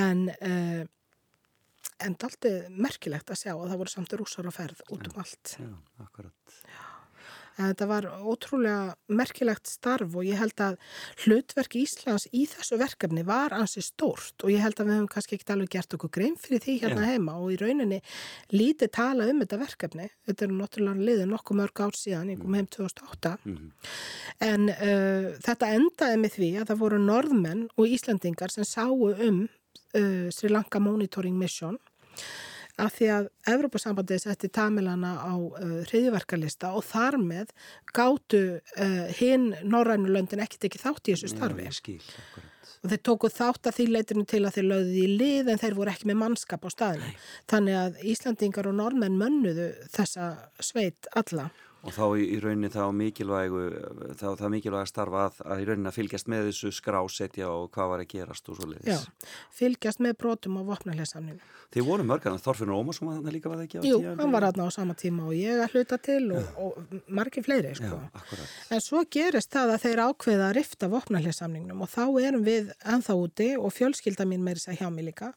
en 0.00 0.30
uh, 0.30 0.86
en 2.06 2.16
daldi 2.20 2.54
merkilegt 2.70 3.32
að 3.32 3.42
sjá 3.44 3.52
að 3.54 3.68
það 3.68 3.82
voru 3.82 3.94
samt 3.96 4.16
rússar 4.18 4.48
á 4.48 4.52
ferð 4.54 4.82
út 4.90 5.10
um 5.10 5.20
allt. 5.22 5.56
Já, 5.58 5.70
akkurat. 6.04 6.56
En 7.58 7.68
þetta 7.68 7.86
var 7.88 8.06
ótrúlega 8.24 8.94
merkilegt 9.12 9.68
starf 9.68 10.14
og 10.16 10.24
ég 10.24 10.38
held 10.40 10.60
að 10.64 10.78
hlutverk 11.24 11.76
Íslands 11.82 12.24
í 12.32 12.46
þessu 12.48 12.78
verkefni 12.80 13.24
var 13.28 13.52
ansi 13.56 13.82
stórt 13.84 14.44
og 14.44 14.52
ég 14.54 14.62
held 14.64 14.80
að 14.80 14.88
við 14.88 14.96
höfum 14.96 15.10
kannski 15.12 15.36
ekkert 15.36 15.54
alveg 15.56 15.72
gert 15.74 15.96
okkur 15.98 16.12
grein 16.16 16.38
fyrir 16.40 16.62
því 16.64 16.78
hérna 16.86 17.04
Já. 17.04 17.10
heima 17.12 17.36
og 17.42 17.52
í 17.52 17.58
rauninni 17.60 18.00
lítið 18.54 18.92
tala 18.96 19.28
um 19.28 19.44
þetta 19.44 19.60
verkefni. 19.60 20.08
Þetta 20.28 20.46
eru 20.48 20.58
náttúrulega 20.58 21.08
liðið 21.10 21.32
nokkuð 21.32 21.60
mörg 21.60 21.84
ár 21.84 21.98
síðan, 21.98 22.32
ég 22.32 22.40
kom 22.40 22.56
heim 22.56 22.68
2008. 22.72 23.34
En 24.48 24.68
uh, 24.72 25.30
þetta 25.44 25.72
endaði 25.76 26.22
með 26.24 26.38
því 26.38 26.52
að 26.62 26.72
það 26.72 26.84
voru 26.86 27.02
norðmenn 27.04 27.66
og 27.76 27.96
Íslandingar 27.98 28.54
sem 28.54 28.64
sáu 28.68 29.12
um 29.12 29.44
uh, 29.44 30.28
Sri 30.32 30.48
Lanka 30.48 30.80
Monitoring 30.80 31.36
Mission 31.36 31.76
af 32.82 32.94
því 32.96 33.08
að 33.14 33.26
Evrópusambandið 33.52 34.22
setti 34.22 34.48
Tamilana 34.52 35.12
á 35.20 35.34
uh, 35.36 35.74
hriðiverkalista 35.90 36.72
og 36.76 36.86
þar 36.88 37.18
með 37.20 37.52
gátu 37.92 38.42
uh, 38.58 39.04
hinn 39.18 39.52
norrænu 39.62 40.12
löndin 40.12 40.42
ekki 40.44 40.80
þátt 40.80 41.10
í 41.10 41.14
þessu 41.14 41.34
starfi. 41.34 41.68
Já, 41.68 41.76
skil, 41.76 42.00
akkurat. 42.00 42.48
Og 42.82 42.90
þeir 42.90 43.02
tóku 43.06 43.28
þátt 43.30 43.68
að 43.68 43.76
því 43.76 43.84
leitinu 43.94 44.24
til 44.26 44.40
að 44.42 44.56
þeir 44.56 44.64
lögðu 44.66 44.94
í 44.98 45.10
lið 45.20 45.50
en 45.52 45.60
þeir 45.60 45.76
voru 45.78 45.92
ekki 45.92 46.08
með 46.10 46.18
mannskap 46.18 46.64
á 46.66 46.70
staðinu. 46.72 47.10
Þannig 47.50 47.76
að 47.78 48.00
Íslandingar 48.10 48.68
og 48.70 48.74
normenn 48.80 49.18
mönnuðu 49.20 49.68
þessa 49.94 50.32
sveit 50.58 51.06
alla. 51.14 51.50
Og 51.82 51.90
þá 51.90 52.04
í, 52.14 52.36
rauninni 52.38 52.68
þá 52.70 52.84
mikilvægu, 52.94 53.62
þá 54.20 54.26
það 54.38 54.50
mikilvæga 54.54 54.86
starfa 54.86 55.22
að, 55.26 55.38
að 55.50 55.62
í 55.62 55.64
rauninni 55.66 55.90
að 55.90 55.96
fylgjast 55.98 56.28
með 56.30 56.44
þessu 56.46 56.70
skrásetja 56.76 57.48
og 57.50 57.64
hvað 57.74 57.88
var 57.90 58.02
að 58.04 58.10
gerast 58.12 58.50
og 58.52 58.58
svo 58.60 58.68
Já, 58.68 58.74
leiðis. 58.76 59.32
fylgjast 59.58 60.02
með 60.04 60.14
brotum 60.20 60.60
á 60.60 60.62
vopnarlesamninu. 60.68 61.40
Þið 61.72 61.86
voru 61.88 62.04
mörgan, 62.06 62.36
Þorfinnur 62.44 62.76
Ómarsson 62.78 63.08
var 63.08 63.16
þannig 63.18 63.34
líka 63.34 63.48
var 63.50 63.58
það 63.58 63.66
ekki 63.66 63.78
Jú, 63.88 63.98
tímabili? 63.98 64.16
hann 64.22 64.34
var 64.36 64.46
aðna 64.50 64.66
á 64.68 64.70
sama 64.76 64.94
tíma 65.02 65.24
og 65.26 65.34
ég 65.34 65.62
að 65.64 65.74
hluta 65.74 65.98
til 66.04 66.22
og, 66.36 66.50
og 66.60 66.98
margir 67.18 67.46
fleiri, 67.46 67.72
Já, 67.72 67.80
sko. 67.80 67.98
akkurat. 68.20 68.52
En 68.76 68.84
svo 68.84 69.02
gerist 69.16 69.50
það 69.56 69.72
að 69.74 69.86
þeir 69.86 70.02
ákveða 70.06 70.48
að 70.50 70.56
rifta 70.60 70.90
vopnarlesamningnum 70.92 71.80
og 71.86 71.90
þá 71.90 72.04
erum 72.28 72.44
við 72.46 72.70
ennþá 72.92 73.16
úti 73.24 73.48
og 73.58 73.72
fjölskylda 73.74 74.28
mín 74.28 74.44
meiri 74.46 74.60
sér 74.62 74.76
hjá 74.78 74.86
mig 74.92 75.08
líka. 75.08 75.32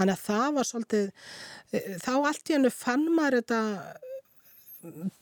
Þannig 0.00 0.16
að 0.16 0.24
það 0.26 0.48
var 0.58 0.70
svolítið, 0.72 1.06
eh, 1.76 1.92
þá 2.02 2.12
allt 2.32 2.50
í 2.50 2.56
hennu 2.58 2.72
fann 2.72 3.06
maður 3.14 3.42
þetta 3.42 3.60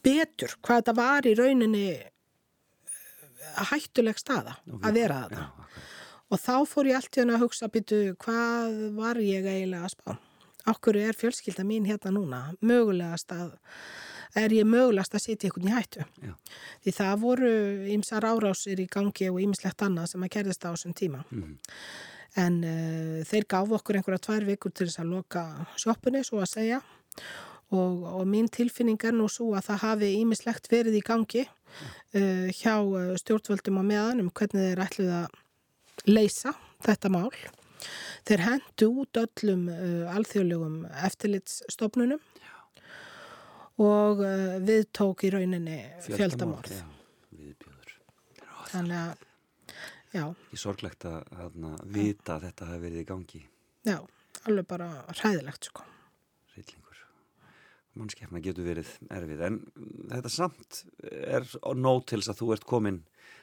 betur, 0.04 0.56
hvað 0.62 0.82
þetta 0.82 0.94
var 0.98 1.28
í 1.28 1.34
rauninni 1.38 1.86
eh, 1.94 3.64
hættuleg 3.72 4.20
staða 4.20 4.58
að 4.82 5.00
vera 5.00 5.22
Já, 5.22 5.26
þetta. 5.28 5.48
akkurat. 5.48 5.88
Og 6.32 6.40
þá 6.40 6.54
fór 6.64 6.88
ég 6.88 6.96
allt 6.96 7.16
í 7.16 7.20
hennu 7.20 7.34
að 7.36 7.42
hugsa, 7.44 7.68
býtu, 7.68 7.98
hvað 8.22 8.78
var 8.96 9.18
ég 9.20 9.44
eiginlega 9.44 9.84
að 9.84 9.92
spá? 9.92 10.14
Okkur 10.72 10.96
er 10.96 11.18
fjölskylda 11.18 11.64
mín 11.66 11.84
hérna 11.84 12.12
núna, 12.14 12.40
mögulegast 12.64 13.34
að, 13.34 13.50
er 14.38 14.54
ég 14.54 14.64
mögulegast 14.64 15.12
að 15.18 15.24
sitja 15.26 15.50
ykkur 15.50 15.66
í 15.66 15.74
hættu? 15.74 16.06
Já. 16.22 16.32
Því 16.86 16.94
það 17.00 17.20
voru 17.26 17.52
ýmsar 17.96 18.24
árásir 18.24 18.80
í 18.80 18.88
gangi 18.88 19.28
og 19.28 19.42
ýmislegt 19.44 19.84
annað 19.84 20.14
sem 20.14 20.24
að 20.24 20.32
gerðist 20.38 20.64
á 20.64 20.72
þessum 20.72 20.96
tíma. 20.96 21.24
Mhm. 21.28 21.58
En 22.40 22.54
uh, 22.64 23.20
þeir 23.28 23.44
gáfu 23.44 23.76
okkur 23.76 23.98
einhverja 23.98 24.22
tvær 24.24 24.46
vikur 24.48 24.72
til 24.72 24.86
þess 24.88 25.02
að 25.02 25.10
loka 25.12 25.42
sjoppunni, 25.76 26.22
svo 26.24 26.40
að 26.40 26.48
segja. 26.54 26.78
Og, 27.20 27.51
og 27.72 28.26
mín 28.28 28.50
tilfinning 28.52 29.00
er 29.06 29.14
nú 29.16 29.28
svo 29.32 29.52
að 29.56 29.70
það 29.70 29.82
hafi 29.86 30.10
ýmislegt 30.20 30.68
verið 30.72 30.98
í 30.98 31.06
gangi 31.06 31.44
uh, 31.46 32.48
hjá 32.52 32.74
uh, 32.82 33.14
stjórnvöldum 33.20 33.80
á 33.80 33.84
meðan 33.86 34.22
um 34.24 34.30
hvernig 34.30 34.68
þeir 34.68 34.84
ætluð 34.84 35.12
að 35.22 36.06
leysa 36.10 36.54
þetta 36.84 37.12
mál. 37.12 37.30
Þeir 38.28 38.44
hendu 38.46 38.88
út 39.02 39.20
öllum 39.22 39.66
uh, 39.72 40.14
alþjóðlegum 40.14 40.82
eftirlitsstofnunum 41.08 42.20
og 43.82 44.20
uh, 44.22 44.58
við 44.62 44.84
tók 44.94 45.24
í 45.26 45.32
rauninni 45.32 45.78
fjöldamorð. 46.04 46.76
Já, 46.76 46.84
viðbjöður. 47.38 47.96
Þannig 48.72 48.98
að, 49.00 49.24
já, 50.12 50.26
Ég 50.52 50.60
sorglegt 50.60 51.08
að, 51.08 51.32
að 51.40 51.58
vita 51.96 52.36
að 52.36 52.50
þetta 52.50 52.68
hafi 52.68 52.84
verið 52.84 53.02
í 53.02 53.08
gangi, 53.08 53.42
já, 53.88 53.98
alveg 54.44 54.68
bara 54.68 54.92
hræðilegt 55.16 55.72
sko. 55.72 55.88
Mannskefna 57.98 58.40
getur 58.40 58.64
verið 58.64 58.90
erfið, 59.12 59.42
en 59.48 59.58
þetta 60.08 60.30
samt 60.32 60.82
er 61.02 61.44
nót 61.76 62.06
til 62.08 62.22
þess 62.22 62.32
að 62.32 62.40
þú 62.40 62.52
ert 62.54 62.68
komin 62.68 63.02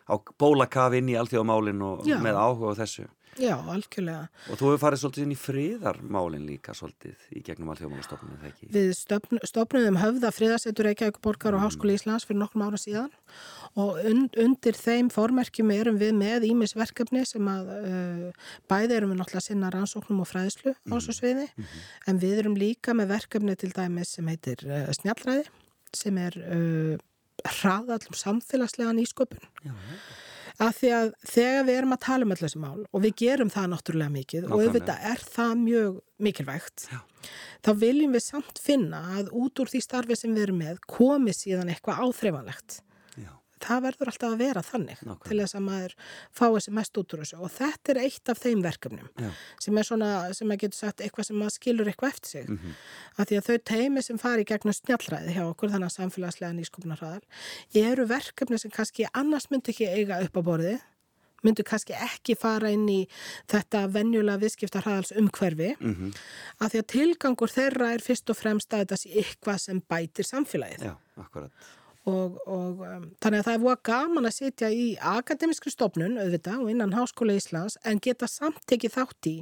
á 0.10 0.16
bólakaf 0.42 0.98
inn 0.98 1.14
í 1.14 1.18
alþjóðamálin 1.20 1.86
og 1.86 2.10
Já. 2.10 2.18
með 2.24 2.42
áhuga 2.42 2.74
á 2.74 2.80
þessu. 2.82 3.08
Já, 3.40 3.54
algjörlega. 3.72 4.28
Og 4.50 4.58
þú 4.60 4.68
hefur 4.68 4.82
farið 4.82 5.02
svolítið 5.04 5.24
inn 5.24 5.32
í 5.32 5.38
friðarmálin 5.40 6.46
líka 6.48 6.74
svolítið 6.76 7.22
í 7.38 7.44
gegnum 7.46 7.70
alþjóðamálastofnun, 7.72 8.36
eða 8.36 8.50
ekki? 8.50 8.70
Við 8.74 8.90
stofn, 8.98 9.40
stofnuðum 9.48 10.00
höfða 10.02 10.32
friðarsetur 10.36 10.90
Reykjavík 10.90 11.20
borgar 11.24 11.56
og 11.56 11.64
Háskóli 11.64 11.96
Íslands 11.96 12.28
fyrir 12.28 12.42
nokkrum 12.42 12.66
ára 12.68 12.80
síðan 12.82 13.12
og 13.80 14.02
und, 14.10 14.36
undir 14.44 14.76
þeim 14.76 15.12
formerkjum 15.14 15.72
erum 15.76 16.00
við 16.02 16.16
með 16.20 16.50
ímis 16.50 16.76
verkefni 16.76 17.24
sem 17.30 17.48
að 17.52 17.72
uh, 17.78 18.48
bæði 18.72 18.98
erum 18.98 19.14
við 19.14 19.22
náttúrulega 19.22 19.44
að 19.44 19.48
sinna 19.48 19.74
rannsóknum 19.76 20.24
og 20.26 20.32
fræðslu 20.32 20.76
á 20.76 20.94
þessu 20.98 21.16
sviði 21.22 21.48
en 22.10 22.20
við 22.20 22.44
erum 22.44 22.60
líka 22.60 22.98
með 22.98 23.14
verkefni 23.14 23.56
til 23.60 23.72
dæmis 23.76 24.18
sem 24.18 24.32
heitir 24.32 24.66
uh, 24.68 24.90
snjallræði 25.00 25.48
sem 25.96 26.18
er 26.22 26.36
uh, 26.44 26.98
hraðallum 27.46 28.18
samfélagslega 28.20 28.96
nýsköpun 28.98 29.46
að 30.60 30.74
því 30.76 30.90
að 30.92 31.10
þegar 31.32 31.66
við 31.70 31.78
erum 31.80 31.94
að 31.96 32.02
tala 32.04 32.26
um 32.28 32.34
öll 32.36 32.40
þessi 32.42 32.60
mál 32.60 32.82
og 32.92 33.04
við 33.06 33.14
gerum 33.22 33.52
það 33.54 33.70
náttúrulega 33.74 34.12
mikið 34.12 34.44
og 34.44 34.50
Nákvæmlega. 34.50 34.68
auðvitað 34.68 35.06
er 35.14 35.24
það 35.36 35.54
mjög 35.64 35.94
mikilvægt 36.28 36.86
Já. 36.92 37.00
þá 37.64 37.72
viljum 37.86 38.18
við 38.18 38.26
samt 38.26 38.60
finna 38.60 39.00
að 39.20 39.32
út 39.40 39.62
úr 39.64 39.72
því 39.72 39.82
starfi 39.86 40.18
sem 40.20 40.36
við 40.36 40.44
erum 40.50 40.60
með 40.66 40.82
komi 40.88 41.36
síðan 41.38 41.72
eitthvað 41.72 42.02
áþreifanlegt 42.04 42.82
það 43.64 43.82
verður 43.88 44.12
alltaf 44.12 44.34
að 44.34 44.42
vera 44.44 44.64
þannig 44.66 45.00
Nákvæmlega. 45.04 45.30
til 45.30 45.40
þess 45.44 45.56
að 45.60 45.66
maður 45.68 45.96
fái 46.40 46.60
sér 46.66 46.76
mest 46.80 46.98
út 47.02 47.14
úr 47.16 47.24
þessu 47.24 47.40
og 47.46 47.52
þetta 47.58 47.94
er 47.96 48.02
eitt 48.06 48.30
af 48.34 48.40
þeim 48.44 48.62
verkefnum 48.66 49.10
já, 49.20 49.30
sem 49.66 49.78
er 49.82 49.84
svona, 49.90 50.10
sem 50.34 50.54
að 50.56 50.62
getur 50.66 50.80
sagt 50.80 51.02
eitthvað 51.06 51.30
sem 51.30 51.40
maður 51.42 51.56
skilur 51.58 51.92
eitthvað 51.94 52.14
eftir 52.14 52.30
sig 52.36 52.50
Mhm. 52.50 52.76
að 53.20 53.26
því 53.30 53.40
að 53.42 53.48
þau 53.50 53.58
teimi 53.74 54.04
sem 54.04 54.18
fari 54.18 54.44
gegnum 54.46 54.74
snjallræði 54.74 55.34
hjá 55.36 55.44
okkur 55.50 55.70
þannig 55.74 55.90
að 55.90 55.98
samfélagslega 56.00 56.54
nýskupnarhraðar 56.60 57.22
eru 57.76 58.06
verkefni 58.08 58.60
sem 58.60 58.72
kannski 58.72 59.06
annars 59.14 59.50
myndi 59.52 59.72
ekki 59.74 59.88
eiga 59.88 60.22
upp 60.24 60.34
á 60.38 60.42
borði 60.42 60.80
myndu 61.42 61.64
kannski 61.64 61.94
ekki 61.96 62.36
fara 62.36 62.68
inn 62.70 62.84
í 62.92 63.08
þetta 63.48 63.86
venjulega 63.88 64.42
viðskiptarhraðals 64.42 65.14
umhverfi 65.16 65.70
mhm, 65.80 66.10
að 66.60 66.74
því 66.74 66.80
að 66.82 66.88
tilgangur 66.92 67.48
þeirra 67.54 67.94
er 67.96 68.04
fyrst 68.04 68.30
og 68.30 68.36
fremst 68.36 68.74
að 68.76 68.82
þetta 68.84 68.98
sé 69.00 69.10
eitthvað 69.22 69.60
sem 69.64 69.80
bætir 69.88 70.28
samfélagið 70.28 70.84
já, 70.90 70.96
akkurat. 71.16 71.52
Og, 72.10 72.40
og 72.50 72.82
um, 72.86 73.06
þannig 73.24 73.42
að 73.42 73.48
það 73.48 73.56
er 73.58 73.64
búið 73.64 73.80
gaman 73.90 74.30
að 74.30 74.36
sitja 74.36 74.70
í 74.74 74.88
akademiskri 75.14 75.74
stofnun 75.74 76.18
auðvitað 76.20 76.64
og 76.66 76.72
innan 76.74 76.96
Háskóla 76.98 77.38
Íslands 77.40 77.78
en 77.88 78.02
geta 78.04 78.30
samt 78.30 78.60
tekið 78.70 78.96
þátt 78.98 79.30
í 79.32 79.36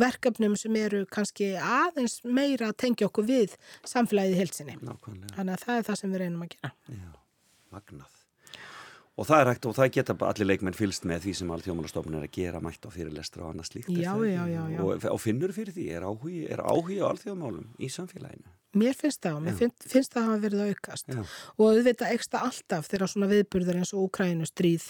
verkefnum 0.00 0.56
sem 0.60 0.76
eru 0.80 1.04
kannski 1.12 1.52
aðeins 1.60 2.18
meira 2.24 2.72
að 2.72 2.78
tengja 2.86 3.10
okkur 3.10 3.28
við 3.28 3.56
samfélagið 3.86 4.36
í 4.36 4.42
heilsinni. 4.42 4.76
Nákvæmlega, 4.82 5.34
Þannig 5.38 5.56
að 5.58 5.64
það 5.68 5.80
er 5.82 5.88
það 5.90 6.02
sem 6.02 6.14
við 6.16 6.22
reynum 6.24 6.46
að 6.46 6.54
gera. 6.56 6.74
já, 6.96 7.10
magnað. 7.76 8.12
Og 9.16 9.24
það 9.24 9.40
er 9.40 9.48
hægt 9.48 9.66
og 9.70 9.74
það 9.78 9.92
geta 9.94 10.14
allir 10.28 10.48
leikmenn 10.50 10.74
fylst 10.76 11.06
með 11.08 11.22
því 11.24 11.32
sem 11.38 11.52
alþjóðmálastofnun 11.54 12.18
er 12.18 12.26
að 12.26 12.34
gera 12.36 12.58
mætt 12.60 12.84
á 12.84 12.90
fyrirlestra 12.92 13.46
og 13.46 13.54
annað 13.54 13.70
slíkt. 13.70 13.88
Já, 13.96 14.12
já, 14.28 14.42
já, 14.44 14.60
já. 14.74 14.80
Og, 14.84 15.06
og 15.08 15.20
finnur 15.22 15.54
fyrir 15.56 15.72
því, 15.72 15.86
er 15.96 16.04
áhugi, 16.04 16.42
er 16.52 16.60
áhugi 16.60 16.98
á 17.00 17.08
alþjóðmálum 17.08 17.70
í 17.80 17.88
samfélaginu? 17.94 18.52
Mér 18.76 18.94
finnst 18.98 19.20
það 19.24 19.36
og 19.38 19.42
mér 19.46 19.54
finn, 19.58 19.72
finnst 19.88 20.12
það 20.12 20.22
að 20.22 20.26
hafa 20.28 20.42
verið 20.44 20.60
að 20.62 20.72
aukast 20.74 21.06
Já. 21.08 21.20
og 21.56 21.64
auðvitað 21.70 22.12
ekst 22.16 22.30
það 22.34 22.46
alltaf 22.48 22.88
þegar 22.90 23.10
svona 23.12 23.28
viðburður 23.32 23.78
eins 23.80 23.92
og 23.96 24.02
Úkrænu 24.10 24.48
stríð 24.50 24.86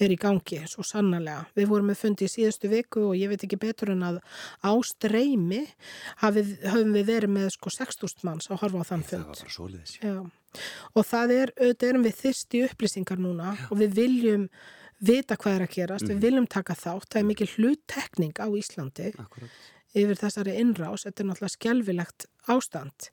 er 0.00 0.10
í 0.14 0.18
gangi, 0.20 0.58
svo 0.68 0.84
sannarlega. 0.84 1.46
Við 1.56 1.70
vorum 1.72 1.88
með 1.90 2.00
fundi 2.02 2.28
í 2.28 2.32
síðustu 2.34 2.68
viku 2.72 3.06
og 3.10 3.16
ég 3.16 3.32
veit 3.32 3.44
ekki 3.48 3.58
betur 3.62 3.94
en 3.94 4.02
að 4.10 4.18
á 4.60 4.72
streymi 4.84 5.62
hafið, 6.22 6.52
höfum 6.68 6.92
við 6.98 7.08
verið 7.14 7.32
með 7.38 7.48
sko 7.56 7.72
6.000 7.72 8.24
manns 8.28 8.50
að 8.50 8.60
horfa 8.64 8.84
á 8.84 8.88
þann 8.90 9.02
Það 9.04 9.10
fund. 9.10 9.24
var 9.30 9.40
bara 9.40 9.56
svoleiðis. 9.56 9.96
Já, 10.04 10.18
og 10.94 11.06
það 11.06 11.34
er, 11.40 11.52
auðvitað 11.60 11.88
erum 11.94 12.04
við 12.04 12.20
þyrst 12.20 12.54
í 12.58 12.62
upplýsingar 12.68 13.18
núna 13.22 13.56
og 13.70 13.76
við 13.80 13.94
viljum 14.00 14.48
vita 15.00 15.36
hvað 15.40 15.54
er 15.56 15.62
að 15.64 15.74
gerast, 15.78 16.04
Mhm. 16.04 16.12
við 16.12 16.20
viljum 16.26 16.46
taka 16.48 16.74
þátt, 16.74 17.08
það 17.08 17.20
er 17.20 17.28
mikil 17.30 17.46
hluttekning 17.56 18.34
á 18.36 18.46
Íslandi 18.52 19.14
Akkurat. 19.16 19.48
Yfir 19.96 20.18
þessari 20.20 20.54
innrás, 20.60 21.04
þetta 21.06 21.22
er 21.22 21.28
náttúrulega 21.30 21.56
skjálfilegt 21.56 22.26
ástand. 22.50 23.08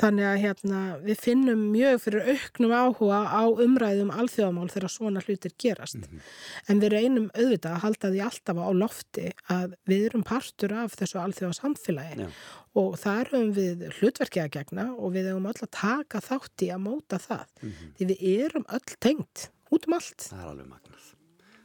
Þannig 0.00 0.26
að 0.26 0.38
hérna, 0.42 0.80
við 1.04 1.20
finnum 1.22 1.62
mjög 1.72 2.00
fyrir 2.04 2.30
auknum 2.32 2.74
áhuga 2.74 3.20
á 3.28 3.42
umræðum 3.64 4.12
alþjóðamál 4.14 4.68
þegar 4.72 4.92
svona 4.92 5.22
hlutir 5.24 5.54
gerast. 5.60 5.98
Mhm. 6.06 6.20
En 6.68 6.80
við 6.80 6.94
reynum 6.96 7.28
auðvitað 7.36 7.72
að 7.76 7.82
halda 7.84 8.10
því 8.12 8.22
alltaf 8.26 8.56
á 8.56 8.70
lofti 8.72 9.26
að 9.48 9.74
við 9.86 10.06
erum 10.10 10.24
partur 10.24 10.72
af 10.72 10.96
þessu 10.96 11.20
alþjóðasamfélagi 11.22 12.18
Já. 12.24 12.28
og 12.74 12.96
þar 12.98 13.32
höfum 13.32 13.52
við 13.54 13.86
hlutverkið 14.00 14.44
að 14.44 14.54
gegna 14.56 14.86
og 14.96 15.12
við 15.12 15.30
höfum 15.30 15.50
öll 15.52 15.62
að 15.62 15.70
taka 15.70 16.20
þátt 16.20 16.66
í 16.66 16.72
að 16.72 16.84
móta 16.84 17.20
það. 17.20 17.46
Mhm. 17.62 17.92
Því 17.98 18.08
við 18.10 18.46
erum 18.46 18.66
öll 18.68 18.96
tengt 19.00 19.50
út 19.70 19.86
um 19.86 19.94
allt, 19.94 20.28
Það 20.30 20.40
er 20.40 20.50
alveg 20.50 20.66
magnað. 20.66 21.14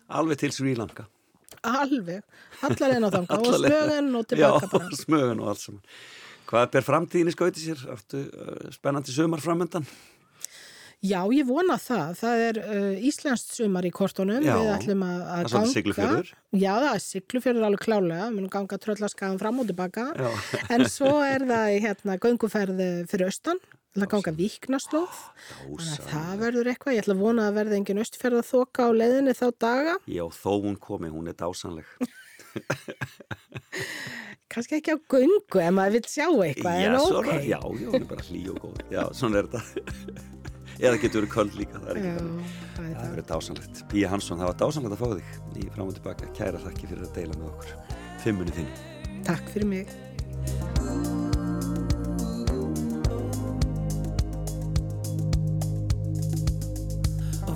Alveg 0.10 0.38
til 0.38 0.52
Sri 0.52 0.76
Lanka. 0.76 1.08
Alveg, 1.68 2.24
allar 2.68 2.96
einn 2.96 3.08
á 3.08 3.10
þanga 3.14 3.38
og 3.42 3.60
smögun 3.62 4.16
og 4.20 4.30
tilbaka 4.32 4.66
Já, 4.66 4.72
bara. 4.74 4.96
smögun 5.04 5.44
og 5.44 5.52
allt 5.54 5.66
saman. 5.66 5.84
Hvað 6.52 6.72
ber 6.74 6.88
framtíðin 6.88 7.32
í 7.32 7.36
skauti 7.36 7.64
sér? 7.64 7.84
Áttu 7.94 8.26
uh, 8.28 8.72
spennandi 8.76 9.14
sumar 9.16 9.44
framöndan? 9.44 9.86
Já, 11.02 11.24
ég 11.34 11.48
vona 11.50 11.80
það. 11.82 12.10
Það 12.20 12.42
er 12.46 12.58
uh, 12.62 13.06
Íslandst 13.10 13.56
sumar 13.58 13.86
í 13.88 13.92
kortunum. 13.96 14.44
Já, 14.46 14.54
Við 14.60 14.72
ætlum 14.76 15.06
að, 15.08 15.22
að 15.22 15.48
það 15.50 15.62
er 15.62 15.72
Siglufjörður. 15.72 16.34
Já, 16.52 16.72
það 16.76 16.90
er 16.92 17.04
Siglufjörður 17.06 17.68
alveg 17.70 17.86
klálega. 17.88 18.28
Við 18.28 18.36
munum 18.36 18.52
ganga 18.54 18.80
tröllaskaðan 18.84 19.40
fram 19.42 19.64
og 19.64 19.72
tilbaka. 19.72 20.10
Já. 20.14 20.30
en 20.76 20.86
svo 20.92 21.16
er 21.26 21.48
það 21.50 21.78
hérna 21.88 22.18
gönguferð 22.22 22.84
fyrir 23.10 23.32
austan. 23.32 23.64
Það 23.92 24.08
ganga 24.14 24.32
viknaslóð. 24.38 25.18
Að 25.68 26.06
það 26.08 26.34
verður 26.40 26.70
eitthvað. 26.72 26.96
Ég 26.96 27.04
ætla 27.04 27.16
að 27.18 27.24
vona 27.26 27.50
að 27.50 27.58
verði 27.60 27.76
engin 27.82 28.00
austferða 28.00 28.44
þoka 28.48 28.88
á 28.88 28.90
leiðinni 28.96 29.34
þá 29.36 29.48
daga. 29.60 29.96
Já, 30.08 30.24
þó 30.32 30.52
hún 30.64 30.80
komi, 30.80 31.12
hún 31.12 31.28
er 31.28 31.36
dásanleg. 31.36 31.84
Kannski 34.52 34.76
ekki 34.80 34.92
á 34.96 34.98
göngu 35.12 35.60
ef 35.64 35.72
maður 35.76 35.94
vil 35.98 36.08
sjá 36.12 36.28
eitthvað. 36.28 36.76
já, 36.80 36.88
en 36.88 36.96
ok. 37.00 37.08
svona, 37.08 37.34
já, 37.40 37.44
já, 37.56 37.60
hún 37.68 37.96
er 38.00 38.06
bara 38.10 38.24
hlý 38.28 38.42
og 38.52 38.58
góð. 38.64 38.76
Já, 38.92 39.04
svona 39.16 39.36
er 39.42 39.46
þetta. 39.52 39.62
Eða 40.82 40.98
getur 41.04 41.20
verið 41.22 41.34
köld 41.36 41.54
líka, 41.60 41.76
það 41.84 41.92
er 41.92 41.98
ekki 42.00 42.12
bara. 42.16 42.30
það 42.80 42.88
er 42.88 42.96
verður 43.02 43.26
dásanlegt. 43.32 43.76
Píja 43.92 44.08
Hansson, 44.12 44.40
það 44.42 44.50
var 44.54 44.60
dásanlegt 44.64 44.96
að 44.96 45.02
fá 45.04 45.08
þig 45.20 45.28
í 45.62 45.64
fram 45.76 45.88
og 45.92 45.96
tilbaka. 46.00 46.24
Kæra 46.40 46.60
þakki 46.64 46.86
fyrir 46.94 47.06
að 47.08 47.16
deila 47.20 47.36
með 47.38 47.48
okkur. 47.52 47.72
Fimmunni 48.24 48.54
þín. 48.56 48.70
Takk 49.28 49.46
fyrir 49.54 49.68
mig. 49.76 49.88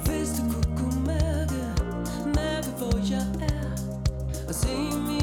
vez 0.07 0.35
de 0.35 0.41
cucumaga, 0.41 1.75
neve 2.35 2.69
vou 2.77 3.01
já 3.01 3.25
see 4.55 4.91
me. 4.91 5.14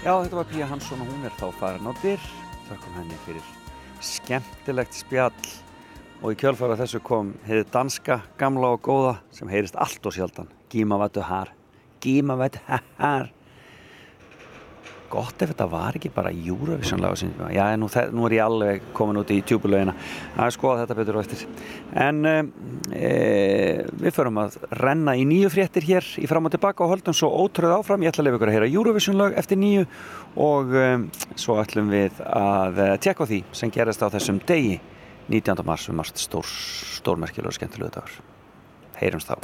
Já, 0.00 0.14
þetta 0.16 0.36
var 0.38 0.46
Píja 0.48 0.64
Hansson 0.64 1.00
og 1.04 1.08
hún 1.12 1.26
er 1.28 1.34
þá 1.36 1.50
farin 1.60 1.84
á 1.84 1.92
dyr. 2.00 2.22
Þakkum 2.70 2.94
henni 2.96 3.16
fyrir 3.26 3.48
skemmtilegt 4.00 4.96
spjall 4.96 5.50
og 6.22 6.32
í 6.32 6.38
kjölfæra 6.40 6.78
þessu 6.80 7.02
kom 7.04 7.34
hefði 7.44 7.66
danska, 7.74 8.16
gamla 8.40 8.70
og 8.78 8.80
góða 8.86 9.12
sem 9.36 9.50
heyrist 9.52 9.76
allt 9.76 10.08
og 10.08 10.16
sjaldan. 10.16 10.48
Gíma 10.72 10.96
vattu 11.02 11.20
har, 11.20 11.52
gíma 12.00 12.38
vattu 12.40 12.64
har. 12.64 13.28
Gott 15.10 15.42
ef 15.42 15.50
þetta 15.50 15.66
var 15.70 15.96
ekki 15.98 16.10
bara 16.14 16.30
Eurovision 16.30 17.02
lag 17.02 17.16
sem, 17.18 17.32
já, 17.50 17.64
nú, 17.80 17.88
nú 18.14 18.26
er 18.28 18.36
ég 18.36 18.44
alveg 18.44 18.84
komin 18.94 19.18
út 19.18 19.32
í 19.34 19.40
tjúbulögina 19.46 19.94
að 20.38 20.52
skoða 20.54 20.84
þetta 20.84 20.96
betur 21.00 21.18
á 21.18 21.22
eftir. 21.24 21.42
En 21.98 22.20
e, 22.30 23.10
við 23.90 24.14
förum 24.14 24.38
að 24.44 24.60
renna 24.78 25.16
í 25.18 25.26
nýju 25.26 25.50
fréttir 25.50 25.86
hér 25.88 26.06
í 26.22 26.28
fram 26.30 26.46
og 26.46 26.54
tilbaka 26.54 26.86
og 26.86 26.94
höldum 26.94 27.16
svo 27.16 27.32
ótröð 27.42 27.74
áfram. 27.80 28.06
Ég 28.06 28.14
ætla 28.14 28.22
að 28.24 28.30
lefa 28.30 28.40
ykkur 28.40 28.52
að 28.52 28.58
heyra 28.58 28.70
Eurovision 28.70 29.18
lag 29.18 29.38
eftir 29.40 29.58
nýju 29.60 29.86
og 30.46 30.74
um, 30.78 31.06
svo 31.34 31.58
ætlum 31.62 31.90
við 31.90 32.22
að 32.30 32.82
tjekka 33.02 33.26
því 33.32 33.42
sem 33.62 33.74
gerist 33.74 34.06
á 34.06 34.12
þessum 34.14 34.38
degi 34.46 34.78
19. 35.30 35.66
mars 35.66 35.88
um 35.90 35.98
marst 35.98 36.22
stór, 36.22 36.46
stórmerkilega 36.98 37.50
og 37.50 37.58
skemmtilegu 37.58 37.94
dagur. 37.98 38.20
Heyrums 39.00 39.26
þá. 39.26 39.38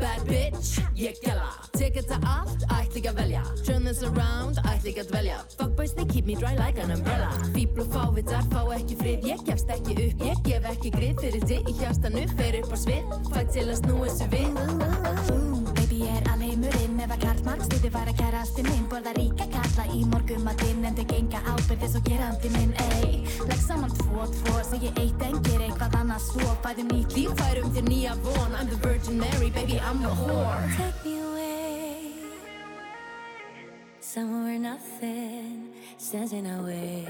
Bad 0.00 0.24
bitch, 0.28 0.80
ég 0.94 1.18
gæla 1.24 1.64
Tek 1.74 1.96
þetta 1.98 2.16
allt, 2.30 2.62
ætl 2.70 2.98
ekki 3.00 3.10
að 3.10 3.16
velja. 3.18 3.40
Turn 3.66 3.84
this 3.88 4.02
around, 4.06 4.60
ætl 4.62 4.92
ekki 4.92 5.02
að 5.02 5.10
dvelja. 5.10 5.40
Fuckboys, 5.58 5.94
they 5.98 6.06
keep 6.06 6.24
me 6.30 6.36
dry 6.38 6.54
like 6.54 6.78
an 6.78 6.94
umbrella. 6.94 7.32
Fíbl 7.56 7.82
og 7.82 7.90
fávitar, 7.92 8.46
fá 8.54 8.62
ekki 8.78 8.98
frið. 9.02 9.28
Ég 9.34 9.44
gefst 9.48 9.74
ekki 9.74 9.98
upp, 10.06 10.26
ég 10.30 10.42
gef 10.46 10.70
ekki 10.70 10.94
grið. 10.94 11.22
Fyrir 11.26 11.46
þið 11.50 11.70
í 11.70 11.78
hjastanu, 11.82 12.26
fer 12.38 12.60
upp 12.62 12.74
á 12.74 12.78
svið. 12.86 13.14
Fæ 13.34 13.40
til 13.50 13.68
að 13.68 13.78
snúa 13.82 14.10
þessu 14.10 14.30
við 14.34 15.73
ég 16.04 16.18
er 16.20 16.28
alheimurinn 16.32 17.00
Ef 17.04 17.12
að 17.16 17.22
karlmann. 17.24 17.62
Stuði 17.66 17.90
var 17.92 18.08
að 18.08 18.20
kærasti 18.20 18.64
minn. 18.64 18.84
Borða 18.92 19.12
ríka 19.18 19.46
kalla 19.52 19.84
í 19.92 20.04
morgumatinn 20.12 20.84
En 20.88 20.96
þau 20.98 21.04
genga 21.10 21.40
ábyrðis 21.52 21.96
og 21.98 22.06
gerandi 22.08 22.52
minn. 22.54 22.72
Ey, 22.86 23.18
legg 23.48 23.60
saman 23.60 23.92
tvo, 23.98 24.28
tvo 24.38 24.54
Segi 24.70 24.92
eitt 25.02 25.24
en 25.26 25.40
ger 25.48 25.64
eitthvað 25.66 25.98
annað. 26.00 26.24
Svo 26.28 26.54
Fæðum 26.64 26.92
nýtt 26.92 27.16
líf, 27.18 27.34
Færum 27.40 27.72
þér 27.74 27.88
nýja 27.90 28.16
von. 28.24 28.56
I'm 28.60 28.70
the 28.70 28.80
Virgin 28.86 29.18
Mary, 29.18 29.50
baby, 29.50 29.80
I'm 29.80 30.02
the 30.02 30.08
whore. 30.08 30.64
Take 30.78 31.04
me 31.04 31.18
away. 31.20 32.12
Somewhere 34.00 34.44
where 34.44 34.58
nothing 34.58 35.72
stands 35.98 36.32
in 36.32 36.46
our 36.46 36.62
way. 36.62 37.06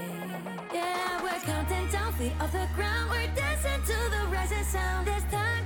Yeah, 0.73 1.21
we're 1.21 1.41
counting 1.45 1.87
down 1.91 2.13
feet 2.13 2.33
off 2.41 2.51
the 2.51 2.67
ground. 2.75 3.11
We're 3.11 3.31
dancing 3.35 3.81
to 3.89 3.97
the 4.09 4.21
rising 4.31 4.63
sound 4.63 5.07
This 5.07 5.23
time 5.31 5.64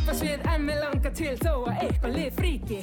Ég 0.00 0.06
fer 0.06 0.12
upp 0.14 0.16
á 0.16 0.20
svið 0.20 0.44
en 0.48 0.62
mér 0.64 0.78
langar 0.80 1.12
til 1.12 1.32
þó 1.36 1.50
að 1.68 1.80
eitthvað 1.84 2.14
lið 2.14 2.36
fríki. 2.38 2.78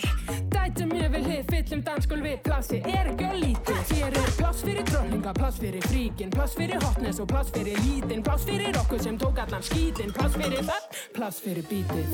Dætum 0.53 0.91
ég 0.93 1.07
vil 1.15 1.22
hið 1.26 1.47
fyllum 1.49 1.82
dansskól 1.88 2.20
við 2.22 2.36
plassi 2.45 2.78
er 2.84 3.09
ekki 3.09 3.26
að 3.26 3.39
lítið? 3.41 3.80
Hér 3.91 4.18
er 4.22 4.30
pláss 4.38 4.61
fyrir 4.61 4.86
dronninga, 4.86 5.34
pláss 5.34 5.57
fyrir 5.57 5.88
fríkin 5.88 6.30
Pláss 6.36 6.53
fyrir 6.57 6.84
hotness 6.84 7.22
og 7.24 7.30
pláss 7.32 7.49
fyrir 7.55 7.80
lítinn 7.88 8.22
Pláss 8.26 8.45
fyrir 8.45 8.78
okkur 8.78 9.01
sem 9.01 9.18
tók 9.18 9.41
allan 9.41 9.65
skítinn 9.65 10.13
Pláss 10.13 10.38
fyrir 10.38 10.61
það, 10.68 11.01
pláss 11.18 11.41
fyrir 11.41 11.65
bítið. 11.72 12.13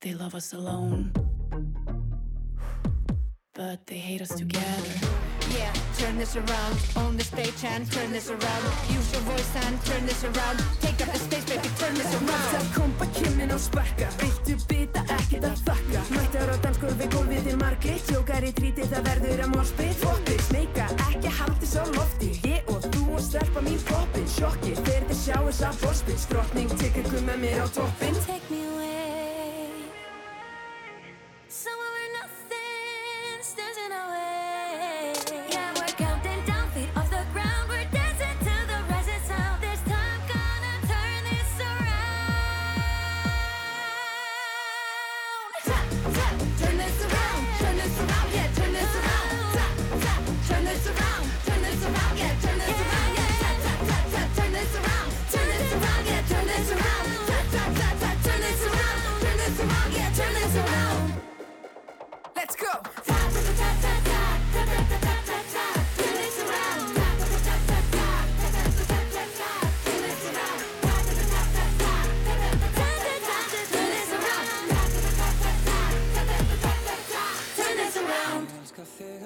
They 0.00 0.14
love 0.14 0.34
us 0.34 0.52
alone, 0.54 1.12
but 3.54 3.86
they 3.86 3.98
hate 3.98 4.22
us 4.22 4.32
together. 4.34 5.31
Yeah, 5.50 5.72
turn 5.98 6.18
this 6.18 6.36
around 6.36 6.76
On 6.96 7.16
the 7.16 7.24
stage 7.24 7.64
and 7.64 7.90
turn 7.90 8.12
this 8.12 8.28
around. 8.30 8.64
Use 8.88 9.12
your 9.12 9.22
voice 9.22 9.56
and 9.64 9.74
turn 9.84 10.06
this 10.06 10.22
around. 10.24 10.58
Take 10.80 11.00
up 11.02 11.12
the 11.12 11.18
space, 11.18 11.44
baby, 11.44 11.68
turn 11.78 11.94
this 11.94 12.12
around. 12.14 12.48
Það 12.54 12.66
kompa 12.76 13.06
kimmin 13.16 13.50
á 13.50 13.58
sparka. 13.58 14.08
Eittu 14.22 14.56
bita, 14.68 15.02
ekkert 15.16 15.48
að 15.50 15.64
þakka. 15.66 16.04
Mættar 16.14 16.52
á 16.52 16.56
danskur 16.64 16.94
við 17.00 17.10
gólfið 17.16 17.42
til 17.48 17.56
margir 17.60 17.98
Tjókar 18.08 18.46
í 18.46 18.52
tríti, 18.52 18.86
það 18.92 19.08
verður 19.08 19.44
að 19.46 19.52
morspið 19.56 19.92
Foppið, 20.02 20.40
sneika, 20.48 20.86
ekki 21.08 21.34
haldi 21.40 21.72
svo 21.72 21.88
lofti. 21.96 22.30
Ég 22.48 22.72
og 22.72 22.88
þú 22.92 23.04
og 23.16 23.26
stelpa 23.26 23.66
mín 23.66 23.82
poppin 23.90 24.30
Sjokkir, 24.36 24.78
þegar 24.86 25.10
þið 25.10 25.20
sjáu 25.24 25.44
þess 25.50 25.68
að 25.68 25.84
borspil 25.84 26.18
Skrottning, 26.26 26.78
tekur 26.82 27.12
kumma 27.12 27.36
mér 27.42 27.64
á 27.64 27.66
toppin 27.72 28.18
Take 28.26 28.48
me 28.50 28.64
away 28.68 28.91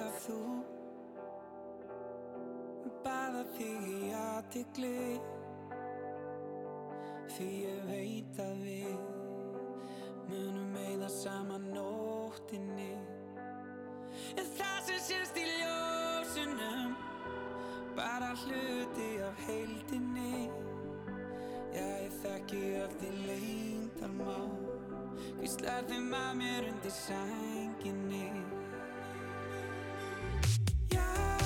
að 0.03 0.17
þú 0.27 0.41
Baða 3.05 3.43
þig 3.57 3.91
í 3.93 4.01
aðtikli 4.19 4.97
Því 7.37 7.49
ég 7.63 7.87
veit 7.91 8.41
að 8.43 8.65
við 8.65 9.17
Munum 10.27 10.73
meða 10.75 11.07
saman 11.13 11.69
nóttinni. 11.71 12.95
En 14.35 14.49
það 14.57 14.79
sem 14.89 15.03
sést 15.05 15.39
í 15.39 15.45
ljósunum 15.47 16.97
Bara 17.97 18.33
hluti 18.43 19.11
af 19.25 19.45
heildinni. 19.47 20.49
Já, 21.77 21.87
ég 22.03 22.19
þekki 22.23 22.63
öll 22.83 22.99
þín 23.01 23.23
leyndarmál. 23.29 24.51
Hvíslar 25.39 25.87
þeim 25.89 26.13
að 26.17 26.31
mér 26.41 26.69
undir 26.73 26.97
sænginni 26.99 28.46
Yeah. 30.93 31.46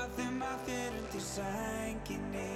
Loka 0.00 0.14
þeim 0.16 0.38
að 0.48 0.60
fyrir 0.64 1.02
til 1.12 1.20
sænginni 1.20 2.52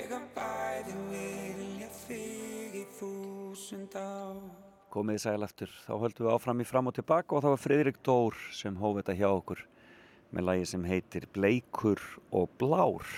Eiga 0.00 0.16
bæði 0.32 0.94
vilja 1.10 1.88
þig 1.92 2.76
í 2.78 2.84
þúsund 2.96 3.92
ár 4.00 4.38
Komið 4.94 5.18
þið 5.18 5.22
sæl 5.26 5.44
eftir, 5.44 5.74
þá 5.84 5.90
höldum 6.00 6.24
við 6.24 6.30
áfram 6.32 6.62
í 6.62 6.66
fram 6.70 6.88
og 6.88 6.94
tilbaka 6.96 7.36
og 7.36 7.42
það 7.44 7.52
var 7.52 7.60
Friðrik 7.60 7.98
Dór 8.06 8.38
sem 8.56 8.78
hóf 8.80 8.96
þetta 8.96 9.16
hjá 9.18 9.26
okkur 9.28 9.60
með 10.32 10.46
lagi 10.46 10.64
sem 10.70 10.86
heitir 10.88 11.26
Bleikur 11.34 12.00
og 12.32 12.48
Blár. 12.62 13.12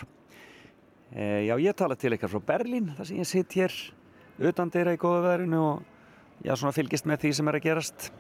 E, 1.15 1.47
já, 1.47 1.55
ég 1.63 1.79
tala 1.79 1.95
til 1.95 2.17
ykkar 2.17 2.35
frá 2.35 2.43
Berlín, 2.51 2.91
þar 2.99 3.09
sem 3.13 3.23
ég 3.23 3.31
sitt 3.31 3.57
hér 3.61 3.79
utan 4.51 4.73
dyrra 4.75 4.97
í 4.97 5.01
góða 5.01 5.23
veðrinu 5.29 5.63
og 5.63 6.43
já, 6.43 6.57
svona 6.57 6.75
fylgist 6.75 7.07
með 7.07 7.29
því 7.29 7.35
sem 7.39 7.53
er 7.53 7.61
að 7.61 7.67
gerast 7.69 8.11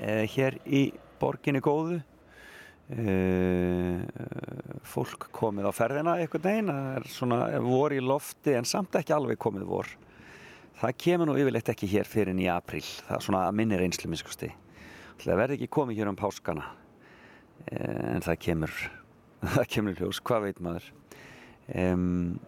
e, 0.00 0.26
hér 0.34 0.58
í 0.66 0.88
borginni 1.22 1.62
góðu. 1.62 2.02
E, 2.92 4.02
fólk 4.84 5.28
komið 5.32 5.70
á 5.70 5.72
ferðina 5.72 6.16
einhvern 6.20 6.44
veginn, 6.44 6.72
það 6.72 6.98
er 6.98 7.08
svona 7.14 7.40
vor 7.64 7.94
í 7.94 8.02
lofti 8.02 8.56
en 8.58 8.68
samt 8.68 8.98
ekki 8.98 9.14
alveg 9.16 9.40
komið 9.40 9.68
vor. 9.70 9.94
Það 10.82 10.98
kemur 11.04 11.30
nú 11.30 11.38
yfirleitt 11.38 11.70
ekki 11.72 11.88
hér 11.92 12.10
fyrir 12.10 12.36
í 12.42 12.50
apríl, 12.50 12.84
það 13.06 13.16
er 13.16 13.26
svona 13.28 13.46
að 13.46 13.58
minni 13.60 13.78
reynslu 13.78 14.10
minnskusti. 14.10 14.50
Það 15.22 15.38
verði 15.38 15.60
ekki 15.60 15.74
komið 15.78 16.00
hér 16.02 16.10
um 16.10 16.18
páskana, 16.18 16.66
Eh, 17.70 18.16
en 18.16 18.24
það 18.24 18.40
kemur, 18.42 18.72
það 19.54 19.68
kemur 19.70 20.00
ljós, 20.00 20.20
hvað 20.24 20.48
veit 20.48 20.60
maður. 20.64 20.88
Um, 21.78 22.40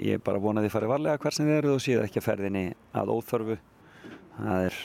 ég 0.00 0.22
bara 0.24 0.40
vona 0.40 0.62
því 0.64 0.70
farið 0.72 0.92
varlega 0.94 1.20
hver 1.20 1.34
sem 1.36 1.46
þið 1.46 1.58
eruð 1.58 1.74
og 1.76 1.82
síða 1.84 2.06
ekki 2.06 2.22
að 2.22 2.28
ferðinni 2.30 2.62
að 2.96 3.12
óþörfu. 3.12 3.56
Það 4.38 4.68
er, 4.68 4.78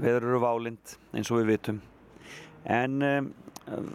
veður 0.00 0.28
eru 0.30 0.40
válind 0.40 0.94
eins 1.12 1.30
og 1.30 1.42
við 1.42 1.50
vitum. 1.52 1.82
En 2.64 2.96
um, 3.04 3.28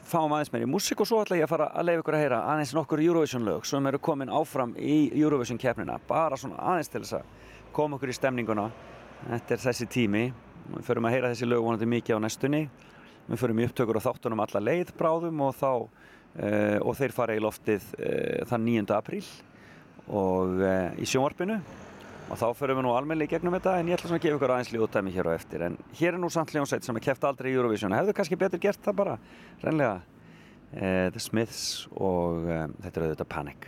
fáum 0.03 0.33
aðeins 0.35 0.51
meir 0.51 0.65
í 0.65 0.69
músík 0.69 0.99
og 0.99 1.07
svo 1.07 1.21
ætla 1.23 1.37
ég 1.39 1.45
að 1.45 1.53
fara 1.53 1.69
að 1.71 1.87
leiða 1.87 2.01
ykkur 2.01 2.15
að 2.17 2.23
heyra 2.25 2.39
aðeins 2.51 2.73
nokkur 2.75 3.03
Eurovision 3.05 3.45
lög 3.47 3.67
sem 3.67 3.85
eru 3.87 3.99
komin 4.03 4.31
áfram 4.33 4.73
í 4.75 4.95
Eurovision 5.15 5.59
keppnina. 5.61 5.95
Bara 6.09 6.39
svona 6.39 6.59
aðeins 6.59 6.91
til 6.91 7.03
þess 7.05 7.19
að 7.21 7.51
koma 7.75 7.95
okkur 7.95 8.11
í 8.11 8.15
stemninguna. 8.17 8.67
Þetta 9.29 9.55
er 9.55 9.63
þessi 9.63 9.87
tími. 9.91 10.23
Við 10.71 10.87
förum 10.87 11.07
að 11.07 11.15
heyra 11.15 11.31
þessi 11.31 11.47
lög 11.47 11.63
vonandi 11.63 11.87
mikið 11.87 12.19
á 12.19 12.23
næstunni. 12.25 12.65
Við 13.29 13.39
förum 13.39 13.61
í 13.61 13.67
upptökur 13.69 14.01
á 14.01 14.05
þáttunum 14.07 14.43
alla 14.43 14.63
leið 14.63 14.91
bráðum 14.99 15.45
og 15.47 15.55
þá 15.55 15.71
uh, 15.71 16.77
og 16.81 16.97
þeir 16.99 17.15
fara 17.15 17.37
í 17.37 17.43
loftið 17.43 17.87
uh, 17.95 18.43
þann 18.51 18.67
9. 18.67 18.91
apríl 18.97 19.23
og 20.11 20.59
uh, 20.59 20.91
í 20.99 21.07
sjónvarpinu 21.07 21.61
og 22.31 22.39
þá 22.39 22.47
förum 22.55 22.79
við 22.79 22.85
nú 22.87 22.93
almennilega 22.95 23.27
í 23.27 23.33
gegnum 23.35 23.57
þetta 23.57 23.77
en 23.79 23.91
ég 23.91 23.97
ætla 23.97 24.11
svona 24.11 24.21
að 24.21 24.25
gefa 24.27 24.39
ykkur 24.39 24.53
aðeins 24.55 24.71
líðutæmi 24.71 25.15
hér 25.15 25.29
á 25.29 25.31
eftir. 25.35 25.65
En 25.67 25.75
hér 25.99 26.15
er 26.15 26.21
nú 26.21 26.31
samt 26.31 26.53
hljónsveit 26.55 26.87
sem 26.87 26.95
er 26.95 27.03
kæft 27.03 27.27
aldrei 27.27 27.51
í 27.51 27.57
Eurovision. 27.57 27.95
Hefðu 27.97 28.15
kannski 28.15 28.39
betur 28.39 28.63
gert 28.63 28.83
það 28.85 29.01
bara. 29.03 29.17
Reynlega 29.65 29.99
The 30.71 31.19
Smiths 31.19 31.89
og 31.91 32.47
þetta 32.47 32.95
er 32.95 33.09
auðvitað 33.09 33.29
Panic 33.35 33.67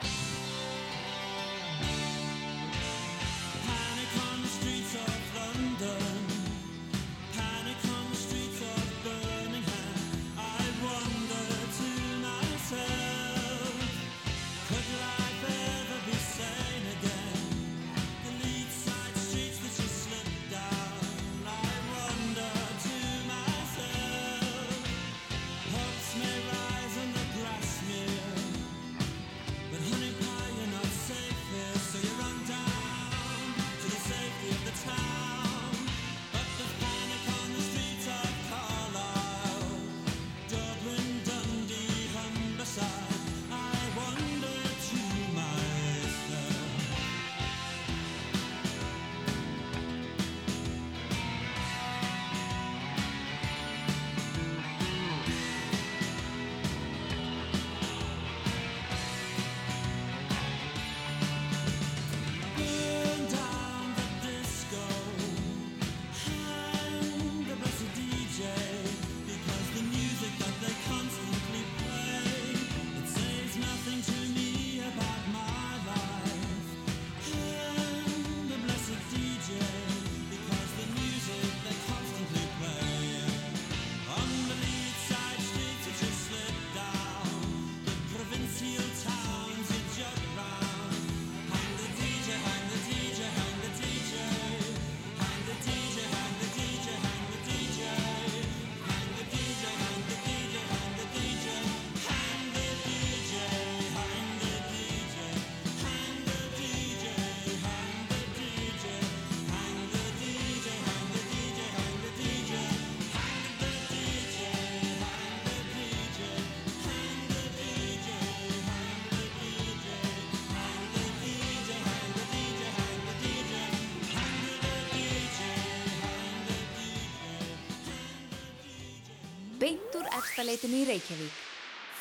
Reykjavík. 130.93 131.33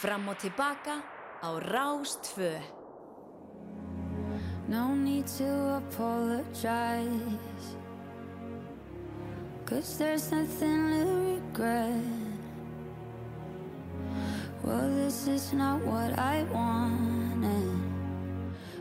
Fram 0.00 0.28
og 0.28 0.36
tilbaka 0.38 1.00
á 1.40 1.48
Rástfö. 1.72 2.60
No 4.68 4.94
need 4.94 5.26
to 5.38 5.80
apologize. 5.80 7.76
Cause 9.64 9.96
there's 9.96 10.30
nothing 10.30 10.90
to 10.92 11.04
regret. 11.32 12.04
Well, 14.62 14.88
this 14.94 15.26
is 15.26 15.52
not 15.52 15.80
what 15.86 16.18
I 16.18 16.44
wanted. 16.52 17.80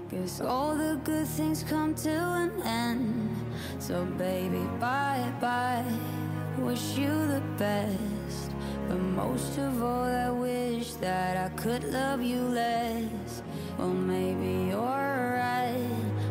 Guess 0.10 0.42
all 0.42 0.76
the 0.76 1.00
good 1.06 1.28
things 1.38 1.64
come 1.64 1.96
to 1.96 2.16
an 2.44 2.52
end. 2.66 3.30
So, 3.80 4.04
baby, 4.18 4.64
bye 4.80 5.32
bye. 5.40 5.86
Wish 6.58 6.98
you 6.98 7.14
the 7.34 7.42
best. 7.58 8.11
Most 9.28 9.60
of 9.60 9.84
all, 9.84 10.04
I 10.04 10.32
wish 10.32 10.94
that 10.94 11.38
I 11.38 11.50
could 11.56 11.84
love 11.84 12.24
you 12.24 12.42
less. 12.42 13.44
Well, 13.78 13.90
maybe 13.90 14.70
you're 14.72 15.38
right. 15.38 15.88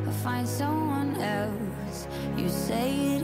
I'll 0.06 0.12
find 0.24 0.46
someone 0.46 1.14
else. 1.20 2.08
You 2.36 2.48
say 2.48 3.19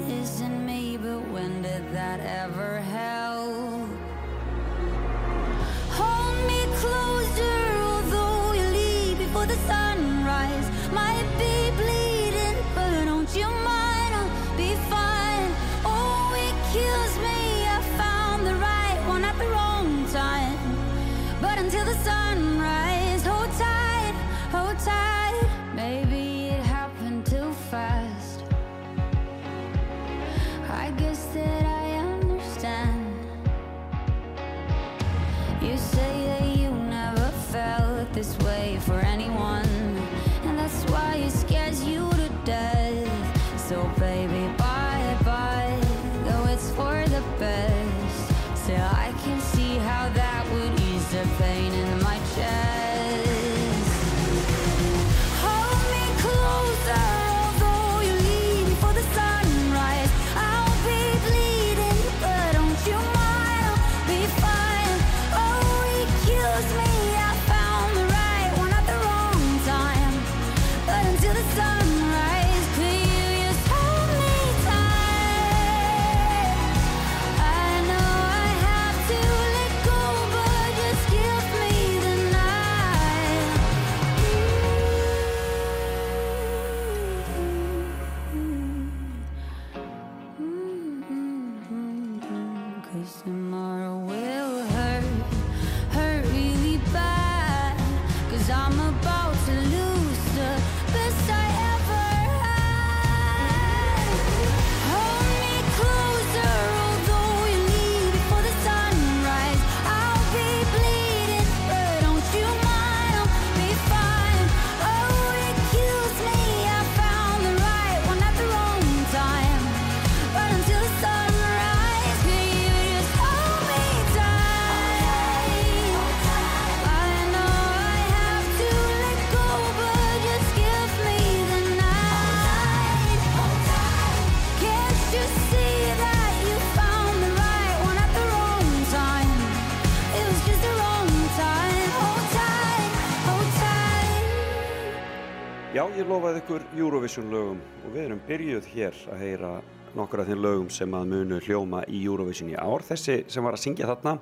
ég 145.96 146.08
lofaði 146.10 146.40
ykkur 146.42 146.64
Eurovision 146.76 147.30
lögum 147.32 147.60
og 147.86 147.92
við 147.94 148.02
erum 148.02 148.18
byrjuð 148.26 148.66
hér 148.68 148.96
að 149.14 149.20
heyra 149.22 149.50
nokkur 149.96 150.20
af 150.20 150.26
þeim 150.28 150.42
lögum 150.44 150.66
sem 150.72 150.96
að 150.98 151.06
munu 151.08 151.38
hljóma 151.40 151.78
í 151.88 152.02
Eurovision 152.04 152.50
í 152.52 152.56
ár. 152.58 152.84
Þessi 152.84 153.22
sem 153.32 153.46
var 153.46 153.56
að 153.56 153.62
syngja 153.62 153.88
þarna 153.88 154.12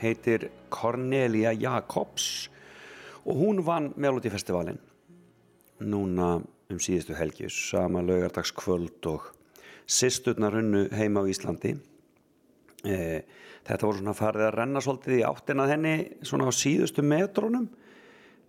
heitir 0.00 0.46
Cornelia 0.72 1.52
Jacobs 1.52 2.48
og 3.26 3.42
hún 3.42 3.60
vann 3.66 3.90
Melodifestivalin 4.00 4.80
núna 5.84 6.38
um 6.40 6.80
síðustu 6.80 7.16
helgi, 7.18 7.50
sama 7.52 8.00
laugardagskvöld 8.06 9.10
og 9.12 9.28
sýsturnar 9.84 10.56
unnu 10.62 10.86
heima 10.96 11.20
á 11.20 11.28
Íslandi. 11.28 11.74
E, 12.88 12.96
þetta 13.68 13.84
voru 13.84 14.00
svona 14.00 14.16
farið 14.16 14.46
að 14.48 14.56
renna 14.62 14.80
svolítið 14.80 15.20
í 15.20 15.26
áttina 15.28 15.68
henni 15.68 15.94
svona 16.22 16.48
á 16.48 16.52
síðustu 16.56 17.04
metrónum 17.04 17.68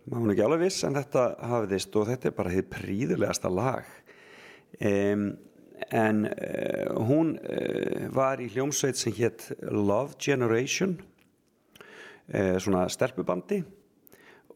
maður 0.10 0.34
ekki 0.34 0.45
alveg 0.45 0.64
viss 0.66 0.86
en 0.88 0.97
þetta 0.97 1.26
hafiðist 1.49 1.95
og 1.99 2.07
þetta 2.10 2.30
er 2.30 2.36
bara 2.38 2.53
þið 2.53 2.70
príðilegasta 2.74 3.51
lag. 3.53 3.89
Um, 4.80 5.30
en 5.95 6.26
uh, 6.28 6.97
hún 7.07 7.36
uh, 7.39 8.07
var 8.14 8.41
í 8.41 8.49
hljómsveit 8.53 8.99
sem 8.99 9.16
hétt 9.18 9.49
Love 9.72 10.18
Generation 10.22 10.97
uh, 10.99 12.57
svona 12.62 12.88
stelpubandi 12.91 13.62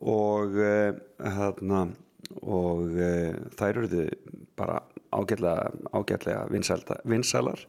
og 0.03 0.57
þarna 0.57 1.85
og 2.43 2.89
þær 3.55 3.69
eruðu 3.69 4.01
bara 4.59 4.81
ágætlega, 5.15 5.69
ágætlega 5.95 6.41
vinsælda, 6.51 6.97
vinsælar. 7.07 7.61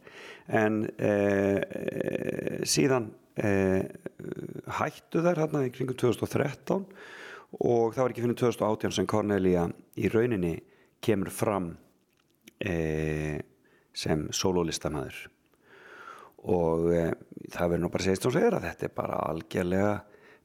En 0.51 0.81
síðan 2.67 3.07
hættu 4.81 5.23
þær 5.23 5.45
hérna 5.45 5.63
í 5.69 5.71
kringum 5.77 5.95
2013 6.01 6.89
og 7.61 7.95
það 7.95 8.03
var 8.03 8.15
ekki 8.15 8.25
fyrir 8.25 8.39
2018 8.41 8.97
sem 8.97 9.09
Cornelia 9.11 9.69
í 10.01 10.11
rauninni 10.13 10.57
kemur 11.05 11.31
fram 11.35 11.71
e, 12.59 13.39
sem 13.95 14.27
sololistamæður 14.35 15.21
og 16.51 16.91
e, 16.93 17.05
það 17.53 17.71
verður 17.71 17.85
nú 17.85 17.93
bara 17.93 18.07
segist 18.07 18.27
og 18.29 18.35
segir 18.37 18.57
að 18.57 18.67
þetta 18.69 18.89
er 18.89 18.97
bara 18.97 19.23
algjörlega 19.31 19.95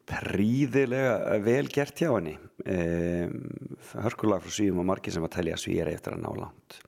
príðilega 0.09 1.37
vel 1.45 1.69
gert 1.69 2.01
hjá 2.01 2.09
henni. 2.15 2.35
E, 2.65 3.29
hörkulag 4.05 4.43
frá 4.43 4.53
svíum 4.53 4.81
og 4.81 4.87
margi 4.89 5.13
sem 5.13 5.25
að 5.25 5.35
telja 5.37 5.59
svíjar 5.59 5.91
eftir 5.91 6.15
að 6.15 6.23
ná 6.23 6.29
langt. 6.39 6.79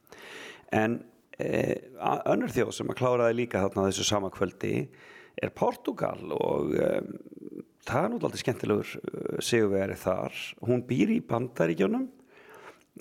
En 0.74 0.98
e, 1.38 1.52
önnur 2.32 2.54
þjóð 2.54 2.74
sem 2.80 2.94
að 2.94 3.02
kláraði 3.02 3.38
líka 3.44 3.62
þarna 3.66 3.90
þessu 3.90 4.08
sama 4.08 4.32
kvöldi 4.34 4.76
er 5.42 5.54
Portugal 5.56 6.34
og 6.38 6.74
e, 6.76 6.90
það 7.88 8.04
er 8.04 8.12
náttúrulega 8.14 8.42
skemmtilegur 8.42 8.92
sigurveri 9.42 9.98
þar. 10.00 10.42
Hún 10.68 10.84
býr 10.90 11.16
í 11.16 11.22
bandaríkjónum 11.26 12.10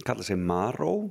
kalla 0.07 0.23
sig 0.23 0.39
Maró 0.39 1.11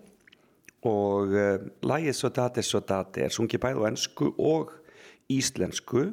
og 0.88 1.36
uh, 1.36 1.60
lægið 1.84 2.16
Sodati 2.16 2.64
Sodati 2.64 3.26
er 3.26 3.36
sungið 3.36 3.62
bæð 3.66 3.84
á 3.84 3.90
ennsku 3.92 4.32
og 4.40 4.74
íslensku. 5.30 6.10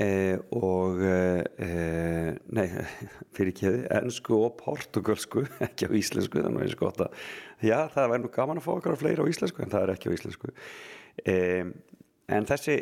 Eh, 0.00 0.38
og 0.54 1.00
eh, 1.02 2.36
nei, 2.54 2.66
fyrir 3.34 3.50
ekki 3.50 3.70
ennsku 3.90 4.36
og 4.38 4.52
portugalsku 4.60 5.42
ekki 5.66 5.88
á 5.90 5.92
íslensku 5.98 6.38
þannig 6.44 6.62
að 6.62 6.68
ég 6.68 6.76
skota 6.76 7.08
já, 7.58 7.74
það 7.90 8.12
væri 8.12 8.22
nú 8.22 8.30
gaman 8.36 8.60
að 8.60 8.68
fá 8.68 8.70
okkar 8.76 8.94
á 8.94 9.00
fleiri 9.00 9.26
á 9.26 9.30
íslensku 9.32 9.64
en 9.64 9.72
það 9.72 9.82
er 9.82 9.92
ekki 9.96 10.12
á 10.12 10.14
íslensku. 10.14 10.52
Eh, 11.26 11.72
en 12.30 12.46
þessi 12.46 12.76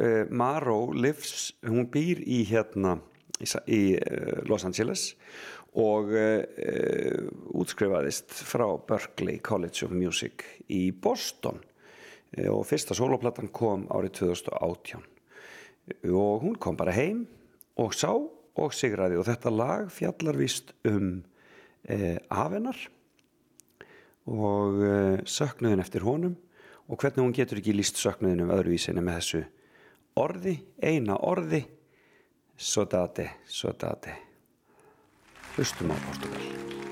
uh, 0.00 0.24
Maró 0.30 0.92
lives, 0.94 1.52
hún 1.66 1.88
býr 1.90 2.22
í 2.26 2.42
hérna 2.48 2.96
í, 3.40 3.46
í 3.66 3.82
uh, 3.98 4.42
Los 4.48 4.66
Angeles 4.66 5.12
og 5.74 6.12
uh, 6.14 6.42
útskrifaðist 7.54 8.34
frá 8.46 8.66
Berkeley 8.88 9.40
College 9.42 9.86
of 9.86 9.94
Music 9.94 10.46
í 10.70 10.88
Boston. 10.92 11.60
Og 12.50 12.64
fyrsta 12.66 12.96
soloplattan 12.98 13.46
kom 13.54 13.84
árið 13.94 14.16
2018 14.24 15.04
og 16.10 16.40
hún 16.42 16.56
kom 16.58 16.74
bara 16.74 16.90
heim 16.96 17.20
og 17.78 17.92
sá 17.94 18.10
og 18.10 18.74
sigraði. 18.74 19.20
Og 19.20 19.28
þetta 19.28 19.52
lag 19.54 19.84
fjallar 19.94 20.34
vist 20.40 20.72
um 20.88 21.20
afennar 22.34 22.80
og 24.26 24.82
söknuðin 25.30 25.84
eftir 25.84 26.02
honum 26.08 26.34
og 26.88 26.98
hvernig 26.98 27.22
hún 27.22 27.36
getur 27.36 27.60
ekki 27.60 27.76
líst 27.76 28.02
söknuðinum 28.02 28.50
öðruvísinni 28.56 29.04
með 29.04 29.20
þessu 29.20 29.44
orði, 30.20 30.58
eina 30.82 31.18
orði. 31.26 31.64
Sodate, 32.56 33.30
Sodate. 33.46 34.18
Hlustum 35.56 35.90
á 35.90 35.96
Portugal 36.06 36.83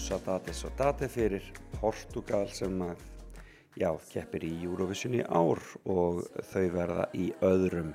Sadate 0.00 0.54
Sadate 0.56 1.08
fyrir 1.12 1.44
Portugal 1.76 2.48
sem 2.52 2.72
að, 2.82 3.00
já, 3.78 3.90
keppir 4.10 4.46
í 4.48 4.52
Eurovision 4.64 5.18
í 5.18 5.24
ár 5.24 5.60
og 5.84 6.22
þau 6.50 6.64
verða 6.74 7.08
í 7.14 7.30
öðrum 7.44 7.92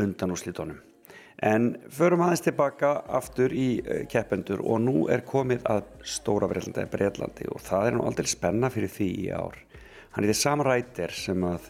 undan 0.00 0.32
úr 0.32 0.40
slítonum. 0.40 0.80
En 1.40 1.74
förum 1.92 2.24
aðeins 2.24 2.44
tilbaka 2.44 2.92
aftur 3.08 3.52
í 3.56 3.68
eh, 3.80 4.06
keppendur 4.10 4.60
og 4.60 4.80
nú 4.84 4.96
er 5.12 5.24
komið 5.24 5.64
að 5.72 5.86
stóra 6.04 6.48
Breitlandi, 6.50 6.84
Breitlandi 6.92 7.48
og 7.52 7.62
það 7.64 7.86
er 7.86 7.96
nú 7.96 8.06
aldrei 8.08 8.28
spenna 8.28 8.72
fyrir 8.72 8.92
því 8.92 9.10
í 9.24 9.28
ár. 9.32 9.60
hann 10.10 10.24
heitir 10.24 10.40
Sam 10.40 10.64
Ryder 10.66 11.12
sem 11.14 11.44
að 11.46 11.68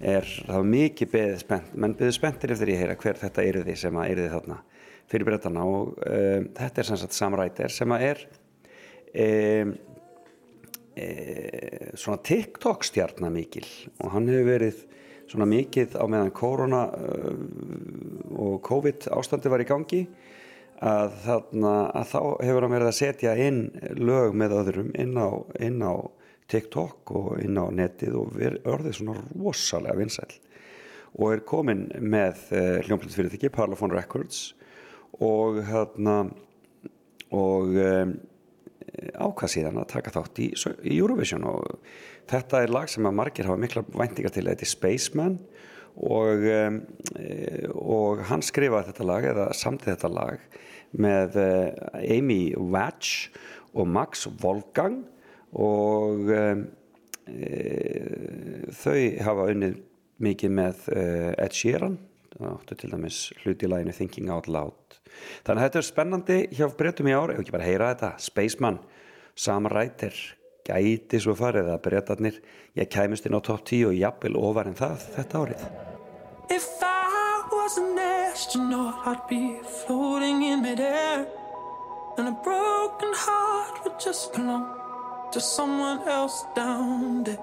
er, 0.00 0.24
það 0.24 0.70
mikið 0.70 1.10
beðið 1.12 1.36
spennt, 1.42 1.74
menn 1.74 1.98
beðið 1.98 2.16
spenntir 2.16 2.54
eftir 2.54 2.72
ég 2.72 2.80
heyra 2.80 2.96
hver 2.96 3.20
þetta 3.20 3.44
yrði 3.44 3.76
sem 3.76 3.96
að 3.96 4.14
yrði 4.14 4.30
þarna 4.32 4.56
fyrir 5.12 5.28
brettana 5.28 5.66
og 5.68 5.92
um, 5.98 6.48
þetta 6.56 6.80
er 6.80 6.88
sem 6.88 7.00
sagt 7.02 7.16
Sam 7.16 7.36
Ryder 7.38 7.74
sem 7.74 7.92
að 7.92 8.06
er 8.08 8.24
um, 9.14 9.74
e, 10.96 11.08
svona 11.94 12.20
TikTok 12.26 12.84
stjarnar 12.86 13.32
mikil 13.34 13.66
og 14.00 14.12
hann 14.14 14.28
hefur 14.30 14.50
verið 14.50 14.84
svona 15.30 15.48
mikið 15.48 15.96
á 15.96 16.04
meðan 16.10 16.32
korona 16.36 16.84
uh, 16.92 17.32
og 18.34 18.58
COVID 18.66 19.08
ástandi 19.14 19.52
var 19.52 19.62
í 19.64 19.68
gangi 19.68 20.02
að, 20.84 21.14
þarna, 21.24 21.74
að 21.96 22.10
þá 22.10 22.20
hefur 22.44 22.66
hann 22.66 22.74
verið 22.76 22.90
að 22.90 22.98
setja 22.98 23.36
inn 23.40 23.62
lög 24.00 24.36
með 24.36 24.56
öðrum 24.60 24.90
inn 25.00 25.16
á, 25.16 25.30
inn 25.64 25.80
á 25.80 25.94
TikTok 26.52 27.14
og 27.16 27.30
inn 27.40 27.56
á 27.56 27.66
netið 27.72 28.18
og 28.20 28.34
verið 28.36 28.68
orðið 28.74 28.98
svona 28.98 29.24
rosalega 29.32 29.96
vinsæl 30.02 30.34
og 31.14 31.30
er 31.30 31.44
komin 31.46 31.86
með 32.02 32.44
uh, 32.52 32.78
hljómblönd 32.84 33.14
fyrir 33.14 33.32
þykki, 33.32 33.52
Parlophone 33.54 33.96
Records 33.96 34.52
og 35.22 35.62
hérna 35.64 36.24
og 37.34 37.76
ákvað 39.14 39.52
síðan 39.54 39.80
að 39.82 39.90
taka 39.94 40.12
þátt 40.14 40.40
í, 40.42 40.48
í 40.86 40.98
Eurovision 40.98 41.46
og 41.48 41.78
þetta 42.30 42.62
er 42.64 42.74
lag 42.74 42.90
sem 42.90 43.06
að 43.08 43.16
margir 43.20 43.48
hafa 43.48 43.60
mikla 43.60 43.84
væntingar 43.94 44.34
til 44.34 44.46
þetta 44.48 44.66
er 44.66 44.70
Spaceman 44.70 45.38
og, 45.94 46.46
um, 46.50 46.78
og 47.78 48.24
hann 48.30 48.44
skrifaði 48.44 48.90
þetta 48.90 49.08
lag 49.08 49.28
eða 49.30 49.48
samtið 49.56 49.92
þetta 49.94 50.12
lag 50.14 50.46
með 50.94 51.38
uh, 51.42 52.00
Amy 52.02 52.54
Watch 52.58 53.28
og 53.74 53.90
Max 53.90 54.28
Wolfgang 54.42 55.02
og 55.54 56.30
e, 56.30 56.42
þau 58.74 58.98
hafa 59.22 59.46
unnið 59.50 59.76
mikið 60.22 60.54
með 60.54 60.88
Ed 60.94 61.54
Sheeran 61.54 61.96
áttu 62.42 62.76
til 62.78 62.90
dæmis 62.90 63.28
hluti 63.42 63.66
í 63.66 63.70
læginu 63.70 63.94
Thinking 63.94 64.30
Out 64.34 64.48
Loud 64.50 64.98
þannig 65.46 65.60
að 65.60 65.66
þetta 65.66 65.80
er 65.82 65.88
spennandi 65.88 66.38
hjá 66.54 66.66
breytum 66.78 67.10
í 67.10 67.16
ár, 67.16 67.34
ef 67.34 67.42
ekki 67.42 67.54
bara 67.54 67.68
heyra 67.68 67.92
þetta 67.94 68.12
Spaceman, 68.24 68.80
Sam 69.34 69.68
Ryder 69.70 70.18
gæti 70.64 71.20
svo 71.20 71.34
farið 71.36 71.72
að 71.74 71.82
breytarnir 71.84 72.38
ég 72.78 72.88
kæmust 72.92 73.26
inn 73.28 73.36
á 73.36 73.40
top 73.44 73.64
10 73.68 73.90
og 73.90 73.98
jafnvel 73.98 74.38
ofar 74.40 74.70
en 74.70 74.78
það 74.78 75.08
þetta 75.16 75.42
árið 75.44 75.66
If 76.50 76.66
I 76.82 77.42
was 77.50 77.78
an 77.78 77.98
astronaut, 77.98 78.94
I'd 79.06 79.26
be 79.28 79.58
floating 79.86 80.42
in 80.42 80.60
midair. 80.62 81.26
And 82.18 82.28
a 82.28 82.36
broken 82.44 83.12
heart 83.14 83.82
would 83.84 83.98
just 83.98 84.34
belong 84.34 84.66
to 85.32 85.40
someone 85.40 86.06
else 86.06 86.44
down 86.54 87.24
there. 87.24 87.38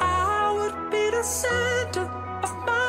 I 0.00 0.52
would 0.56 0.90
be 0.90 1.10
the 1.10 1.22
center 1.22 2.06
of 2.42 2.52
my 2.66 2.83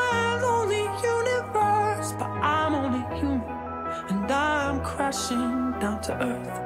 crashing 4.96 5.74
down 5.82 6.00
to 6.02 6.14
earth. 6.24 6.58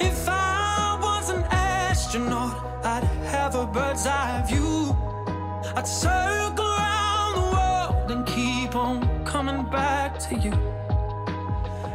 If 0.00 0.28
I 0.28 0.98
was 1.00 1.30
an 1.30 1.44
astronaut, 1.50 2.84
I'd 2.84 3.04
have 3.30 3.54
a 3.54 3.66
bird's 3.66 4.04
eye 4.04 4.42
view. 4.48 4.96
I'd 5.76 5.86
circle 5.86 6.66
around 6.66 7.34
the 7.40 7.48
world 7.56 8.10
and 8.10 8.26
keep 8.26 8.74
on 8.74 9.24
coming 9.24 9.62
back 9.70 10.18
to 10.26 10.34
you. 10.34 10.54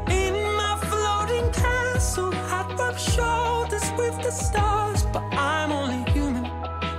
In 0.08 0.36
my 0.62 0.78
floating 0.90 1.52
castle, 1.52 2.34
I'd 2.34 2.74
rub 2.80 2.98
shoulders 2.98 3.92
with 3.98 4.16
the 4.24 4.32
stars, 4.32 5.04
but 5.12 5.24
I'm 5.34 5.74
only 5.74 6.10
human 6.14 6.46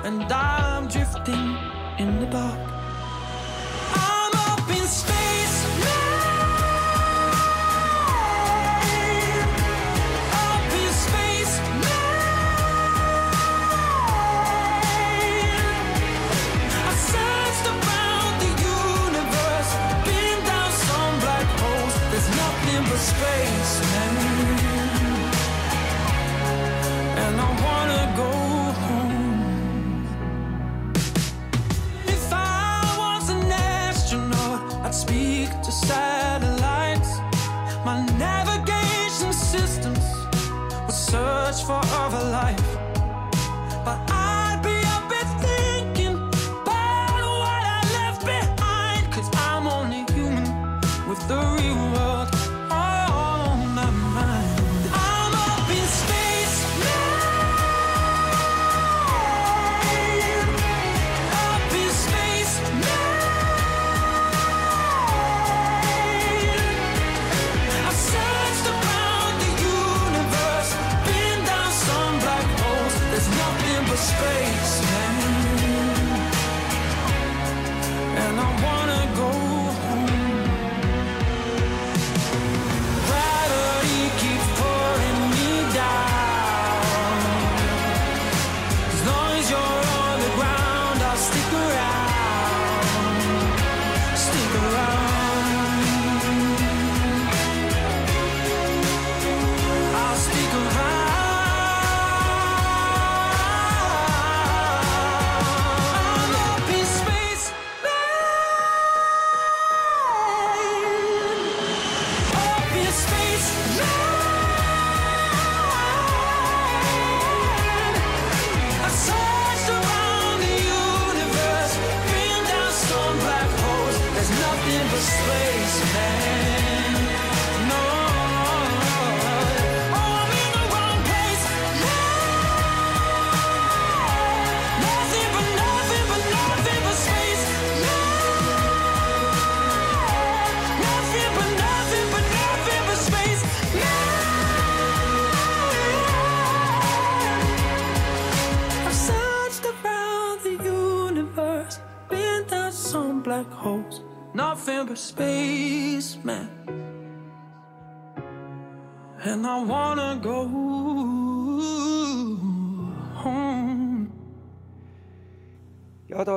and 0.04 0.30
I'm 0.30 0.88
drifting 0.88 1.56
in 1.98 2.20
the 2.20 2.26
dark. 2.26 2.71
Search 41.72 41.90
for 41.90 41.96
other 41.96 42.24
life. 42.30 42.78
But 43.84 44.11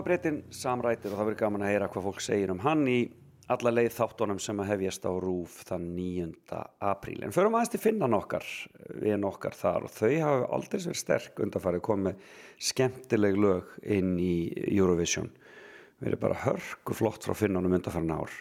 breytin 0.05 0.43
Sam 0.53 0.83
Ryder 0.85 1.13
og 1.13 1.17
það 1.17 1.29
verður 1.31 1.39
gaman 1.39 1.63
að 1.65 1.71
heyra 1.73 1.87
hvað 1.89 2.03
fólk 2.05 2.19
segir 2.21 2.51
um 2.53 2.59
hann 2.61 2.83
í 2.85 2.99
alla 3.53 3.71
leið 3.73 3.91
þáttunum 3.93 4.39
sem 4.41 4.59
að 4.61 4.69
hefjast 4.71 5.05
á 5.05 5.11
rúf 5.21 5.59
þann 5.67 5.85
9. 5.97 6.27
apríl. 6.85 7.19
En 7.25 7.33
förum 7.33 7.57
aðeins 7.57 7.73
til 7.73 7.81
finnan 7.81 8.17
okkar, 8.17 8.45
við 9.01 9.25
okkar 9.29 9.57
þar 9.57 9.85
og 9.85 9.93
þau 9.93 10.13
hafa 10.23 10.47
aldrei 10.57 10.77
verið 10.79 10.99
sterk 11.01 11.41
undanfarið 11.45 11.83
komið 11.85 12.29
skemmtileg 12.69 13.37
lög 13.37 13.75
inn 13.97 14.15
í 14.21 14.37
Eurovision. 14.75 15.29
Við 16.01 16.11
erum 16.11 16.23
bara 16.25 16.41
hörku 16.47 16.97
flott 16.97 17.25
frá 17.25 17.37
finnanum 17.37 17.77
undanfarið 17.77 18.15
ár. 18.17 18.39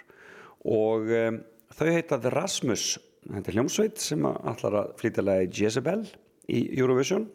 Og 0.64 1.12
um, 1.16 1.42
þau 1.76 1.88
heita 1.90 2.20
The 2.20 2.32
Rasmus, 2.32 2.86
þetta 3.28 3.52
er 3.52 3.58
hljómsveit 3.58 4.00
sem 4.04 4.24
allar 4.28 4.80
að 4.80 4.94
flytja 5.00 5.24
lagi 5.24 5.64
Jezebel 5.64 6.00
í 6.48 6.64
Eurovision 6.78 7.28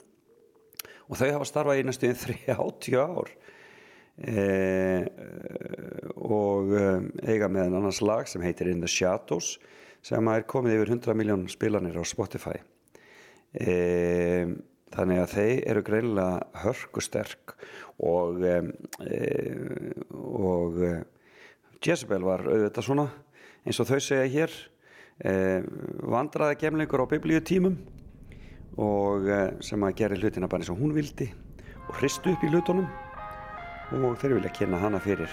og 1.09 1.17
þau 1.17 1.29
hafa 1.37 1.49
starfað 1.49 1.81
í 1.81 1.85
næstuðin 1.87 2.19
30 2.25 2.97
ár 3.01 3.31
eh, 4.27 5.05
og 6.15 6.73
um, 6.75 7.11
eiga 7.23 7.49
með 7.51 7.69
en 7.69 7.77
annars 7.79 8.01
lag 8.03 8.27
sem 8.27 8.43
heitir 8.43 8.71
In 8.71 8.83
the 8.83 8.89
Shadows 8.89 9.57
sem 10.05 10.31
er 10.31 10.47
komið 10.47 10.79
yfir 10.79 10.93
100 10.95 11.17
miljón 11.19 11.45
spilanir 11.51 11.99
á 11.99 12.03
Spotify. 12.07 12.57
Eh, 13.53 14.47
þannig 14.93 15.21
að 15.21 15.33
þeir 15.35 15.63
eru 15.71 15.85
greinilega 15.85 16.63
hörkusterk 16.63 17.55
og 18.05 18.43
eh, 18.47 18.69
og 20.15 20.83
eh, 20.85 21.01
Jezebel 21.83 22.25
var 22.25 22.43
auðvitað 22.43 22.87
svona 22.87 23.07
eins 23.65 23.79
og 23.79 23.89
þau 23.89 23.99
segja 24.03 24.27
hér. 24.31 24.55
Eh, 25.19 25.63
vandraði 26.07 26.61
gemlingur 26.61 27.03
á 27.03 27.11
biblíutímum 27.11 27.75
og 28.79 29.27
eh, 29.27 29.49
sem 29.65 29.83
að 29.83 29.97
gera 29.99 30.15
hlutina 30.15 30.47
bara 30.47 30.63
eins 30.63 30.71
og 30.71 30.79
hún 30.79 30.95
vildi 30.95 31.27
og 31.89 31.97
hristu 31.99 32.31
upp 32.31 32.45
í 32.45 32.51
hlutunum 32.53 32.87
og 33.91 34.19
þeir 34.21 34.35
vilja 34.37 34.51
kynna 34.53 34.77
hana 34.77 34.99
fyrir 35.01 35.31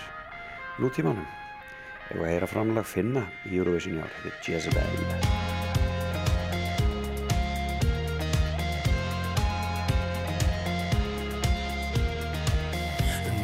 nútímanum 0.81 1.27
ef 2.11 2.17
að 2.17 2.31
heyra 2.31 2.49
framlag 2.49 2.87
finna 2.89 3.27
í 3.45 3.59
Eurovision 3.59 3.99
í 3.99 4.01
ár 4.01 4.13
þetta 4.23 4.31
er 4.33 4.53
Jezebel 4.55 4.93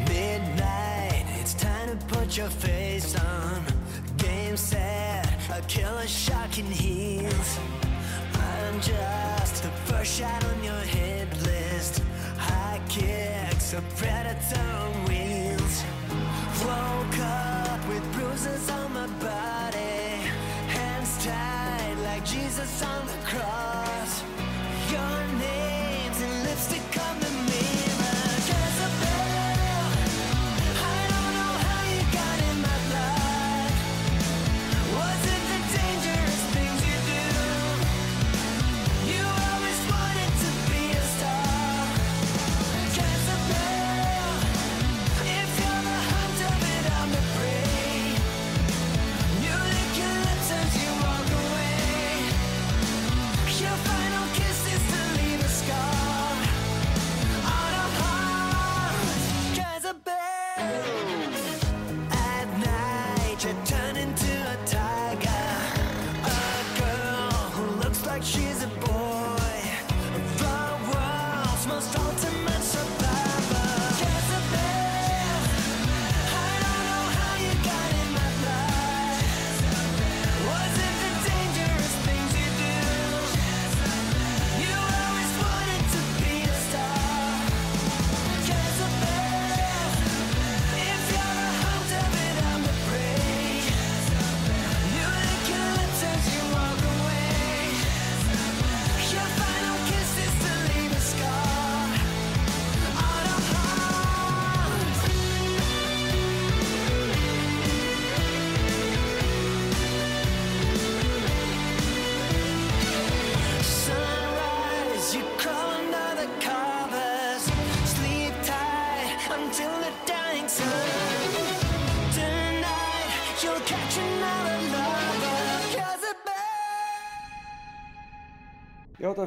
Midnight, 0.09 1.27
it's 1.41 1.55
time 1.55 1.89
to 1.91 2.07
put 2.07 2.37
your 2.37 2.49
face 2.49 3.15
on. 3.17 3.65
Game 4.17 4.57
set, 4.57 5.29
a 5.51 5.61
killer 5.69 6.07
shock 6.07 6.59
in 6.59 6.67
heels. 6.67 7.59
I'm 8.35 8.81
just 8.81 9.63
the 9.63 9.71
first 9.87 10.19
shot 10.19 10.45
on 10.45 10.65
your 10.65 10.85
hit 10.95 11.29
list. 11.43 12.03
High 12.39 12.81
kicks, 12.89 13.75
a 13.75 13.83
predator 13.97 14.72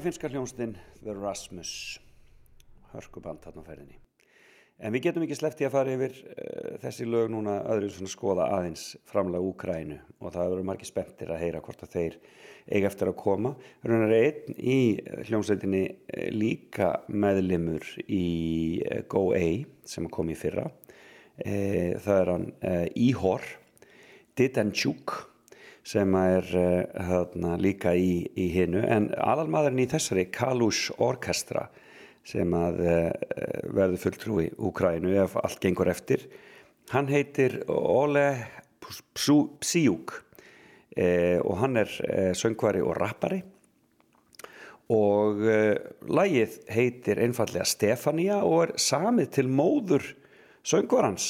finska 0.05 0.29
hljónstinn 0.29 0.75
The 1.01 1.13
Rasmus 1.17 1.69
hörkuband 2.91 3.39
þarna 3.41 3.63
á 3.65 3.67
ferðinni. 3.71 3.95
En 4.77 4.93
við 4.93 5.07
getum 5.07 5.23
ekki 5.25 5.37
sleppt 5.39 5.63
í 5.63 5.65
að 5.65 5.73
fara 5.73 5.95
yfir 5.95 6.19
uh, 6.19 6.75
þessi 6.83 7.07
lög 7.09 7.31
núna 7.33 7.55
öðru 7.73 7.89
svona 7.89 8.11
skoða 8.11 8.45
aðeins 8.53 8.83
framlega 9.09 9.47
Úkrænu 9.49 9.97
og 10.19 10.35
það 10.35 10.51
eru 10.51 10.67
margir 10.69 10.91
spenntir 10.91 11.31
að 11.33 11.41
heyra 11.41 11.63
hvort 11.65 11.81
að 11.87 11.95
þeir 11.95 12.19
eiga 12.69 12.91
eftir 12.91 13.09
að 13.09 13.17
koma. 13.23 13.55
Raunar 13.81 14.13
er 14.13 14.27
einn 14.27 14.61
í 14.61 14.79
hljómsveitinni 15.25 15.83
eh, 15.89 16.29
líka 16.35 16.91
meðlimur 17.09 17.89
í 18.05 18.25
eh, 18.85 19.01
Go 19.09 19.31
A 19.33 19.47
sem 19.89 20.05
kom 20.13 20.29
í 20.29 20.37
fyrra. 20.37 20.67
E, 21.35 21.97
það 21.97 22.19
er 22.19 22.29
hann 22.31 22.45
e, 22.61 22.75
Ihor 23.09 23.43
Didanchuk 24.37 25.17
sem 25.85 26.15
er 26.17 26.47
uh, 26.57 27.03
hérna, 27.09 27.55
líka 27.61 27.93
í, 27.93 28.25
í 28.33 28.49
hinu. 28.55 28.81
En 28.81 29.11
aðalmaðurinn 29.13 29.83
í 29.85 29.89
þessari 29.91 30.27
Kalush 30.33 30.95
Orkestra 30.97 31.67
sem 32.25 32.53
að 32.57 32.81
uh, 32.81 33.09
verður 33.69 34.01
fulltrúi 34.07 34.49
Úkrænu 34.57 35.13
ef 35.21 35.37
allt 35.43 35.61
gengur 35.61 35.91
eftir 35.93 36.25
hann 36.93 37.09
heitir 37.09 37.59
Ole 37.69 38.29
Psiuk 38.85 40.13
uh, 40.13 41.39
og 41.41 41.59
hann 41.61 41.81
er 41.81 41.91
söngvari 42.37 42.81
og 42.85 42.97
rappari. 42.99 43.41
Og 44.93 45.41
uh, 45.41 45.73
lagið 46.13 46.59
heitir 46.73 47.21
einfallega 47.25 47.65
Stefania 47.65 48.41
og 48.45 48.67
er 48.67 48.73
samið 48.81 49.31
til 49.39 49.49
móður 49.49 50.09
söngvarans. 50.65 51.27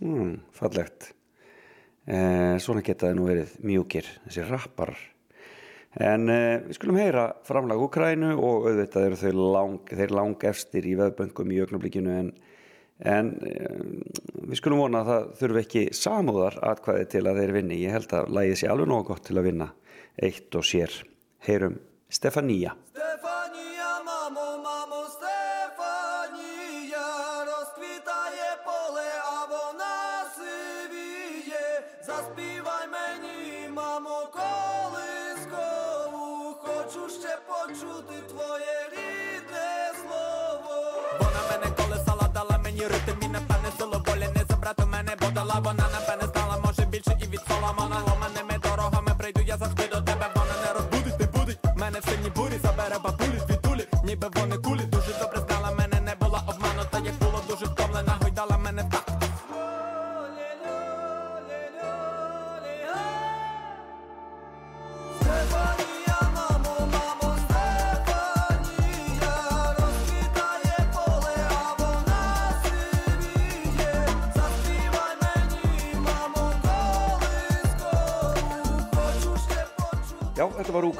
Mm, 0.00 0.38
fallegt 0.56 1.12
Eh, 2.08 2.56
svona 2.64 2.80
getaði 2.80 3.16
nú 3.18 3.26
verið 3.28 3.50
mjúkir 3.60 4.06
þessi 4.24 4.44
rappar 4.48 4.94
en 6.00 6.30
eh, 6.32 6.62
við 6.64 6.78
skulum 6.78 6.96
heyra 6.96 7.26
framlag 7.44 7.82
Ukrænu 7.84 8.30
og 8.38 8.70
auðvitað 8.70 9.04
eru 9.04 9.18
þau 9.20 9.42
lang, 9.54 9.92
lang 10.08 10.46
efstir 10.48 10.88
í 10.88 10.94
veðböngum 10.96 11.52
í 11.52 11.60
augnablíkinu 11.60 12.14
en, 12.22 12.32
en 13.04 13.30
eh, 13.44 13.84
við 14.46 14.62
skulum 14.62 14.80
vona 14.86 15.04
að 15.04 15.12
það 15.12 15.28
þurfi 15.42 15.62
ekki 15.66 15.84
samúðar 16.00 16.56
atkvæði 16.72 17.06
til 17.12 17.24
að 17.26 17.42
þeir 17.42 17.54
vinni. 17.58 17.82
Ég 17.84 17.98
held 17.98 18.16
að 18.16 18.32
lægið 18.38 18.58
sé 18.62 18.72
alveg 18.72 18.90
nóg 18.94 19.06
gott 19.12 19.26
til 19.28 19.36
að 19.36 19.50
vinna 19.50 19.68
eitt 20.16 20.56
og 20.56 20.64
sér. 20.66 20.96
Heyrum 21.44 21.76
Stefania. 22.08 22.72
Stefania 22.94 23.92
mamma 24.08 24.79
почути 37.66 38.14
твоє 38.28 38.88
рідне 38.92 39.92
слово. 40.02 41.02
Вона 41.20 41.40
мене 41.50 41.74
колесала, 41.76 42.28
дала 42.34 42.58
мені 42.64 42.82
ритм 42.82 43.22
і 43.22 43.28
напевне 43.28 43.70
силу 43.78 44.02
волі 44.06 44.28
не 44.36 44.44
забрати 44.50 44.84
мене, 44.86 45.09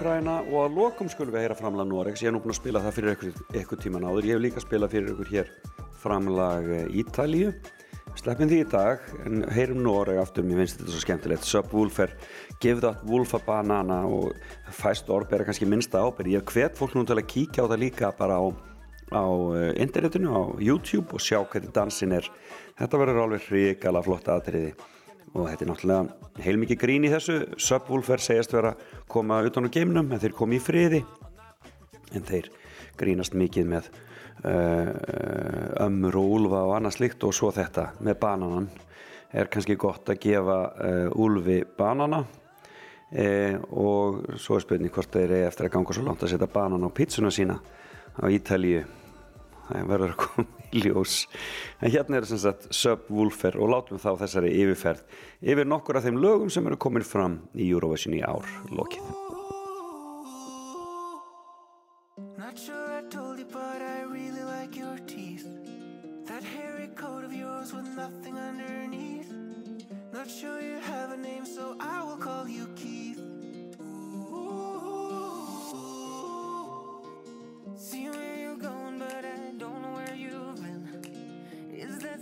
Úkraina 0.01 0.39
og 0.49 0.63
að 0.63 0.77
lokum 0.79 1.09
skulum 1.13 1.35
við 1.35 1.43
heyra 1.45 1.55
framlag 1.59 1.89
Noregs. 1.91 2.23
Ég 2.25 2.31
hef 2.31 2.33
nú 2.33 2.39
búin 2.41 2.55
að 2.55 2.57
spila 2.57 2.81
það 2.81 2.95
fyrir 2.97 3.35
ykkur 3.61 3.81
tíman 3.83 4.07
áður. 4.09 4.29
Ég 4.31 4.39
hef 4.39 4.41
líka 4.41 4.63
spilað 4.65 4.93
fyrir 4.95 5.11
ykkur 5.13 5.29
hér 5.29 5.51
framlag 6.01 6.69
eh, 6.73 6.87
Ítalíu. 7.03 7.51
Sleppum 8.17 8.49
því 8.49 8.63
í 8.63 8.69
dag, 8.73 9.03
en 9.29 9.43
heyrum 9.53 9.83
Noreg 9.85 10.23
aftur, 10.23 10.47
mér 10.49 10.63
finnst 10.63 10.79
þetta 10.79 10.95
svo 10.95 11.03
skemmtilegt. 11.03 11.45
Subwoofer, 11.45 12.15
Give 12.65 12.81
That 12.81 13.03
Wolf 13.11 13.35
a 13.37 13.43
Banana 13.45 13.99
og 14.09 14.33
fæst 14.79 15.13
orð 15.13 15.29
bera 15.35 15.45
kannski 15.45 15.69
minnsta 15.69 16.01
ábyrg. 16.01 16.33
Ég 16.33 16.49
hef 16.49 16.57
hvet 16.57 16.81
fólk 16.81 16.97
nú 16.97 17.05
til 17.05 17.19
að 17.21 17.29
kíkja 17.35 17.67
á 17.69 17.71
það 17.75 17.83
líka 17.85 18.11
bara 18.17 18.41
á, 18.41 18.45
á 19.13 19.25
eh, 19.53 19.75
internetinu, 19.85 20.33
á 20.33 20.43
YouTube 20.65 21.13
og 21.13 21.21
sjá 21.21 21.43
hvernig 21.45 21.77
dansin 21.77 22.17
er. 22.17 22.33
Þetta 22.81 23.03
verður 23.05 23.27
alveg 23.27 23.51
hrikala 23.51 24.01
flott 24.09 24.33
aðtriði 24.33 24.73
og 25.35 25.47
þetta 25.47 25.65
er 25.65 25.71
náttúrulega 25.71 26.43
heilmikið 26.45 26.81
grín 26.81 27.07
í 27.07 27.13
þessu. 27.13 27.39
Subwoofer 27.61 28.23
segjast 28.23 28.55
vera 28.55 28.75
að 28.75 28.85
koma 29.11 29.41
utan 29.47 29.69
á 29.71 29.75
geimnum 29.75 30.11
en 30.11 30.23
þeir 30.23 30.37
komi 30.37 30.59
í 30.59 30.63
friði. 30.63 31.03
En 32.17 32.27
þeir 32.27 32.51
grínast 32.99 33.37
mikið 33.39 33.71
með 33.71 33.91
uh, 34.45 34.91
ömmur 35.87 36.19
og 36.21 36.37
úlfa 36.39 36.65
og 36.67 36.77
annað 36.79 36.97
slikt 36.99 37.27
og 37.27 37.35
svo 37.37 37.53
þetta 37.55 37.91
með 38.03 38.21
bananan. 38.25 38.71
Er 39.31 39.51
kannski 39.53 39.79
gott 39.79 40.11
að 40.11 40.23
gefa 40.25 40.61
uh, 40.75 41.19
úlfi 41.23 41.63
banana? 41.79 42.25
Uh, 43.11 43.59
og 43.71 44.39
svo 44.39 44.59
er 44.59 44.67
spurning 44.67 44.95
hvort 44.95 45.11
þeir 45.15 45.29
eru 45.29 45.47
eftir 45.49 45.67
að 45.67 45.77
ganga 45.77 45.95
svo 45.95 46.07
langt 46.07 46.27
að 46.27 46.35
setja 46.35 46.51
banan 46.51 46.87
á 46.87 46.91
pizzuna 46.95 47.31
sína 47.35 47.59
á 48.19 48.27
Ítalíu 48.31 48.83
það 49.71 49.91
verður 49.95 50.15
að 50.15 50.21
koma 50.27 50.69
í 50.71 50.85
ljós 50.85 51.17
en 51.81 51.95
hérna 51.95 52.21
er 52.21 52.29
sem 52.31 52.43
sagt 52.43 52.69
Subwoofer 52.75 53.59
og 53.59 53.73
látum 53.75 54.03
þá 54.03 54.13
þessari 54.25 54.53
yfirferð 54.61 55.03
yfir 55.41 55.71
nokkur 55.71 55.99
af 55.99 56.07
þeim 56.07 56.21
lögum 56.23 56.53
sem 56.53 56.67
eru 56.71 56.79
komin 56.81 57.07
fram 57.07 57.41
í 57.55 57.71
Eurovision 57.73 58.19
í 58.19 58.23
ár 58.23 58.47
lokið 58.71 59.11
Not 62.51 62.59
sure 62.59 62.99
I 62.99 63.03
told 63.09 63.39
you, 63.39 63.45
but 63.45 63.81
I 63.81 64.03
really 64.03 64.43
like 64.43 64.75
your 64.75 64.99
teeth. 65.07 65.47
That 66.27 66.43
hairy 66.43 66.89
coat 66.97 67.23
of 67.25 67.33
yours 67.33 67.73
with 67.73 67.87
nothing 67.97 68.37
underneath. 68.37 69.31
Not 70.13 70.29
sure 70.29 70.61
you 70.61 70.79
have 70.81 71.13
a 71.13 71.17
name, 71.17 71.47
so 71.47 71.77
I 71.79 72.03
will 72.03 72.17
call 72.17 72.49
you 72.49 72.67
Keith. 72.75 73.21
See 77.77 78.09
where 78.09 78.37
you're 78.37 78.57
going, 78.57 78.99
but 78.99 79.25
I 79.25 79.30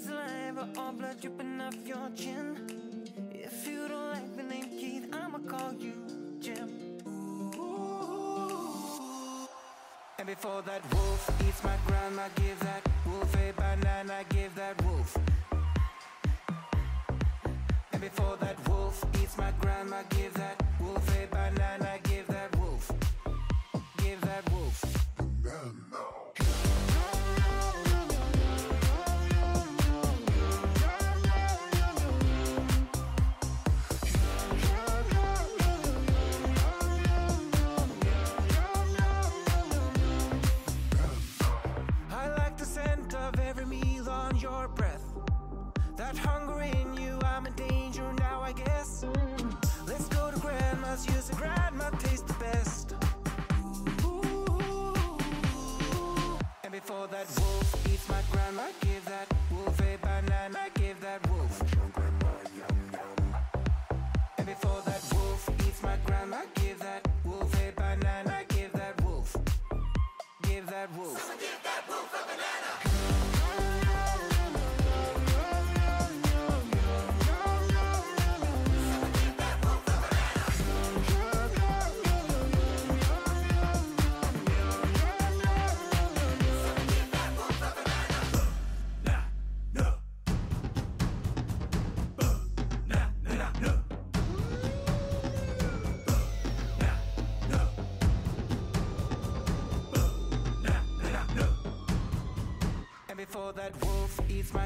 saliva 0.08 0.68
or 0.80 0.92
blood 0.92 1.20
dripping 1.20 1.60
off 1.60 1.76
your 1.86 2.08
chin? 2.16 2.46
If 3.30 3.68
you 3.68 3.88
don't 3.88 4.08
like 4.14 4.36
the 4.36 4.42
name 4.42 4.68
Keith, 4.78 5.06
I'ma 5.12 5.38
call 5.52 5.72
you 5.74 5.92
Jim. 6.40 6.68
And 10.18 10.26
before 10.26 10.62
that 10.62 10.82
wolf 10.92 11.22
eats 11.46 11.62
my 11.62 11.76
grandma, 11.86 12.24
give 12.36 12.58
that 12.60 12.82
wolf 13.06 13.34
a 13.36 13.52
banana, 13.52 14.18
give 14.30 14.54
that 14.54 14.82
wolf. 14.84 15.16
And 17.92 18.00
before 18.00 18.36
that 18.40 18.56
wolf 18.68 19.04
eats 19.20 19.36
my 19.36 19.52
grandma, 19.60 20.02
give 20.10 20.34
that 20.34 20.56
wolf 20.80 21.06
a 21.16 21.26
banana, 21.26 21.87
Before 56.88 57.06
that 57.08 57.26
wolf 57.38 57.86
eats 57.92 58.08
my 58.08 58.22
grandma, 58.32 58.62
give 58.80 59.04
that 59.04 59.28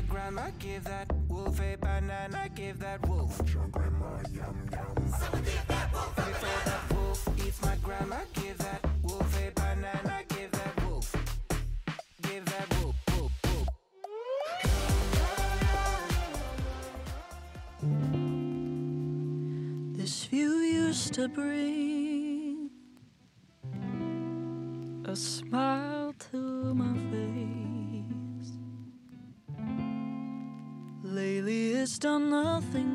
grandma, 0.09 0.49
give 0.59 0.85
that 0.85 1.13
wolf 1.29 1.61
a 1.61 1.77
banana, 1.77 2.49
give 2.55 2.79
that 2.81 3.07
wolf. 3.09 3.22
Done 32.03 32.31
nothing 32.31 32.92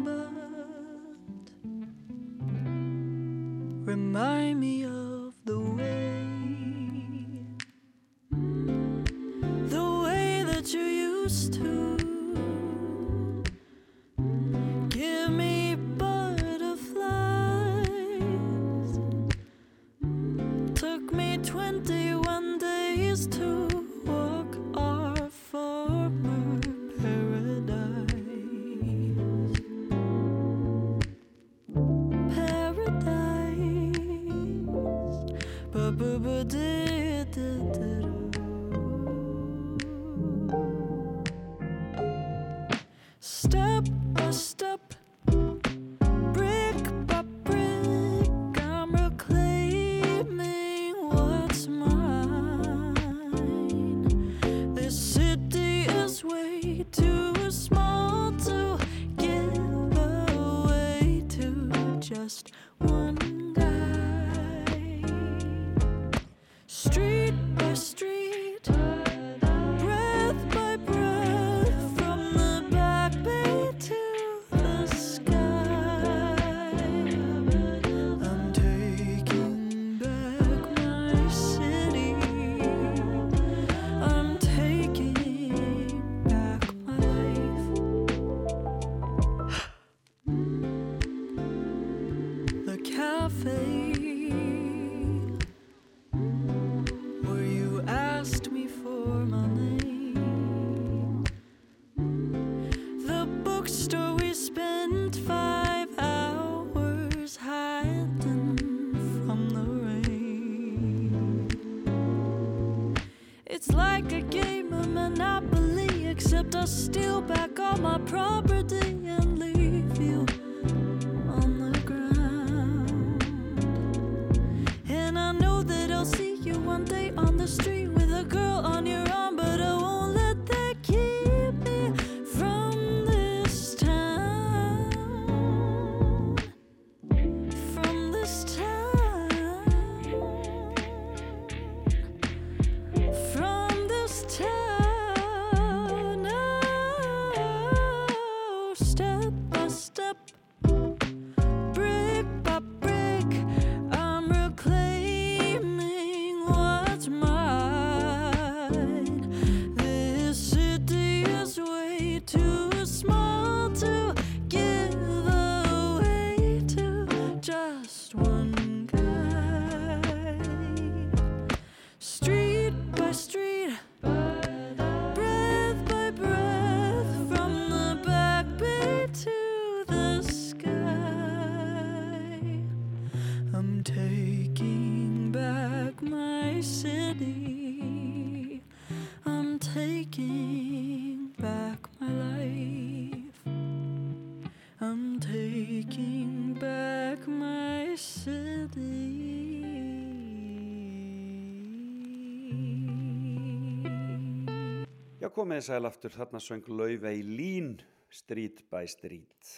komið 205.47 205.63
sæl 205.63 205.87
aftur, 205.87 206.11
þarna 206.11 206.39
söng 206.43 206.65
Laufey 206.75 207.21
Lín, 207.23 207.69
Street 208.11 208.65
by 208.67 208.83
Street. 208.91 209.51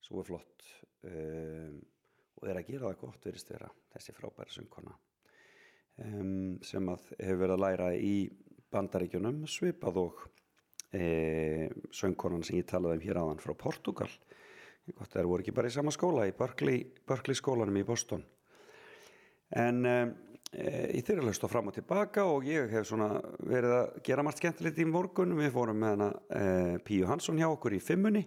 Svo 0.00 0.22
er 0.22 0.28
flott. 0.30 0.68
Um, 1.04 1.74
og 2.40 2.46
að 2.48 2.62
gera 2.70 2.86
það 2.86 2.96
gott, 3.02 3.26
verist 3.28 3.52
vera, 3.52 3.68
þessi 3.92 4.14
frábæra 4.16 4.54
söngkona. 4.54 4.94
Um, 6.00 6.56
sem 6.64 6.88
að 6.88 7.10
hefur 7.18 7.42
verið 7.42 7.54
að 7.58 7.62
læra 7.66 7.90
í 7.92 8.14
bandaríkjunum, 8.72 9.42
svipað 9.52 10.00
og 10.06 10.24
e, 10.96 11.68
söngkonan 11.92 12.46
sem 12.46 12.62
ég 12.62 12.70
talaði 12.72 13.02
um 13.02 13.04
hér 13.04 13.20
áðan 13.20 13.44
frá 13.44 13.52
Portugal. 13.60 14.08
Gott, 14.94 15.12
þeir 15.12 15.28
voru 15.28 15.44
ekki 15.44 15.56
bara 15.60 15.68
í 15.68 15.76
sama 15.76 15.92
skóla, 15.92 16.24
í 16.24 16.32
Berkeley, 16.40 16.86
Berkeley 17.04 17.36
skólanum 17.36 17.82
í 17.82 17.84
Boston. 17.84 18.24
En 19.60 19.84
um, 19.84 20.16
þeirra 20.50 21.26
löst 21.28 21.44
á 21.46 21.48
fram 21.50 21.70
og 21.70 21.76
tilbaka 21.76 22.24
og 22.26 22.46
ég 22.48 22.70
hef 22.72 22.88
svona 22.88 23.20
verið 23.46 23.74
að 23.76 24.00
gera 24.06 24.24
margt 24.26 24.42
skemmtilegt 24.42 24.80
í 24.82 24.86
morgun. 24.88 25.36
Við 25.38 25.52
fórum 25.54 25.78
með 25.78 25.94
hana 25.94 26.10
e, 26.10 26.44
Píu 26.84 27.06
Hansson 27.06 27.38
hjá 27.38 27.48
okkur 27.50 27.76
í 27.76 27.82
fimmunni 27.82 28.24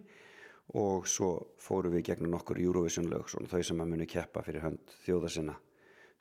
og 0.79 1.07
svo 1.09 1.33
fórum 1.59 1.93
við 1.97 2.07
gegnum 2.07 2.31
nokkur 2.33 2.61
Eurovision 2.63 3.09
lög, 3.11 3.27
svona 3.27 3.51
þau 3.51 3.63
sem 3.67 3.83
að 3.83 3.91
muni 3.91 4.07
keppa 4.07 4.43
fyrir 4.45 4.63
hönd 4.63 4.95
þjóða 5.03 5.31
sinna. 5.35 5.55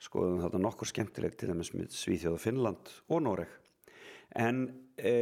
Skoðum 0.03 0.41
þetta 0.43 0.59
nokkur 0.59 0.89
skemmtilegt 0.91 1.39
til 1.39 1.51
dæmis 1.53 1.71
með 1.71 1.93
Svíþjóða 1.95 2.41
Finnland 2.43 2.91
og 3.07 3.23
Noreg. 3.23 3.53
En 4.35 4.65
e, 4.97 5.13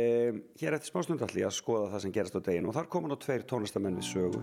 hér 0.57 0.77
eftir 0.77 0.89
smásnund 0.89 1.21
allir 1.21 1.45
að 1.45 1.57
skoða 1.59 1.91
það 1.93 2.05
sem 2.05 2.15
gerast 2.15 2.39
á 2.39 2.41
deginn 2.47 2.69
og 2.71 2.77
þar 2.77 2.89
koma 2.89 3.11
nú 3.11 3.19
tveir 3.21 3.45
tónlistamenn 3.45 3.99
við 4.01 4.09
sögu. 4.09 4.41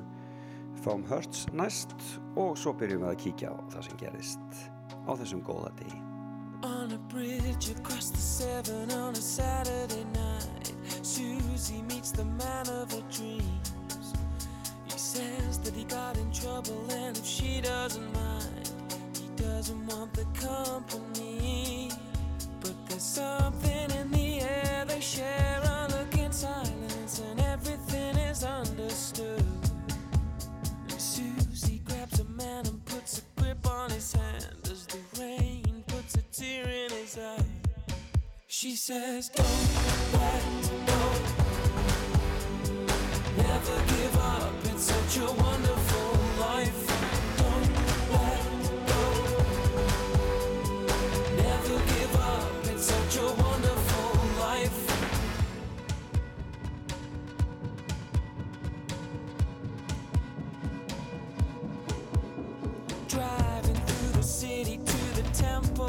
Fáum 0.84 1.02
Hurts 1.10 1.48
næst 1.50 1.96
og 2.38 2.54
svo 2.60 2.76
byrjum 2.78 3.02
við 3.02 3.10
að 3.10 3.22
kíkja 3.24 3.50
á 3.50 3.58
það 3.74 3.88
sem 3.88 3.98
gerist 4.04 4.62
á 5.08 5.12
þessum 5.18 5.42
góða 5.42 5.74
degi. 5.80 6.07
Bridge 7.18 7.70
across 7.70 8.10
the 8.10 8.18
Severn 8.18 8.92
on 8.92 9.12
a 9.12 9.16
Saturday 9.16 10.04
night, 10.14 10.72
Susie 11.02 11.82
meets 11.82 12.12
the 12.12 12.24
man 12.24 12.68
of 12.68 12.92
her 12.92 13.02
dreams. 13.10 14.14
He 14.84 14.96
says 14.96 15.58
that 15.64 15.74
he 15.74 15.82
got 15.82 16.16
in 16.16 16.30
trouble, 16.30 16.80
and 16.92 17.18
if 17.18 17.26
she 17.26 17.60
doesn't 17.60 18.12
mind, 18.12 18.70
he 19.20 19.42
doesn't 19.42 19.84
want 19.88 20.14
the 20.14 20.26
company. 20.46 21.90
But 22.60 22.76
there's 22.88 23.02
something 23.02 23.90
in 23.98 24.12
the 24.12 24.40
air, 24.42 24.84
they 24.86 25.00
share 25.00 25.60
a 25.64 25.88
look 25.90 26.16
in 26.16 26.30
silence, 26.30 27.18
and 27.18 27.40
everything 27.40 28.16
is 28.30 28.44
understood. 28.44 29.42
And 30.88 31.00
Susie 31.00 31.82
grabs 31.84 32.20
a 32.20 32.24
man 32.26 32.64
and 32.68 32.84
puts 32.84 33.18
a 33.18 33.40
grip 33.40 33.66
on 33.66 33.90
his 33.90 34.12
hand 34.12 34.57
tear 36.58 36.70
in 36.70 36.90
his 36.90 37.18
eye. 37.18 37.44
She 38.46 38.76
says, 38.76 39.28
Don't 39.28 39.46
let 40.12 40.44
go. 40.86 41.00
Never 43.36 43.76
give 43.92 44.16
up, 44.18 44.52
it's 44.64 44.84
such 44.84 45.18
a 45.18 45.26
wonderful 45.26 46.10
life. 46.40 46.80
Don't 47.38 47.72
let 48.14 48.44
go. 48.90 49.02
Never 51.42 51.78
give 51.92 52.14
up, 52.16 52.66
it's 52.72 52.86
such 52.94 53.16
a 53.18 53.26
wonderful 53.42 54.10
life. 54.40 54.78
Driving 63.08 63.80
through 63.86 64.12
the 64.20 64.22
city 64.22 64.78
to 64.78 65.22
the 65.22 65.28
temple 65.32 65.88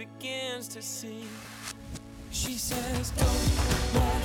begins 0.00 0.66
to 0.66 0.80
see. 0.80 1.24
She 2.30 2.54
says, 2.54 3.10
Don't 3.10 3.94
let 3.94 4.19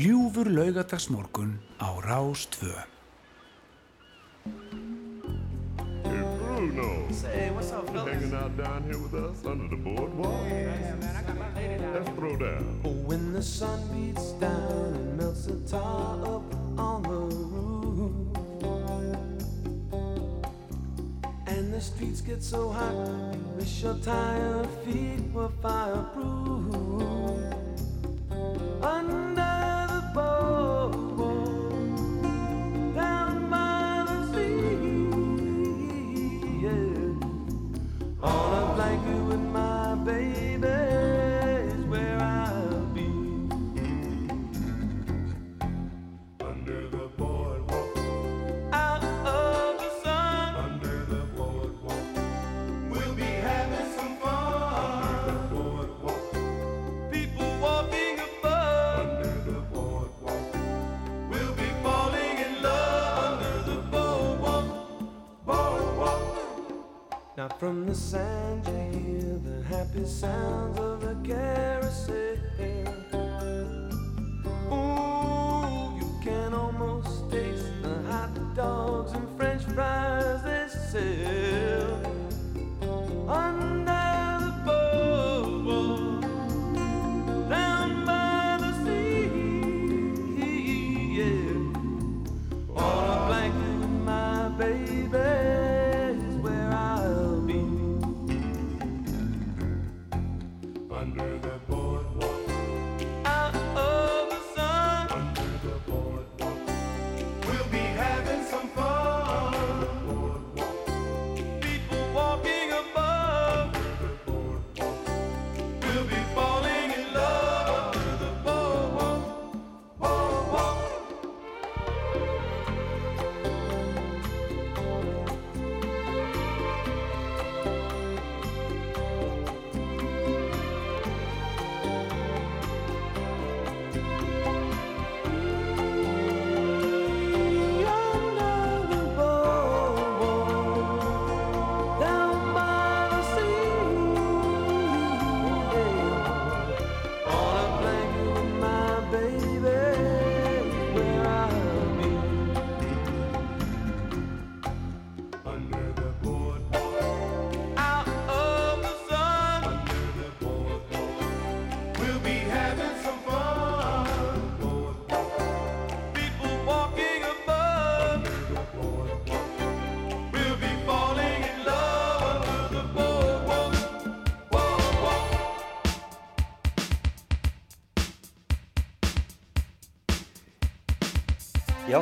Ljúfur 0.00 0.48
laugadagsmorgun 0.48 1.60
á 1.76 1.88
Rás 2.00 2.48
2. 2.48 2.72
Hey 6.08 6.22
Bruno. 6.38 6.88
Say, 7.12 7.50
what's 7.50 7.70
up, 7.72 7.84
fellas? 7.92 8.08
hanging 8.08 8.32
out 8.32 8.56
down 8.56 8.80
here 8.88 8.96
with 8.96 9.12
us 9.12 9.44
under 9.44 9.68
the 9.68 9.76
boardwalk? 9.76 10.40
Let's 11.92 12.10
throw 12.16 12.34
down. 12.36 12.80
Oh, 12.84 12.96
when 13.10 13.34
the 13.34 13.42
sun 13.42 13.78
beats 13.92 14.32
down 14.40 14.94
and 14.94 15.18
melts 15.18 15.44
the 15.44 15.56
tar 15.68 16.16
up 16.36 16.48
on 16.78 17.02
the 17.02 17.20
roof, 17.52 18.14
and 21.46 21.74
the 21.74 21.80
streets 21.80 22.22
get 22.22 22.42
so 22.42 22.70
hot, 22.70 22.94
you 23.34 23.44
wish 23.58 23.82
your 23.82 23.98
tired 23.98 24.68
feet 24.84 25.20
were 25.34 25.52
fireproof. 25.60 26.49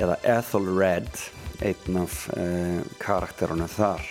eða 0.00 0.16
Ethelred 0.22 1.10
einn 1.64 1.98
af 2.00 2.18
e, 2.34 2.46
karakterunum 3.02 3.70
þar. 3.70 4.06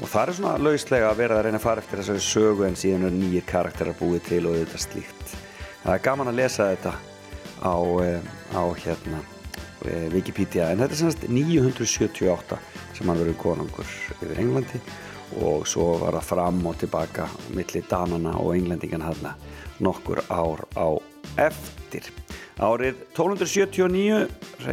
Og 0.00 0.08
það 0.08 0.22
er 0.22 0.36
svona 0.38 0.60
lauslega 0.62 1.10
að 1.10 1.18
vera 1.20 1.36
að 1.36 1.46
reyna 1.46 1.58
að 1.60 1.66
fara 1.66 1.82
eftir 1.82 2.00
þessari 2.00 2.24
sögu 2.24 2.64
en 2.64 2.78
síðan 2.78 3.08
er 3.10 3.16
nýjir 3.16 3.44
karakterar 3.48 3.98
búið 3.98 4.22
til 4.30 4.44
og 4.48 4.56
þetta 4.56 4.80
slíkt. 4.80 5.34
Það 5.82 5.92
er 5.96 6.04
gaman 6.06 6.30
að 6.30 6.40
lesa 6.40 6.70
þetta 6.70 6.94
á, 7.60 7.76
á 8.56 8.62
hérna 8.80 9.20
eh, 9.84 10.08
Wikipedia. 10.14 10.70
En 10.70 10.80
þetta 10.80 10.96
er 10.96 11.02
semst 11.02 11.28
978 11.28 12.60
sem 12.96 13.12
hann 13.12 13.20
verið 13.20 13.38
konungur 13.40 13.94
yfir 14.16 14.40
Englandi 14.40 14.80
og 15.38 15.66
svo 15.68 15.94
var 16.00 16.18
það 16.18 16.26
fram 16.26 16.60
og 16.66 16.78
tilbaka 16.80 17.28
milli 17.54 17.82
Danana 17.90 18.34
og 18.40 18.54
Englendingan 18.56 19.04
hann 19.06 19.30
nokkur 19.80 20.22
ár 20.28 20.64
á 20.74 20.88
eftir. 21.38 22.10
Árið 22.60 22.98
1279 23.14 24.26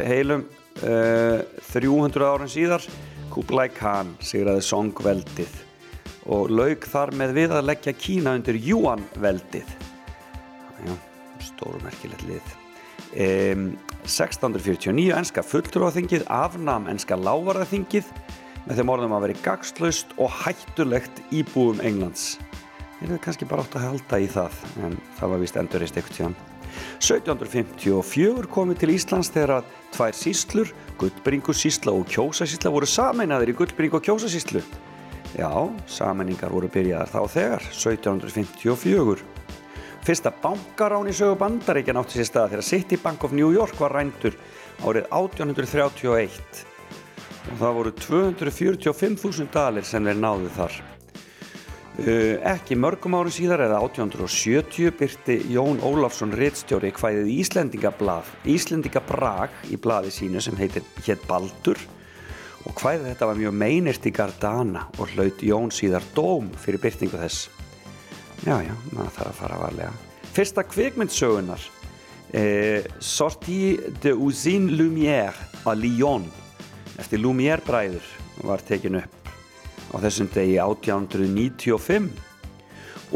heilum 0.04 0.44
uh, 0.82 1.40
300 1.70 2.26
árin 2.28 2.52
síðar 2.52 2.84
Kublai 3.32 3.68
Khan 3.72 4.14
sigraði 4.24 4.64
Songveldið 4.66 5.58
og 6.28 6.50
lauk 6.52 6.84
þar 6.90 7.14
með 7.16 7.34
við 7.38 7.54
að 7.56 7.68
leggja 7.70 7.94
Kína 7.96 8.34
undir 8.36 8.58
Yuan-veldið. 8.60 9.68
Já, 10.84 10.94
stórmerkilegt 11.48 12.26
lið. 12.28 12.56
Um, 13.18 13.70
1649 14.08 15.14
enska 15.16 15.44
fulltrúaþingið 15.44 16.26
afnam 16.32 16.88
enska 16.92 17.16
lávarðaþingið 17.16 18.10
með 18.66 18.80
þeim 18.80 18.92
orðum 18.94 19.16
að 19.16 19.24
veri 19.26 19.40
gagslaust 19.44 20.14
og 20.18 20.34
hættulegt 20.42 21.22
íbúum 21.34 21.82
Englands. 21.84 22.36
Ég 22.98 23.06
hefði 23.06 23.22
kannski 23.24 23.48
bara 23.48 23.62
átt 23.62 23.76
að 23.78 23.86
halda 23.86 24.18
í 24.18 24.28
það 24.30 24.62
en 24.82 24.96
það 25.18 25.32
var 25.32 25.42
vist 25.44 25.58
endurist 25.60 25.98
eitthvað 25.98 26.16
tíðan 26.16 26.38
1754 26.98 28.50
komið 28.52 28.80
til 28.82 28.90
Íslands 28.92 29.30
þegar 29.34 29.54
að 29.58 29.70
tvær 29.94 30.16
síslur, 30.18 30.72
Gullbringusísla 31.00 31.94
og 31.94 32.06
Kjósasísla 32.10 32.72
voru 32.74 32.88
sameinaðir 32.90 33.52
í 33.52 33.56
Gullbring 33.58 33.96
og 33.96 34.04
Kjósasíslu 34.04 34.62
Já, 35.36 35.50
sameiningar 35.86 36.52
voru 36.52 36.70
byrjaðar 36.72 37.10
þá 37.12 37.34
þegar 37.34 37.66
1754 37.70 39.26
Fyrsta 40.08 40.32
bankarán 40.42 41.10
í 41.10 41.14
sögu 41.16 41.36
bandaríkjan 41.40 41.98
átti 42.00 42.18
sér 42.18 42.30
stað 42.30 42.54
þegar 42.54 42.68
City 42.70 42.98
Bank 43.02 43.26
of 43.26 43.34
New 43.36 43.50
York 43.52 43.76
var 43.80 43.92
rændur 43.98 44.38
árið 44.80 45.08
1831 45.10 46.08
og 46.08 46.22
það 47.56 47.74
voru 47.78 47.92
245.000 48.02 49.50
dalir 49.54 49.86
sem 49.86 50.04
þeir 50.04 50.20
náðu 50.20 50.52
þar. 50.56 50.78
Uh, 51.98 52.36
ekki 52.46 52.76
mörgum 52.78 53.16
árum 53.18 53.34
síðar 53.34 53.64
eða 53.64 53.80
1870 53.82 54.92
byrti 55.00 55.38
Jón 55.50 55.80
Ólafsson 55.82 56.30
rittstjóri 56.30 56.92
hvæðið 56.94 57.32
Íslendingablað, 57.34 58.28
Íslendingabrag 58.46 59.56
í 59.66 59.80
blaði 59.82 60.12
sínu 60.14 60.42
sem 60.44 60.54
heitir 60.60 60.86
hétt 61.02 61.24
Baldur 61.26 61.80
og 62.68 62.78
hvæðið 62.78 63.08
þetta 63.08 63.30
var 63.32 63.40
mjög 63.40 63.56
meinert 63.64 64.06
í 64.06 64.14
Gardana 64.14 64.84
og 64.94 65.10
hlaut 65.16 65.42
Jón 65.42 65.74
síðar 65.74 66.06
dóm 66.14 66.52
fyrir 66.62 66.84
byrtingu 66.84 67.18
þess. 67.18 67.48
Já, 68.44 68.60
já, 68.62 68.74
maður 68.92 69.14
þarf 69.16 69.32
að 69.32 69.38
fara 69.40 69.62
varlega. 69.64 69.92
Fyrsta 70.36 70.62
kvikmyndsögunar 70.70 71.64
eh, 72.30 72.86
Sortie 73.02 73.94
de 74.02 74.14
Usine 74.14 74.70
Lumière 74.70 75.48
að 75.66 75.82
Lyon 75.82 76.28
eftir 76.98 77.22
Lumière 77.22 77.62
bræður 77.64 78.04
var 78.44 78.62
tekin 78.66 78.98
upp 79.00 79.30
á 79.94 79.96
þessum 80.02 80.28
degi 80.34 80.58
1895 80.60 82.10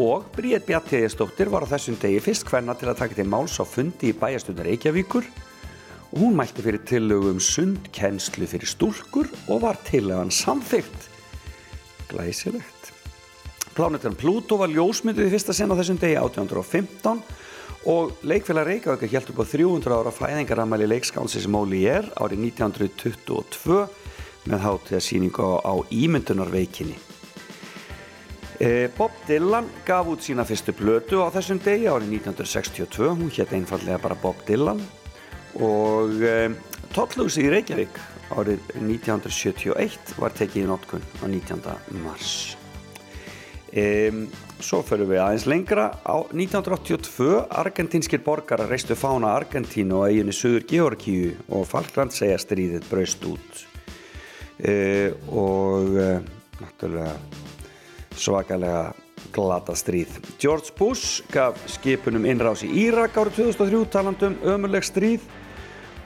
og 0.00 0.24
Bríett 0.32 0.64
Bjartiðistóttir 0.64 1.50
var 1.52 1.66
á 1.68 1.72
þessum 1.74 1.98
degi 2.00 2.20
fyrst 2.24 2.46
hvenna 2.48 2.72
til 2.78 2.88
að 2.88 3.00
taka 3.02 3.18
til 3.18 3.28
máls 3.28 3.58
á 3.60 3.64
fundi 3.68 4.08
í 4.12 4.16
bæjastundar 4.16 4.64
Reykjavíkur. 4.68 5.26
Og 6.12 6.16
hún 6.20 6.36
mælti 6.36 6.64
fyrir 6.64 6.80
tillögu 6.88 7.32
um 7.32 7.40
sundkennslu 7.40 8.48
fyrir 8.48 8.68
stúlkur 8.68 9.28
og 9.48 9.62
var 9.64 9.76
tillögan 9.84 10.32
samþygt 10.32 11.08
glæsilegt. 12.08 12.92
Plánetan 13.76 14.16
Pluto 14.16 14.58
var 14.60 14.72
ljósmynduð 14.72 15.28
í 15.28 15.32
fyrsta 15.32 15.56
sinn 15.56 15.72
á 15.72 15.76
þessum 15.76 16.00
degi 16.00 16.16
1815 16.20 17.20
og 17.88 18.12
leikfélag 18.22 18.68
Reykjavík 18.68 19.10
held 19.10 19.30
upp 19.32 19.40
á 19.42 19.46
300 19.50 19.96
ára 19.96 20.12
fæðingaramæli 20.14 20.86
leikskánsins 20.90 21.48
Molière 21.50 22.12
árið 22.14 22.44
1922 22.52 23.80
með 24.46 24.62
hátíðarsýningu 24.66 25.48
á 25.66 25.74
ímyndunarveikinni. 25.90 26.94
E, 28.62 28.88
Bob 28.94 29.14
Dylan 29.26 29.66
gaf 29.86 30.06
út 30.06 30.22
sína 30.22 30.46
fyrstu 30.46 30.74
blötu 30.78 31.22
á 31.22 31.34
þessum 31.34 31.58
degi 31.62 31.90
árið 31.90 32.14
1962, 32.22 33.10
hún 33.18 33.34
hétt 33.34 33.54
einfallega 33.56 33.98
bara 34.02 34.18
Bob 34.22 34.38
Dylan 34.46 34.82
og 35.58 36.22
e, 36.22 36.52
Tottlhúsi 36.94 37.48
í 37.48 37.50
Reykjavík 37.50 37.98
árið 38.32 38.62
1971 38.78 40.16
var 40.22 40.34
tekið 40.38 40.64
í 40.64 40.68
notkun 40.70 41.06
á 41.18 41.24
19. 41.26 41.66
mars. 42.04 42.32
Um, 43.72 44.26
svo 44.64 44.80
förum 44.86 45.10
við 45.10 45.20
aðeins 45.22 45.46
lengra. 45.50 45.88
Á 46.06 46.22
1982 46.30 47.42
argentínskir 47.62 48.22
borgarar 48.24 48.70
reistu 48.70 48.96
fána 48.98 49.34
Argentínu 49.36 50.02
á 50.02 50.08
eiginu 50.08 50.34
Suður 50.34 50.66
Georgíu 50.70 51.34
og 51.52 51.66
Falklandsegja 51.70 52.38
stríðið 52.40 52.88
braust 52.90 53.26
út. 53.28 53.62
Uh, 54.62 55.10
og 55.34 55.96
uh, 55.98 56.18
náttúrulega 56.60 57.16
svakalega 58.14 58.92
glata 59.32 59.74
stríð. 59.74 60.18
George 60.38 60.74
Bush 60.78 61.22
gaf 61.32 61.58
skipunum 61.70 62.26
innrás 62.28 62.62
í 62.66 62.70
Írak 62.84 63.16
árið 63.16 63.42
2003 63.48 63.84
talandum 63.92 64.38
ömurleg 64.44 64.86
stríð 64.86 65.24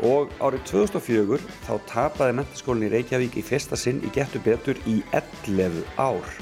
og 0.07 0.33
árið 0.41 0.67
2004 0.73 1.41
þá 1.67 1.73
tapaði 1.91 2.37
mentaskólinn 2.41 2.89
í 2.89 2.93
Reykjavík 2.93 3.41
í 3.41 3.47
fyrsta 3.47 3.79
sinn 3.81 4.03
í 4.05 4.13
getur 4.15 4.45
betur 4.45 4.81
í 4.87 5.01
11 5.17 5.83
ár 5.97 6.37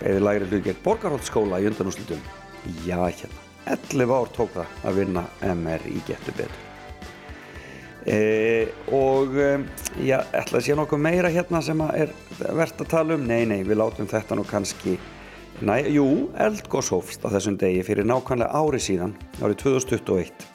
eða 0.00 0.24
lægri 0.24 0.48
hlut 0.50 0.66
gegn 0.66 0.82
borgarholtskóla 0.84 1.60
í 1.60 1.68
undanúslutum. 1.70 2.24
Já, 2.86 2.98
hérna. 3.04 3.46
11 3.70 4.12
ár 4.16 4.32
tók 4.34 4.52
það 4.54 4.74
að 4.88 4.98
vinna 4.98 5.24
MR 5.44 5.86
í 5.90 6.00
getur 6.08 6.36
betur. 6.38 6.66
E, 8.08 8.68
og 8.96 9.36
e, 9.36 9.48
já, 10.06 10.22
ætla 10.32 10.58
að 10.58 10.64
sé 10.64 10.76
nokkuð 10.76 11.02
meira 11.04 11.30
hérna 11.32 11.60
sem 11.62 11.80
er 11.92 12.14
verðt 12.40 12.80
að 12.86 12.92
tala 12.94 13.16
um. 13.18 13.26
Nei, 13.28 13.44
nei, 13.48 13.60
við 13.66 13.80
látum 13.82 14.08
þetta 14.08 14.38
nú 14.38 14.46
kannski, 14.48 14.96
næ, 15.60 15.76
jú, 15.92 16.06
eldgós 16.40 16.88
hófst 16.94 17.26
á 17.26 17.32
þessum 17.36 17.58
degi 17.60 17.84
fyrir 17.84 18.08
nákvæmlega 18.08 18.56
ári 18.56 18.80
síðan, 18.80 19.12
árið 19.42 19.60
2021, 19.66 20.46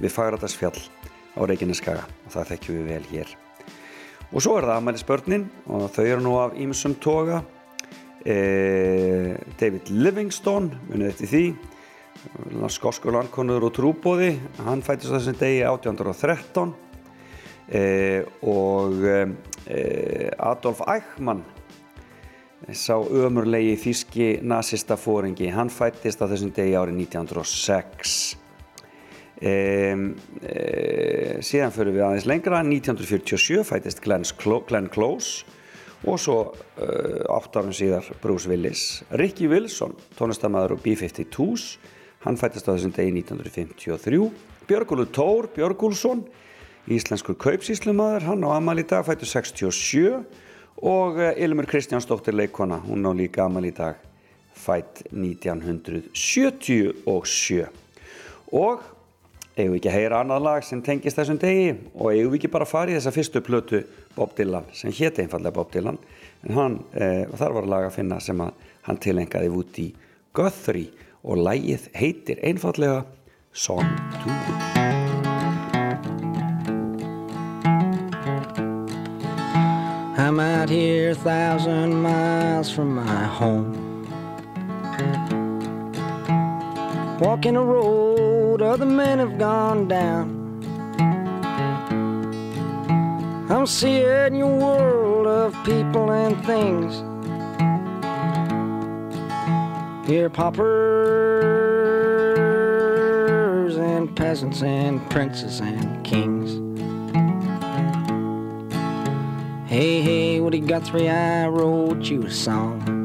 við 0.00 0.14
Fagradalsfjall 0.16 0.78
á 1.36 1.40
Reykjaneskaga 1.44 2.06
og 2.08 2.32
það 2.32 2.54
þekkjum 2.54 2.80
við 2.80 2.92
vel 2.94 3.10
hér. 3.12 3.34
Og 4.32 4.42
svo 4.42 4.56
er 4.58 4.66
það 4.66 4.78
aðmælisbörnin 4.78 5.44
og 5.70 5.84
þau 5.94 6.04
eru 6.06 6.22
nú 6.24 6.38
af 6.40 6.56
ímsum 6.58 6.96
toga 7.04 7.44
David 8.24 9.90
Livingstone 9.92 10.78
munið 10.88 11.10
eftir 11.10 11.28
því. 11.28 11.46
Skoskur 12.72 13.12
landkonuður 13.12 13.66
og 13.68 13.74
trúbóði 13.76 14.30
hann 14.64 14.82
fættist 14.84 15.12
þessum 15.12 15.36
degi 15.36 15.60
1813 15.66 16.70
eh, 17.68 18.22
og 18.48 19.02
eh, 19.04 20.30
Adolf 20.38 20.80
Eichmann 20.88 21.42
sá 22.72 22.96
ömurlegi 22.96 23.74
þíski 23.82 24.28
nazista 24.40 24.96
fóringi 24.96 25.50
hann 25.52 25.68
fættist 25.68 26.22
á 26.24 26.26
þessum 26.30 26.54
degi 26.56 26.78
árið 26.80 27.02
1906 27.04 28.16
síðan 31.44 31.72
fyrir 31.74 31.92
við 31.92 32.04
aðeins 32.06 32.24
lengra. 32.30 32.62
1947 32.64 33.66
fættist 33.68 34.00
Glenn 34.00 34.88
Close 34.94 35.44
og 36.04 36.18
svo 36.20 36.52
uh, 36.52 37.32
átt 37.32 37.56
árum 37.56 37.72
síðar 37.74 38.04
Bruce 38.22 38.48
Willis. 38.50 39.02
Ricky 39.10 39.48
Wilson, 39.48 39.94
tónlistamæður 40.18 40.72
og 40.76 40.82
B-52s 40.84 41.78
hann 42.24 42.36
fættist 42.40 42.68
á 42.68 42.72
þessum 42.72 42.92
degi 42.96 43.12
1953 43.20 44.30
Björgúlu 44.68 45.06
Tór 45.12 45.44
Björgúlsson 45.56 46.20
íslenskur 46.88 47.36
kaupsíslumæður 47.40 48.22
hann 48.30 48.44
á 48.44 48.50
amal 48.56 48.78
í 48.80 48.86
dag 48.88 49.04
fættu 49.06 49.26
67 49.28 50.24
og 50.84 51.12
uh, 51.20 51.32
Ilmur 51.36 51.66
Kristjánsdóttir 51.68 52.34
leikona 52.36 52.78
hún 52.84 53.06
á 53.08 53.12
líka 53.16 53.44
amal 53.48 53.64
í 53.68 53.74
dag 53.76 53.94
fætt 54.54 55.02
1977 55.12 57.68
og 58.54 58.78
eigum 59.54 59.74
við 59.74 59.78
ekki 59.78 59.90
að 59.90 59.96
heyra 59.98 60.20
annað 60.22 60.44
lag 60.48 60.64
sem 60.66 60.82
tengist 60.82 61.18
þessum 61.18 61.38
degi? 61.38 61.74
Og 61.94 62.10
eigum 62.10 62.32
við 62.32 62.40
ekki 62.40 62.52
bara 62.54 62.66
að 62.66 62.72
fara 62.72 62.90
í 62.90 62.96
þessa 62.98 63.14
fyrstu 63.14 63.42
plötu 63.44 63.82
Bob 64.16 64.34
Dylan 64.38 64.66
sem 64.74 64.94
hétt 64.94 65.20
einfallega 65.22 65.54
Bob 65.54 65.70
Dylan 65.74 65.98
en 66.44 66.54
hann, 66.58 66.78
eh, 66.94 67.24
þar 67.38 67.58
var 67.60 67.70
lag 67.70 67.86
að 67.88 67.96
finna 67.98 68.20
sem 68.20 68.40
að 68.40 68.52
hann 68.82 68.98
tilengaði 68.98 69.50
út 69.54 69.78
í 69.78 69.94
Guthrie. 70.34 70.90
Og 71.24 71.38
lagið 71.40 71.88
heitir 71.96 72.42
einfallega 72.44 73.04
Song 73.52 73.86
to 74.24 74.30
I'm 80.16 80.40
out 80.40 80.68
here 80.68 81.10
a 81.10 81.14
thousand 81.14 82.02
miles 82.02 82.70
from 82.70 82.94
my 82.94 83.24
home. 83.24 83.72
Walking 87.20 87.56
a 87.56 87.62
road 87.62 88.13
other 88.62 88.86
men 88.86 89.18
have 89.18 89.38
gone 89.38 89.88
down. 89.88 90.44
I'm 93.50 93.66
seeing 93.66 94.34
your 94.34 94.56
world 94.56 95.26
of 95.26 95.54
people 95.64 96.10
and 96.10 96.44
things. 96.44 97.02
Here, 100.06 100.28
paupers 100.28 100.64
and 103.76 104.14
peasants 104.16 104.62
and 104.62 105.10
princes 105.10 105.60
and 105.60 106.04
kings. 106.04 106.60
Hey, 109.68 110.02
hey, 110.02 110.40
what 110.40 110.52
do 110.52 110.58
you 110.58 110.66
got 110.66 110.84
three? 110.84 111.08
I 111.08 111.48
wrote 111.48 112.04
you 112.04 112.22
a 112.24 112.30
song. 112.30 113.03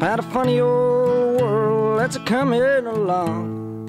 About 0.00 0.18
a 0.18 0.22
funny 0.22 0.58
old 0.60 1.42
world 1.42 2.00
that's 2.00 2.16
a 2.16 2.20
coming 2.20 2.62
along. 2.62 3.86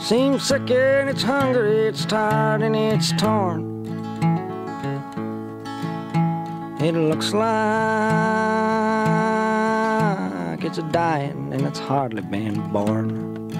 Seems 0.00 0.42
sick 0.42 0.68
and 0.72 1.08
it's 1.08 1.22
hungry, 1.22 1.86
it's 1.86 2.04
tired 2.04 2.62
and 2.62 2.74
it's 2.74 3.12
torn. 3.12 3.86
It 6.80 6.96
looks 6.96 7.32
like 7.32 7.44
it's 10.64 10.78
a 10.78 10.82
dying 10.90 11.52
and 11.52 11.62
it's 11.64 11.78
hardly 11.78 12.22
been 12.22 12.60
born. 12.72 13.52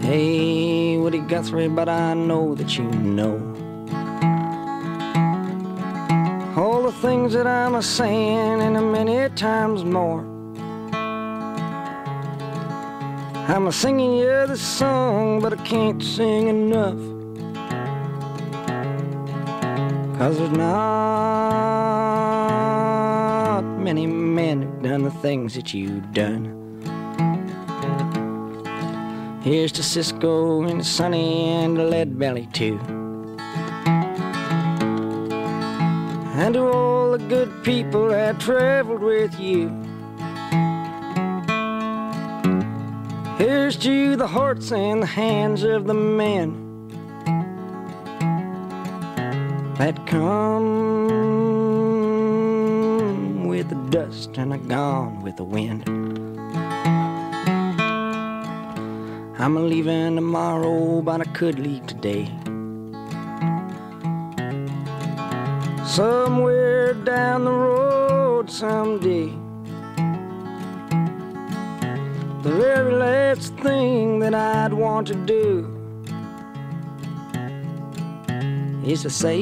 Hey, 0.00 0.96
Woody 0.96 1.18
Guthrie, 1.18 1.68
but 1.68 1.90
I 1.90 2.14
know 2.14 2.54
that 2.54 2.78
you 2.78 2.84
know 2.84 3.45
all 6.56 6.82
the 6.82 6.92
things 6.92 7.34
that 7.34 7.46
I'm 7.46 7.74
a 7.74 7.82
saying 7.82 8.62
and 8.62 8.78
a 8.78 8.80
many 8.80 9.28
times 9.34 9.84
more. 9.84 10.20
I'm 13.48 13.66
a 13.66 13.72
singing 13.72 14.16
you 14.16 14.46
this 14.46 14.62
song, 14.62 15.40
but 15.40 15.52
I 15.52 15.62
can't 15.64 16.02
sing 16.02 16.48
enough. 16.48 16.96
Cause 20.18 20.38
there's 20.38 20.56
not 20.56 20.80
many 23.78 24.06
men 24.06 24.62
who've 24.62 24.82
done 24.82 25.02
the 25.02 25.10
things 25.10 25.52
that 25.56 25.74
you've 25.74 26.10
done. 26.14 26.54
Here's 29.42 29.72
to 29.72 29.82
Cisco 29.82 30.62
and 30.62 30.84
Sonny 30.84 31.48
and 31.50 31.90
Lead 31.90 32.18
Belly 32.18 32.48
too. 32.54 33.05
And 36.38 36.52
to 36.52 36.66
all 36.66 37.12
the 37.12 37.18
good 37.18 37.64
people 37.64 38.08
that 38.08 38.38
traveled 38.38 39.00
with 39.00 39.40
you. 39.40 39.70
Here's 43.38 43.76
to 43.78 44.16
the 44.16 44.26
hearts 44.26 44.70
and 44.70 45.02
the 45.02 45.06
hands 45.06 45.62
of 45.62 45.86
the 45.86 45.94
men 45.94 46.62
that 49.78 50.06
come 50.06 50.66
with 53.46 53.70
the 53.70 53.76
dust 53.88 54.36
and 54.36 54.52
are 54.52 54.58
gone 54.58 55.22
with 55.22 55.36
the 55.36 55.44
wind. 55.44 55.88
I'm 59.38 59.56
a 59.56 59.60
leaving 59.60 60.16
tomorrow, 60.16 61.00
but 61.00 61.22
I 61.22 61.24
could 61.24 61.58
leave 61.58 61.86
today. 61.86 62.30
Somewhere 65.86 66.92
down 66.92 67.44
the 67.44 67.50
road 67.52 68.50
someday. 68.50 69.32
The 72.42 72.52
very 72.52 72.92
last 72.92 73.54
thing 73.54 74.18
that 74.18 74.34
I'd 74.34 74.72
want 74.72 75.06
to 75.06 75.14
do 75.14 75.72
is 78.84 79.02
to 79.02 79.10
say 79.10 79.36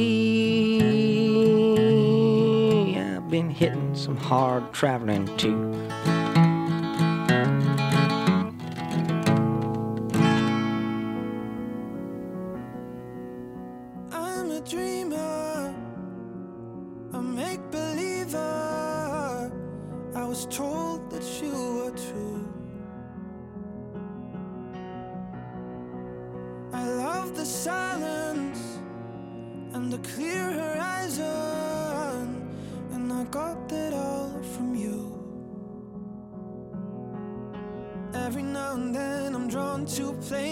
I've 2.99 3.29
been 3.31 3.51
hitting 3.51 3.95
some 3.95 4.17
hard 4.17 4.73
traveling 4.73 5.27
too. 5.37 5.74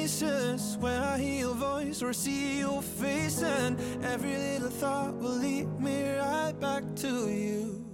Places 0.02 0.76
where 0.80 1.00
I 1.00 1.16
hear 1.16 1.46
your 1.46 1.54
voice 1.54 2.02
or 2.02 2.12
see 2.12 2.58
your 2.58 2.82
face, 2.82 3.40
and 3.40 3.78
every 4.02 4.36
little 4.36 4.68
thought 4.68 5.14
will 5.14 5.38
lead 5.46 5.68
me 5.78 6.16
right 6.16 6.54
back 6.58 6.82
to 7.04 7.30
you. 7.30 7.84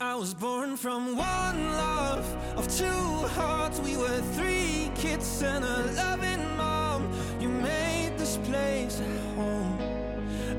I 0.00 0.14
was 0.14 0.32
born 0.32 0.78
from 0.78 1.18
one 1.18 1.60
love 1.86 2.24
of 2.56 2.64
two 2.82 3.04
hearts. 3.36 3.78
We 3.80 3.98
were 3.98 4.22
three 4.38 4.90
kids 4.94 5.42
and 5.42 5.62
a 5.62 5.78
loving 6.02 6.44
mom. 6.56 7.00
You 7.42 7.50
made 7.50 8.14
this 8.16 8.38
place 8.48 9.00
a 9.00 9.10
home, 9.36 9.78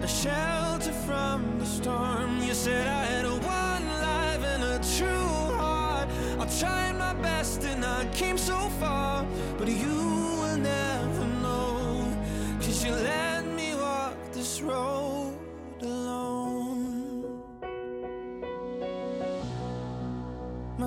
a 0.04 0.08
shelter 0.08 0.94
from 1.08 1.58
the 1.58 1.66
storm. 1.66 2.44
You 2.44 2.54
said 2.54 2.86
I 2.88 3.04
had 3.14 3.26
a 3.26 3.34
one 3.34 3.86
life 4.10 4.44
and 4.54 4.64
a 4.76 4.78
true 4.98 5.58
heart. 5.58 6.08
I 6.40 6.46
tried 6.60 6.96
my 7.06 7.16
best 7.16 7.64
and 7.64 7.84
I 7.84 8.06
came 8.14 8.38
so 8.38 8.60
far, 8.82 9.01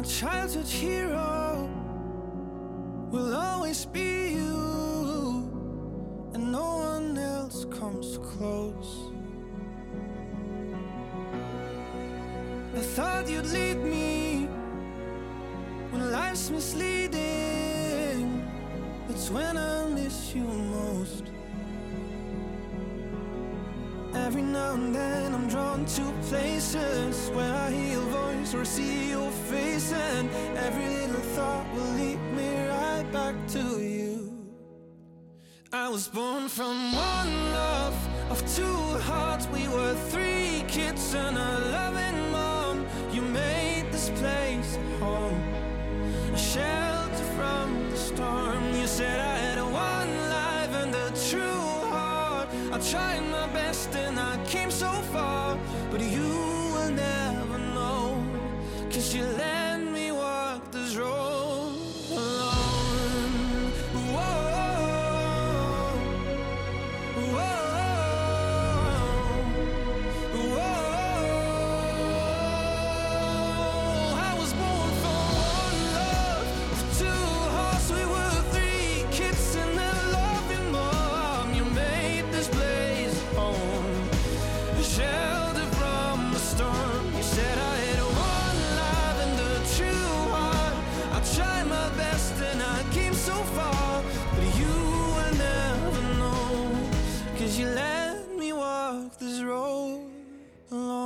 childhood 0.06 0.66
hero 0.66 1.68
will 3.10 3.34
always 3.34 3.86
be 3.86 4.34
you, 4.34 5.48
and 6.34 6.52
no 6.52 6.76
one 6.78 7.16
else 7.16 7.64
comes 7.66 8.18
close. 8.18 9.10
I 12.74 12.80
thought 12.80 13.28
you'd 13.30 13.46
lead 13.46 13.78
me 13.78 14.46
when 15.90 16.10
life's 16.10 16.50
misleading. 16.50 18.42
That's 19.08 19.30
when 19.30 19.56
I 19.56 19.88
miss 19.88 20.34
you 20.34 20.42
most. 20.42 21.33
Every 24.14 24.42
now 24.42 24.74
and 24.74 24.94
then 24.94 25.34
I'm 25.34 25.48
drawn 25.48 25.84
to 25.84 26.12
places 26.28 27.30
where 27.30 27.52
I 27.52 27.70
hear 27.70 27.92
your 27.94 28.02
voice 28.02 28.54
or 28.54 28.64
see 28.64 29.10
your 29.10 29.30
face, 29.50 29.92
and 29.92 30.30
every 30.56 30.88
little 30.88 31.20
thought 31.36 31.66
will 31.74 31.92
lead 31.98 32.20
me 32.32 32.66
right 32.68 33.04
back 33.12 33.34
to 33.48 33.80
you. 33.82 34.32
I 35.72 35.88
was 35.88 36.08
born 36.08 36.48
from 36.48 36.92
one 36.92 37.52
love 37.52 37.96
of 38.30 38.38
two 38.54 38.98
hearts. 39.10 39.46
We 39.48 39.66
were 39.68 39.94
three 40.10 40.64
kids 40.68 41.14
and 41.14 41.36
a 41.36 41.58
loving 41.72 42.30
mom. 42.30 42.86
You 43.12 43.22
made 43.22 43.86
this 43.90 44.10
place 44.10 44.78
home, 45.00 45.42
a 46.32 46.38
shelter 46.38 47.24
from 47.36 47.90
the 47.90 47.96
storm. 47.96 48.62
You 48.74 48.86
said 48.86 49.18
I 49.18 49.36
had 49.38 49.58
a 49.58 49.66
I 52.74 52.78
tried 52.78 53.20
my 53.30 53.46
best 53.52 53.94
and 53.94 54.18
I 54.18 54.36
came 54.46 54.68
so 54.68 54.90
far, 55.12 55.56
but 55.92 56.00
you 56.00 56.28
will 56.74 56.90
never 56.90 57.58
know. 57.72 58.20
Cause 58.90 59.14
you 59.14 59.22
let 59.22 59.78
me 59.78 60.10
walk 60.10 60.72
this 60.72 60.96
road 60.96 61.33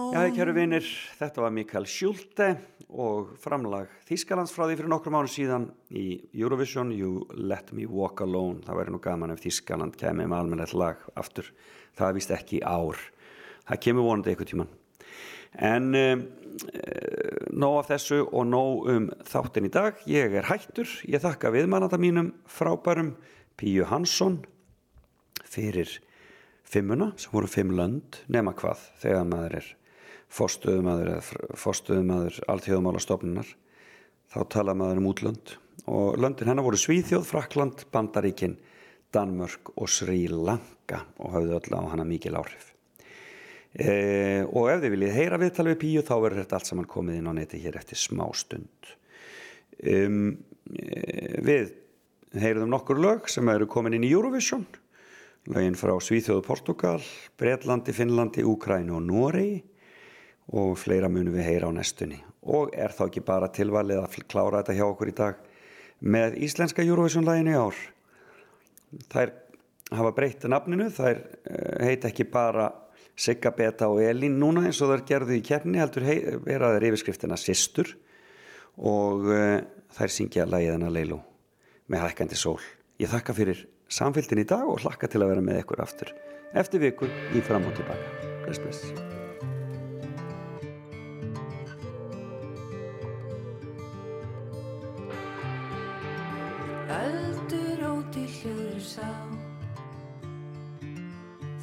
Já, 0.09 0.23
kæru 0.33 0.55
vinir, 0.57 0.87
þetta 1.19 1.45
var 1.45 1.53
Mikael 1.53 1.87
Schulte 1.89 2.49
og 2.89 3.35
framlag 3.43 3.91
Þískalands 4.09 4.55
frá 4.55 4.65
því 4.65 4.79
fyrir 4.79 4.93
nokkrum 4.95 5.19
árum 5.19 5.31
síðan 5.31 5.69
í 5.93 6.07
Eurovision 6.33 6.91
You 6.95 7.27
Let 7.37 7.75
Me 7.77 7.85
Walk 7.85 8.25
Alone. 8.25 8.63
Það 8.65 8.81
væri 8.81 8.95
nú 8.95 9.03
gaman 9.05 9.35
ef 9.35 9.45
Þískaland 9.45 9.99
kemur 10.01 10.31
með 10.31 10.41
almennilegt 10.41 10.79
lag 10.79 11.07
aftur. 11.21 11.53
Það 11.99 12.09
er 12.09 12.19
vist 12.21 12.37
ekki 12.39 12.65
ár. 12.65 13.01
Það 13.69 13.83
kemur 13.85 14.09
vonandi 14.09 14.33
eitthvað 14.33 14.53
tíman 14.55 14.77
en 15.57 15.95
um, 15.95 16.25
nóg 17.59 17.79
af 17.83 17.91
þessu 17.93 18.21
og 18.27 18.47
nóg 18.49 18.89
um 18.93 19.09
þáttin 19.29 19.69
í 19.69 19.73
dag. 19.73 19.99
Ég 20.11 20.35
er 20.39 20.49
hættur, 20.49 20.89
ég 21.09 21.23
þakka 21.23 21.53
viðmannanda 21.55 21.99
mínum 22.01 22.33
frábærum 22.51 23.15
Píu 23.59 23.87
Hansson 23.89 24.43
fyrir 25.49 25.99
fimmuna 26.69 27.13
sem 27.17 27.33
voru 27.33 27.51
fimm 27.51 27.73
lönd 27.77 28.21
nema 28.33 28.55
hvað 28.57 28.83
þegar 29.03 29.29
maður 29.29 29.57
er 29.61 29.71
fórstöðumadur 30.39 31.15
eða 31.15 31.57
fórstöðumadur 31.57 32.41
alltíðumálastofnunar 32.53 33.53
þá 34.29 34.41
tala 34.53 34.77
maður 34.77 35.03
um 35.03 35.11
útlönd 35.13 35.55
og 35.89 36.19
löndin 36.21 36.51
hennar 36.51 36.67
voru 36.67 36.77
Svíþjóð, 36.77 37.25
Frakland, 37.25 37.87
Bandaríkin, 37.93 38.59
Danmörk 39.15 39.73
og 39.77 39.89
Sri 39.89 40.27
Lanka 40.29 41.05
og 41.17 41.33
hafði 41.33 41.55
öll 41.57 41.79
á 41.81 41.83
hana 41.95 42.05
mikil 42.05 42.37
áhrif. 42.37 42.75
E, 43.73 44.45
og 44.49 44.69
ef 44.73 44.83
þið 44.83 44.93
viljið 44.95 45.17
heyra 45.17 45.39
viðtal 45.41 45.69
við 45.71 45.79
Píu 45.81 46.03
þá 46.05 46.15
verður 46.17 46.43
þetta 46.43 46.59
allt 46.59 46.71
saman 46.71 46.89
komið 46.89 47.21
inn 47.21 47.31
á 47.31 47.33
neti 47.37 47.61
hér 47.63 47.79
eftir 47.81 48.01
smá 48.01 48.27
stund. 48.37 48.93
Um, 49.79 50.37
e, 50.73 51.41
við 51.47 51.73
heyruðum 52.37 52.73
nokkur 52.75 53.01
lög 53.01 53.29
sem 53.33 53.49
eru 53.49 53.69
komin 53.71 53.97
inn 53.97 54.05
í 54.05 54.13
Eurovision, 54.13 54.67
lögin 55.49 55.77
frá 55.79 55.95
Svíþjóðu, 55.97 56.45
Portugal, 56.45 57.03
Breitlandi, 57.41 57.93
Finnlandi, 57.97 58.45
Úkrænu 58.45 58.99
og 58.99 59.05
Noregi. 59.07 59.63
Og 60.49 60.79
fleira 60.81 61.11
munum 61.13 61.35
við 61.37 61.45
heyra 61.45 61.69
á 61.69 61.73
næstunni. 61.77 62.23
Og 62.49 62.73
er 62.73 62.95
þá 62.97 63.03
ekki 63.09 63.21
bara 63.25 63.51
tilvalið 63.53 64.01
að 64.01 64.15
klára 64.33 64.63
þetta 64.63 64.77
hjá 64.79 64.85
okkur 64.87 65.11
í 65.11 65.17
dag 65.19 65.43
með 66.01 66.39
íslenska 66.47 66.85
Eurovision-læginu 66.87 67.53
í 67.53 67.59
ár? 67.59 67.81
Þær 69.13 69.35
hafa 69.99 70.13
breytt 70.17 70.47
nafninu, 70.49 70.89
þær 70.95 71.21
uh, 71.21 71.85
heita 71.85 72.09
ekki 72.09 72.25
bara 72.33 72.71
Sigga, 73.19 73.51
Beta 73.53 73.91
og 73.91 74.01
Elín 74.01 74.39
núna 74.41 74.63
eins 74.69 74.81
og 74.81 74.93
þær 74.95 75.05
gerðu 75.09 75.37
í 75.37 75.45
kefni 75.45 75.81
heldur 75.83 76.07
vera 76.47 76.73
þær 76.77 76.87
yfirskriftina 76.93 77.37
Sistur 77.41 77.91
og 78.79 79.29
uh, 79.29 79.59
þær 79.99 80.15
syngja 80.15 80.47
lægiðana 80.49 80.93
Leilu 80.95 81.19
með 81.93 82.07
hækkandi 82.07 82.39
sól. 82.39 82.61
Ég 82.97 83.11
þakka 83.13 83.37
fyrir 83.37 83.67
samfélgin 83.89 84.43
í 84.43 84.49
dag 84.49 84.69
og 84.69 84.83
hlakka 84.85 85.09
til 85.11 85.23
að 85.25 85.33
vera 85.35 85.45
með 85.45 85.63
ykkur 85.63 85.85
aftur 85.85 86.13
eftir 86.57 86.83
viku 86.83 87.09
í 87.37 87.45
fram 87.45 87.67
og 87.69 87.77
tilbaka 87.77 88.35
bless 88.45 88.61
bless. 88.63 88.85
Öldur 96.99 97.85
út 97.91 98.17
í 98.17 98.25
hljóður 98.39 98.81
sá. 98.85 99.11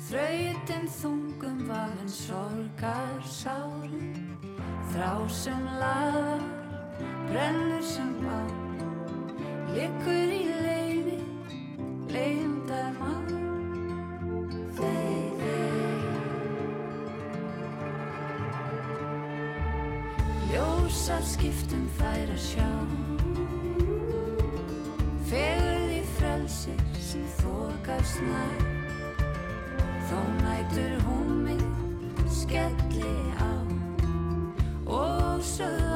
Þrautin 0.05 0.85
þungum 0.99 1.63
vafinn 1.65 2.11
sorgar 2.13 3.23
sárin 3.25 4.13
Þrá 4.93 5.25
sem 5.33 5.65
laðar, 5.81 6.45
brennur 7.25 7.83
sem 7.83 8.13
bá 8.21 8.37
Liggur 9.73 10.29
í 10.29 10.34
Ljósar 21.05 21.25
skiptum 21.29 21.83
fær 21.99 22.31
að 22.33 22.39
sjá. 22.41 22.69
Fegurð 25.29 25.91
í 25.93 25.99
frelsir 26.15 26.81
sem 26.97 27.27
þokast 27.43 28.23
nær. 28.25 28.63
Þó 30.09 30.17
nætur 30.39 30.97
hún 31.05 31.29
mig 31.45 31.61
skelli 32.39 33.13
á. 33.37 33.53
Og 34.97 35.45
sögð 35.45 35.94